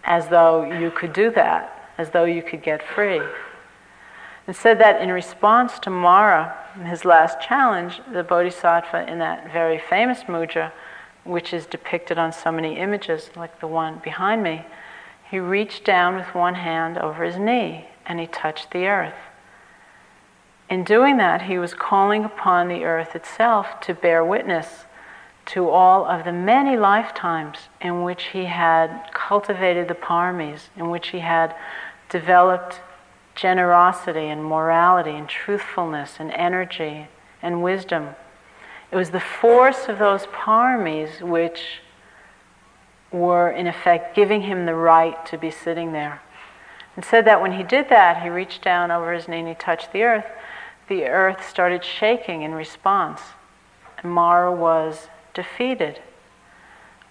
As 0.07 0.29
though 0.29 0.63
you 0.63 0.89
could 0.89 1.13
do 1.13 1.29
that, 1.31 1.91
as 1.97 2.09
though 2.09 2.23
you 2.23 2.41
could 2.41 2.63
get 2.63 2.81
free. 2.81 3.21
And 4.47 4.55
said 4.55 4.79
that 4.79 5.01
in 5.01 5.11
response 5.11 5.77
to 5.79 5.89
Mara, 5.89 6.55
his 6.85 7.03
last 7.03 7.41
challenge, 7.41 8.01
the 8.11 8.23
Bodhisattva 8.23 9.11
in 9.11 9.19
that 9.19 9.51
very 9.51 9.77
famous 9.77 10.23
mudra, 10.23 10.71
which 11.25 11.53
is 11.53 11.65
depicted 11.65 12.17
on 12.17 12.31
so 12.31 12.51
many 12.51 12.77
images, 12.79 13.29
like 13.35 13.59
the 13.59 13.67
one 13.67 13.99
behind 14.01 14.41
me, 14.41 14.65
he 15.29 15.39
reached 15.39 15.83
down 15.83 16.15
with 16.15 16.33
one 16.33 16.55
hand 16.55 16.97
over 16.97 17.25
his 17.25 17.37
knee 17.37 17.85
and 18.05 18.21
he 18.21 18.27
touched 18.27 18.71
the 18.71 18.87
earth. 18.87 19.19
In 20.69 20.85
doing 20.85 21.17
that, 21.17 21.43
he 21.43 21.57
was 21.57 21.73
calling 21.73 22.23
upon 22.23 22.69
the 22.69 22.85
earth 22.85 23.13
itself 23.13 23.81
to 23.81 23.93
bear 23.93 24.23
witness 24.23 24.85
to 25.47 25.69
all 25.69 26.05
of 26.05 26.25
the 26.25 26.31
many 26.31 26.75
lifetimes 26.75 27.57
in 27.81 28.03
which 28.03 28.25
he 28.25 28.45
had 28.45 29.09
cultivated 29.13 29.87
the 29.87 29.95
paramis, 29.95 30.69
in 30.75 30.89
which 30.89 31.09
he 31.09 31.19
had 31.19 31.55
developed 32.09 32.81
generosity 33.33 34.27
and 34.27 34.43
morality 34.43 35.11
and 35.11 35.29
truthfulness 35.29 36.17
and 36.19 36.31
energy 36.31 37.07
and 37.41 37.63
wisdom. 37.63 38.09
It 38.91 38.95
was 38.95 39.11
the 39.11 39.19
force 39.19 39.87
of 39.87 39.99
those 39.99 40.25
paramis 40.27 41.21
which 41.21 41.81
were, 43.11 43.49
in 43.49 43.67
effect, 43.67 44.15
giving 44.15 44.41
him 44.41 44.65
the 44.65 44.75
right 44.75 45.25
to 45.27 45.37
be 45.37 45.51
sitting 45.51 45.93
there. 45.93 46.21
And 46.95 47.05
said 47.05 47.25
that 47.25 47.41
when 47.41 47.53
he 47.53 47.63
did 47.63 47.89
that, 47.89 48.23
he 48.23 48.29
reached 48.29 48.63
down 48.63 48.91
over 48.91 49.13
his 49.13 49.27
knee 49.27 49.39
and 49.39 49.47
he 49.47 49.53
touched 49.53 49.93
the 49.93 50.03
earth. 50.03 50.25
The 50.89 51.05
earth 51.05 51.47
started 51.47 51.85
shaking 51.85 52.41
in 52.41 52.53
response. 52.53 53.21
And 54.01 54.11
Mara 54.11 54.51
was 54.51 55.07
defeated, 55.38 56.01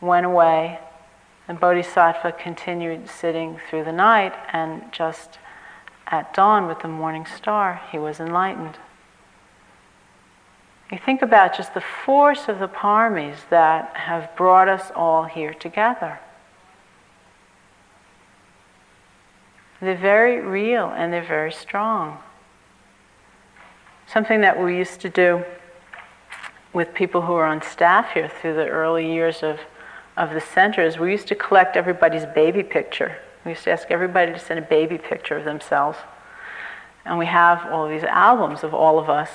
went 0.01 0.27
away, 0.27 0.81
and 1.47 1.61
Bodhisattva 1.61 2.33
continued 2.33 3.09
sitting 3.09 3.61
through 3.71 3.85
the 3.85 3.93
night, 3.93 4.35
and 4.53 4.83
just 4.91 5.39
at 6.09 6.35
dawn 6.35 6.67
with 6.67 6.81
the 6.81 6.89
morning 6.89 7.25
star, 7.25 7.81
he 7.93 7.99
was 7.99 8.19
enlightened. 8.19 8.79
You 10.91 10.99
think 10.99 11.23
about 11.23 11.57
just 11.57 11.73
the 11.73 11.81
force 11.81 12.49
of 12.49 12.59
the 12.59 12.67
paramis 12.67 13.49
that 13.51 13.95
have 13.95 14.35
brought 14.35 14.69
us 14.69 14.91
all 14.97 15.23
here 15.23 15.55
together. 15.55 16.19
They're 19.81 19.97
very 19.97 20.41
real 20.41 20.89
and 20.89 21.13
they're 21.13 21.25
very 21.25 21.53
strong. 21.53 22.19
Something 24.09 24.41
that 24.41 24.61
we 24.61 24.77
used 24.77 25.01
to 25.03 25.11
do 25.11 25.45
with 26.77 26.93
people 26.93 27.23
who 27.23 27.33
were 27.33 27.47
on 27.47 27.63
staff 27.63 28.13
here 28.13 28.29
through 28.29 28.53
the 28.53 28.69
early 28.69 29.11
years 29.11 29.43
of, 29.43 29.59
of 30.15 30.35
the 30.35 30.41
centers, 30.43 30.99
we 30.99 31.11
used 31.11 31.27
to 31.27 31.35
collect 31.35 31.75
everybody's 31.75 32.27
baby 32.27 32.63
picture. 32.63 33.17
We 33.47 33.53
used 33.53 33.65
to 33.65 33.71
ask 33.71 33.91
everybody 33.91 34.31
to 34.31 34.39
send 34.39 34.59
a 34.59 34.63
baby 34.63 34.99
picture 34.99 35.39
of 35.39 35.47
themselves. 35.47 35.97
And 37.07 37.17
we 37.17 37.25
have 37.25 37.65
all 37.73 37.89
these 37.89 38.03
albums 38.05 38.63
of 38.63 38.75
all 38.75 38.99
of 38.99 39.09
us, 39.09 39.31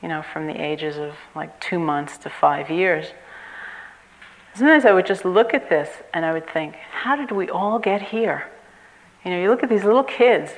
you 0.00 0.08
know, 0.08 0.22
from 0.22 0.46
the 0.46 0.54
ages 0.54 0.98
of 0.98 1.16
like 1.34 1.60
two 1.60 1.80
months 1.80 2.16
to 2.18 2.30
five 2.30 2.70
years. 2.70 3.06
Sometimes 4.54 4.84
I 4.84 4.92
would 4.92 5.06
just 5.06 5.24
look 5.24 5.54
at 5.54 5.68
this 5.68 5.88
and 6.14 6.24
I 6.24 6.32
would 6.32 6.48
think, 6.48 6.76
how 6.76 7.16
did 7.16 7.32
we 7.32 7.50
all 7.50 7.80
get 7.80 8.02
here? 8.02 8.46
You 9.24 9.32
know, 9.32 9.42
you 9.42 9.50
look 9.50 9.64
at 9.64 9.68
these 9.68 9.82
little 9.82 10.04
kids 10.04 10.52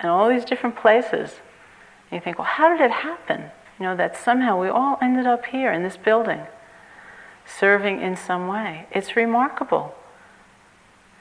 and 0.00 0.10
all 0.10 0.28
these 0.28 0.44
different 0.44 0.74
places, 0.74 1.30
and 2.10 2.18
you 2.18 2.20
think, 2.20 2.40
well, 2.40 2.48
how 2.48 2.76
did 2.76 2.84
it 2.84 2.90
happen? 2.90 3.52
You 3.78 3.86
know, 3.86 3.96
that 3.96 4.16
somehow 4.16 4.60
we 4.60 4.68
all 4.68 4.98
ended 5.00 5.26
up 5.26 5.46
here 5.46 5.72
in 5.72 5.82
this 5.82 5.96
building, 5.96 6.46
serving 7.46 8.00
in 8.00 8.16
some 8.16 8.48
way. 8.48 8.86
It's 8.90 9.14
remarkable. 9.14 9.94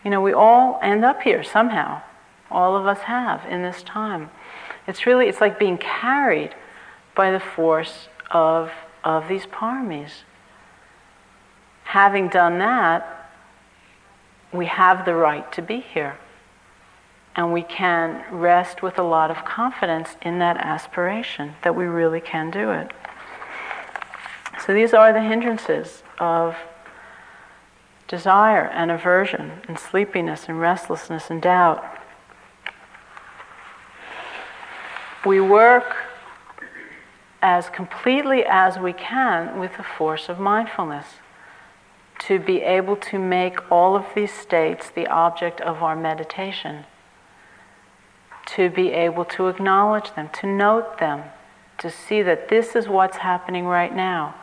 You 0.03 0.11
know, 0.11 0.21
we 0.21 0.33
all 0.33 0.79
end 0.81 1.05
up 1.05 1.21
here 1.21 1.43
somehow. 1.43 2.01
All 2.49 2.75
of 2.75 2.87
us 2.87 2.99
have 3.01 3.45
in 3.45 3.61
this 3.61 3.83
time. 3.83 4.29
It's 4.87 5.05
really, 5.05 5.27
it's 5.27 5.41
like 5.41 5.59
being 5.59 5.77
carried 5.77 6.55
by 7.13 7.31
the 7.31 7.39
force 7.39 8.07
of, 8.31 8.71
of 9.03 9.27
these 9.27 9.45
paramis. 9.45 10.23
Having 11.83 12.29
done 12.29 12.59
that, 12.59 13.29
we 14.51 14.65
have 14.65 15.05
the 15.05 15.13
right 15.13 15.51
to 15.51 15.61
be 15.61 15.79
here. 15.79 16.17
And 17.37 17.53
we 17.53 17.61
can 17.61 18.25
rest 18.31 18.81
with 18.81 18.97
a 18.97 19.03
lot 19.03 19.29
of 19.29 19.45
confidence 19.45 20.17
in 20.23 20.39
that 20.39 20.57
aspiration 20.57 21.53
that 21.63 21.75
we 21.75 21.85
really 21.85 22.19
can 22.19 22.49
do 22.49 22.71
it. 22.71 22.91
So 24.65 24.73
these 24.73 24.91
are 24.93 25.13
the 25.13 25.21
hindrances 25.21 26.01
of 26.17 26.57
desire 28.07 28.65
and 28.65 28.89
aversion 28.89 29.61
and 29.67 29.77
sleepiness 29.77 30.45
and 30.49 30.59
restlessness 30.59 31.29
and 31.29 31.39
doubt. 31.39 31.85
We 35.23 35.39
work 35.39 35.95
as 37.41 37.69
completely 37.69 38.43
as 38.45 38.79
we 38.79 38.93
can 38.93 39.59
with 39.59 39.77
the 39.77 39.83
force 39.83 40.27
of 40.27 40.39
mindfulness 40.39 41.05
to 42.19 42.39
be 42.39 42.61
able 42.61 42.95
to 42.95 43.19
make 43.19 43.71
all 43.71 43.95
of 43.95 44.05
these 44.15 44.33
states 44.33 44.89
the 44.89 45.05
object 45.05 45.61
of 45.61 45.83
our 45.83 45.95
meditation 45.95 46.85
to 48.47 48.69
be 48.69 48.91
able 48.91 49.25
to 49.25 49.47
acknowledge 49.47 50.13
them, 50.15 50.29
to 50.29 50.47
note 50.47 50.99
them, 50.99 51.23
to 51.77 51.91
see 51.91 52.21
that 52.21 52.49
this 52.49 52.75
is 52.75 52.87
what's 52.87 53.17
happening 53.17 53.65
right 53.65 53.95
now. 53.95 54.35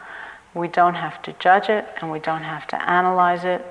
We 0.55 0.69
don't 0.69 0.95
have 0.95 1.21
to 1.23 1.33
judge 1.35 1.69
it 1.69 1.87
and 2.01 2.11
we 2.11 2.21
don't 2.21 2.43
have 2.43 2.67
to 2.69 2.91
analyze 2.91 3.45
it. 3.45 3.65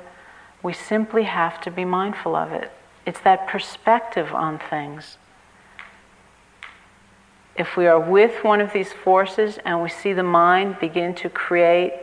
We 0.61 0.73
simply 0.73 1.23
have 1.23 1.61
to 1.61 1.71
be 1.71 1.85
mindful 1.85 2.35
of 2.35 2.51
it. 2.51 2.71
It's 3.05 3.19
that 3.21 3.47
perspective 3.47 4.33
on 4.33 4.59
things. 4.59 5.17
If 7.55 7.77
we 7.77 7.85
are 7.85 7.99
with 7.99 8.43
one 8.43 8.59
of 8.59 8.73
these 8.73 8.91
forces 8.91 9.59
and 9.63 9.81
we 9.81 9.89
see 9.89 10.13
the 10.13 10.23
mind 10.23 10.79
begin 10.79 11.13
to 11.15 11.29
create 11.29 11.93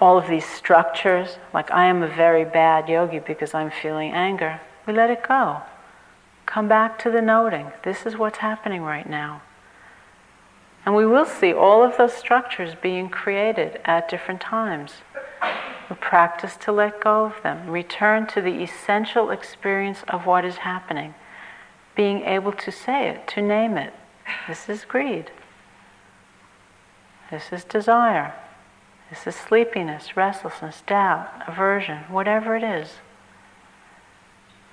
all 0.00 0.16
of 0.16 0.28
these 0.28 0.44
structures, 0.44 1.38
like 1.52 1.70
I 1.70 1.86
am 1.86 2.02
a 2.02 2.08
very 2.08 2.44
bad 2.44 2.88
yogi 2.88 3.18
because 3.18 3.54
I'm 3.54 3.70
feeling 3.70 4.12
anger, 4.12 4.60
we 4.86 4.92
let 4.92 5.10
it 5.10 5.26
go. 5.26 5.62
Come 6.54 6.68
back 6.68 7.00
to 7.00 7.10
the 7.10 7.20
noting. 7.20 7.72
This 7.82 8.06
is 8.06 8.16
what's 8.16 8.38
happening 8.38 8.82
right 8.82 9.10
now. 9.10 9.42
And 10.86 10.94
we 10.94 11.04
will 11.04 11.24
see 11.24 11.52
all 11.52 11.82
of 11.82 11.96
those 11.96 12.12
structures 12.12 12.76
being 12.80 13.08
created 13.08 13.80
at 13.84 14.08
different 14.08 14.40
times. 14.40 14.92
We 15.90 15.96
practice 15.96 16.56
to 16.58 16.70
let 16.70 17.00
go 17.00 17.24
of 17.24 17.42
them, 17.42 17.68
return 17.68 18.28
to 18.28 18.40
the 18.40 18.62
essential 18.62 19.30
experience 19.30 20.04
of 20.06 20.26
what 20.26 20.44
is 20.44 20.58
happening, 20.58 21.16
being 21.96 22.22
able 22.22 22.52
to 22.52 22.70
say 22.70 23.08
it, 23.08 23.26
to 23.34 23.42
name 23.42 23.76
it. 23.76 23.92
This 24.46 24.68
is 24.68 24.84
greed. 24.84 25.32
This 27.32 27.52
is 27.52 27.64
desire. 27.64 28.32
This 29.10 29.26
is 29.26 29.34
sleepiness, 29.34 30.16
restlessness, 30.16 30.84
doubt, 30.86 31.32
aversion, 31.48 32.04
whatever 32.08 32.54
it 32.54 32.62
is. 32.62 33.00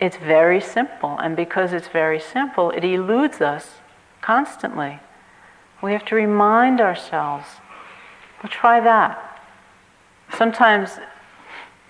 It's 0.02 0.18
very 0.18 0.60
simple, 0.60 1.20
and 1.20 1.36
because 1.36 1.74
it's 1.74 1.88
very 1.88 2.20
simple, 2.20 2.72
it 2.72 2.84
eludes 2.84 3.40
us 3.40 3.76
constantly. 4.20 5.00
We 5.84 5.94
have 5.94 6.04
to 6.06 6.16
remind 6.16 6.82
ourselves. 6.82 7.46
We'll 8.42 8.50
try 8.50 8.80
that. 8.80 9.44
Sometimes 10.36 10.98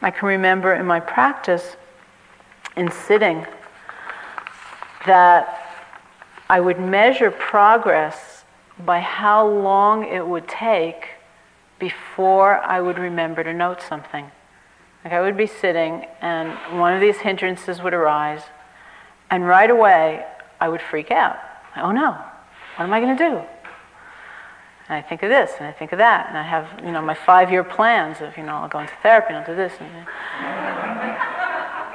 I 0.02 0.12
can 0.12 0.28
remember 0.28 0.74
in 0.74 0.86
my 0.86 1.00
practice, 1.00 1.78
in 2.76 2.92
sitting, 2.92 3.48
that 5.06 5.58
I 6.50 6.60
would 6.60 6.82
measure 6.82 7.32
progress 7.32 8.44
by 8.86 9.00
how 9.00 9.48
long 9.48 10.06
it 10.06 10.28
would 10.28 10.50
take 10.50 11.12
before 11.80 12.58
I 12.58 12.82
would 12.82 13.00
remember 13.00 13.42
to 13.42 13.54
note 13.54 13.82
something. 13.82 14.32
Like 15.04 15.14
I 15.14 15.22
would 15.22 15.38
be 15.38 15.48
sitting 15.48 16.06
and 16.22 16.80
one 16.80 16.94
of 16.94 17.02
these 17.02 17.18
hindrances 17.18 17.82
would 17.82 17.94
arise, 17.94 18.44
and 19.30 19.48
right 19.48 19.70
away 19.70 20.26
I 20.60 20.70
would 20.70 20.82
freak 20.82 21.10
out. 21.10 21.38
Oh 21.76 21.92
no, 21.92 22.12
what 22.76 22.86
am 22.86 22.94
I 22.94 23.00
going 23.00 23.18
to 23.18 23.30
do? 23.30 23.38
And 24.88 24.98
I 24.98 25.02
think 25.02 25.24
of 25.24 25.30
this 25.30 25.52
and 25.58 25.68
I 25.68 25.72
think 25.72 25.92
of 25.92 25.98
that, 25.98 26.28
and 26.30 26.38
I 26.38 26.44
have 26.44 26.68
you 26.86 26.92
know 26.92 27.02
my 27.02 27.16
five-year 27.16 27.64
plans 27.64 28.22
of 28.22 28.38
you 28.38 28.44
know 28.44 28.56
I'll 28.56 28.70
go 28.70 28.80
into 28.80 28.94
therapy 29.02 29.28
and 29.30 29.38
I'll 29.38 29.46
do 29.46 29.56
this. 29.56 29.74
And, 29.80 29.90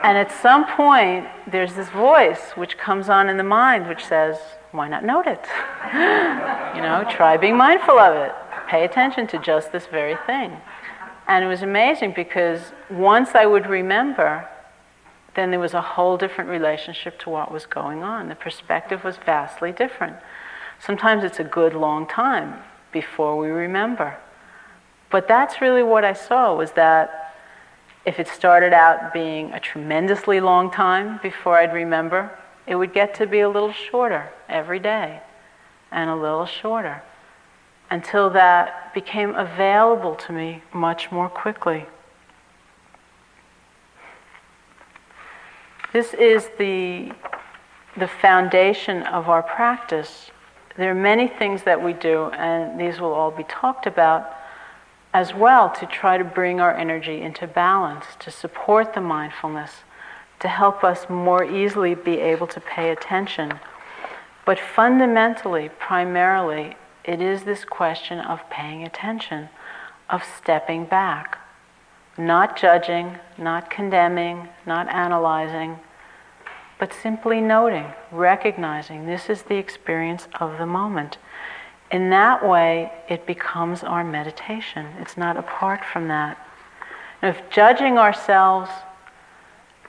and 0.02 0.18
at 0.18 0.32
some 0.32 0.66
point 0.66 1.28
there's 1.46 1.74
this 1.74 1.88
voice 1.90 2.52
which 2.56 2.76
comes 2.76 3.08
on 3.08 3.28
in 3.28 3.36
the 3.36 3.44
mind 3.44 3.86
which 3.86 4.04
says, 4.04 4.36
"Why 4.72 4.88
not 4.88 5.04
note 5.04 5.26
it? 5.26 5.46
you 6.74 6.82
know, 6.82 7.04
try 7.08 7.36
being 7.36 7.56
mindful 7.56 7.98
of 7.98 8.16
it. 8.16 8.32
Pay 8.66 8.84
attention 8.84 9.28
to 9.28 9.38
just 9.38 9.70
this 9.70 9.86
very 9.86 10.16
thing." 10.26 10.60
And 11.26 11.44
it 11.44 11.48
was 11.48 11.62
amazing 11.62 12.12
because 12.14 12.60
once 12.88 13.34
I 13.34 13.46
would 13.46 13.66
remember, 13.66 14.48
then 15.34 15.50
there 15.50 15.60
was 15.60 15.74
a 15.74 15.82
whole 15.82 16.16
different 16.16 16.48
relationship 16.50 17.18
to 17.20 17.30
what 17.30 17.50
was 17.50 17.66
going 17.66 18.02
on. 18.02 18.28
The 18.28 18.34
perspective 18.34 19.04
was 19.04 19.16
vastly 19.18 19.72
different. 19.72 20.16
Sometimes 20.78 21.24
it's 21.24 21.40
a 21.40 21.44
good 21.44 21.74
long 21.74 22.06
time 22.06 22.62
before 22.92 23.36
we 23.36 23.48
remember. 23.48 24.16
But 25.10 25.28
that's 25.28 25.60
really 25.60 25.82
what 25.82 26.04
I 26.04 26.12
saw 26.12 26.54
was 26.54 26.72
that 26.72 27.34
if 28.04 28.20
it 28.20 28.28
started 28.28 28.72
out 28.72 29.12
being 29.12 29.52
a 29.52 29.60
tremendously 29.60 30.40
long 30.40 30.70
time 30.70 31.18
before 31.22 31.58
I'd 31.58 31.74
remember, 31.74 32.30
it 32.66 32.76
would 32.76 32.92
get 32.92 33.14
to 33.16 33.26
be 33.26 33.40
a 33.40 33.48
little 33.48 33.72
shorter 33.72 34.30
every 34.48 34.78
day 34.78 35.20
and 35.90 36.08
a 36.08 36.14
little 36.14 36.46
shorter 36.46 37.02
until 37.90 38.30
that 38.30 38.92
became 38.94 39.34
available 39.34 40.14
to 40.14 40.32
me 40.32 40.62
much 40.72 41.12
more 41.12 41.28
quickly. 41.28 41.86
This 45.92 46.12
is 46.14 46.50
the, 46.58 47.12
the 47.96 48.08
foundation 48.08 49.02
of 49.04 49.28
our 49.28 49.42
practice. 49.42 50.30
There 50.76 50.90
are 50.90 50.94
many 50.94 51.28
things 51.28 51.62
that 51.62 51.82
we 51.82 51.92
do, 51.94 52.24
and 52.32 52.78
these 52.78 53.00
will 53.00 53.14
all 53.14 53.30
be 53.30 53.44
talked 53.44 53.86
about 53.86 54.30
as 55.14 55.32
well 55.32 55.70
to 55.70 55.86
try 55.86 56.18
to 56.18 56.24
bring 56.24 56.60
our 56.60 56.76
energy 56.76 57.22
into 57.22 57.46
balance, 57.46 58.04
to 58.18 58.30
support 58.30 58.92
the 58.92 59.00
mindfulness, 59.00 59.70
to 60.40 60.48
help 60.48 60.84
us 60.84 61.08
more 61.08 61.42
easily 61.44 61.94
be 61.94 62.18
able 62.18 62.46
to 62.48 62.60
pay 62.60 62.90
attention. 62.90 63.58
But 64.44 64.58
fundamentally, 64.58 65.70
primarily, 65.78 66.76
it 67.06 67.20
is 67.20 67.44
this 67.44 67.64
question 67.64 68.18
of 68.18 68.48
paying 68.50 68.82
attention, 68.82 69.48
of 70.10 70.22
stepping 70.24 70.84
back, 70.84 71.38
not 72.18 72.56
judging, 72.56 73.18
not 73.38 73.70
condemning, 73.70 74.48
not 74.66 74.88
analyzing, 74.88 75.78
but 76.78 76.92
simply 76.92 77.40
noting, 77.40 77.86
recognizing 78.10 79.06
this 79.06 79.30
is 79.30 79.42
the 79.42 79.56
experience 79.56 80.28
of 80.40 80.58
the 80.58 80.66
moment. 80.66 81.18
In 81.90 82.10
that 82.10 82.46
way, 82.46 82.92
it 83.08 83.26
becomes 83.26 83.82
our 83.84 84.02
meditation. 84.02 84.86
It's 84.98 85.16
not 85.16 85.36
apart 85.36 85.84
from 85.84 86.08
that. 86.08 86.36
And 87.22 87.34
if 87.34 87.48
judging 87.48 87.96
ourselves 87.96 88.70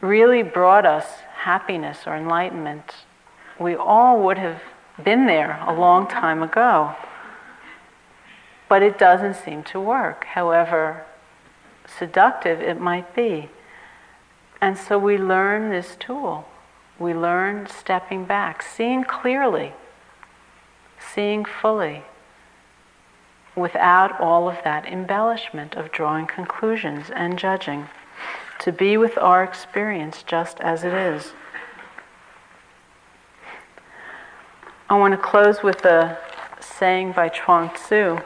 really 0.01 0.43
brought 0.43 0.85
us 0.85 1.05
happiness 1.39 1.99
or 2.05 2.15
enlightenment, 2.15 2.93
we 3.59 3.75
all 3.75 4.23
would 4.23 4.37
have 4.37 4.61
been 5.03 5.25
there 5.25 5.59
a 5.67 5.73
long 5.73 6.07
time 6.07 6.43
ago. 6.43 6.95
But 8.69 8.83
it 8.83 8.97
doesn't 8.97 9.35
seem 9.35 9.63
to 9.63 9.79
work, 9.79 10.25
however 10.25 11.05
seductive 11.87 12.61
it 12.61 12.79
might 12.79 13.15
be. 13.15 13.49
And 14.61 14.77
so 14.77 14.97
we 14.97 15.17
learn 15.17 15.69
this 15.69 15.95
tool. 15.99 16.47
We 16.99 17.13
learn 17.13 17.67
stepping 17.67 18.25
back, 18.25 18.61
seeing 18.61 19.03
clearly, 19.03 19.73
seeing 20.99 21.45
fully, 21.45 22.03
without 23.55 24.19
all 24.19 24.49
of 24.49 24.57
that 24.63 24.85
embellishment 24.85 25.75
of 25.75 25.91
drawing 25.91 26.25
conclusions 26.25 27.09
and 27.09 27.37
judging, 27.37 27.87
to 28.59 28.71
be 28.71 28.97
with 28.97 29.17
our 29.17 29.43
experience 29.43 30.23
just 30.23 30.59
as 30.59 30.83
it 30.83 30.93
is. 30.93 31.33
I 34.89 34.97
want 34.97 35.11
to 35.11 35.17
close 35.17 35.61
with 35.61 35.85
a 35.85 36.17
saying 36.59 37.11
by 37.11 37.29
Chuang 37.29 37.69
Tzu 37.69 38.19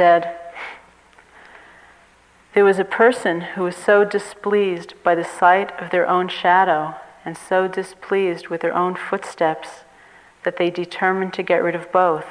said, 0.00 0.34
There 2.54 2.64
was 2.64 2.78
a 2.78 2.86
person 2.86 3.42
who 3.42 3.64
was 3.64 3.76
so 3.76 4.02
displeased 4.02 4.94
by 5.02 5.14
the 5.14 5.22
sight 5.40 5.78
of 5.78 5.90
their 5.90 6.08
own 6.08 6.28
shadow 6.28 6.94
and 7.22 7.36
so 7.36 7.68
displeased 7.68 8.48
with 8.48 8.62
their 8.62 8.74
own 8.74 8.94
footsteps 8.94 9.84
that 10.42 10.56
they 10.56 10.70
determined 10.70 11.34
to 11.34 11.42
get 11.42 11.62
rid 11.62 11.74
of 11.74 11.92
both. 11.92 12.24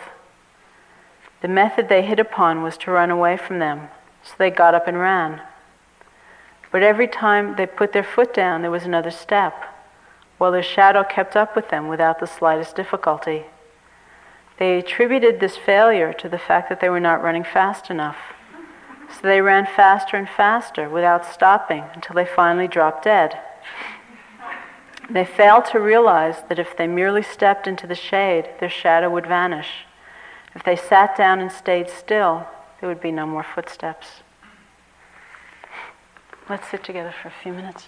The 1.44 1.48
method 1.48 1.90
they 1.90 2.02
hit 2.02 2.20
upon 2.20 2.64
was 2.64 2.76
to 2.78 2.92
run 2.92 3.12
away 3.12 3.38
from 3.38 3.60
them, 3.60 3.90
so 4.24 4.34
they 4.40 4.50
got 4.50 4.74
up 4.74 4.88
and 4.88 5.00
ran. 5.00 5.40
But 6.72 6.82
every 6.82 7.08
time 7.08 7.56
they 7.56 7.68
put 7.68 7.94
their 7.94 8.04
foot 8.04 8.34
down, 8.34 8.64
there 8.64 8.72
was 8.72 8.86
another 8.86 9.12
step, 9.12 9.54
while 10.40 10.52
their 10.52 10.64
shadow 10.64 11.04
kept 11.04 11.36
up 11.36 11.56
with 11.56 11.70
them 11.70 11.88
without 11.88 12.20
the 12.20 12.26
slightest 12.26 12.76
difficulty. 12.76 13.46
They 14.60 14.78
attributed 14.78 15.39
this 15.39 15.55
failure 15.55 16.12
to 16.14 16.28
the 16.28 16.38
fact 16.38 16.68
that 16.68 16.82
they 16.82 16.89
were 16.89 16.99
not 16.99 17.24
running 17.24 17.45
fast 17.45 17.89
enough. 17.89 18.18
So 19.10 19.22
they 19.24 19.41
ran 19.41 19.66
faster 19.66 20.18
and 20.18 20.30
faster 20.30 20.89
without 20.89 21.26
stopping 21.26 21.86
until 21.93 22.16
they 22.16 22.26
finally 22.26 22.68
dropped 22.68 23.05
dead. 23.05 23.39
They 25.10 25.26
failed 25.26 25.66
to 25.72 25.80
realize 25.80 26.43
that 26.49 26.60
if 26.60 26.78
they 26.78 26.88
merely 26.88 27.24
stepped 27.24 27.68
into 27.68 27.88
the 27.88 27.95
shade, 27.95 28.49
their 28.60 28.70
shadow 28.70 29.10
would 29.10 29.26
vanish. 29.26 29.86
If 30.53 30.64
they 30.64 30.76
sat 30.76 31.16
down 31.16 31.39
and 31.39 31.51
stayed 31.51 31.89
still, 31.89 32.45
there 32.80 32.89
would 32.89 33.01
be 33.01 33.12
no 33.12 33.26
more 33.26 33.43
footsteps. 33.43 34.22
Let's 36.49 36.68
sit 36.70 36.84
together 36.84 37.14
for 37.22 37.30
a 37.30 37.34
few 37.43 37.53
minutes. 37.53 37.88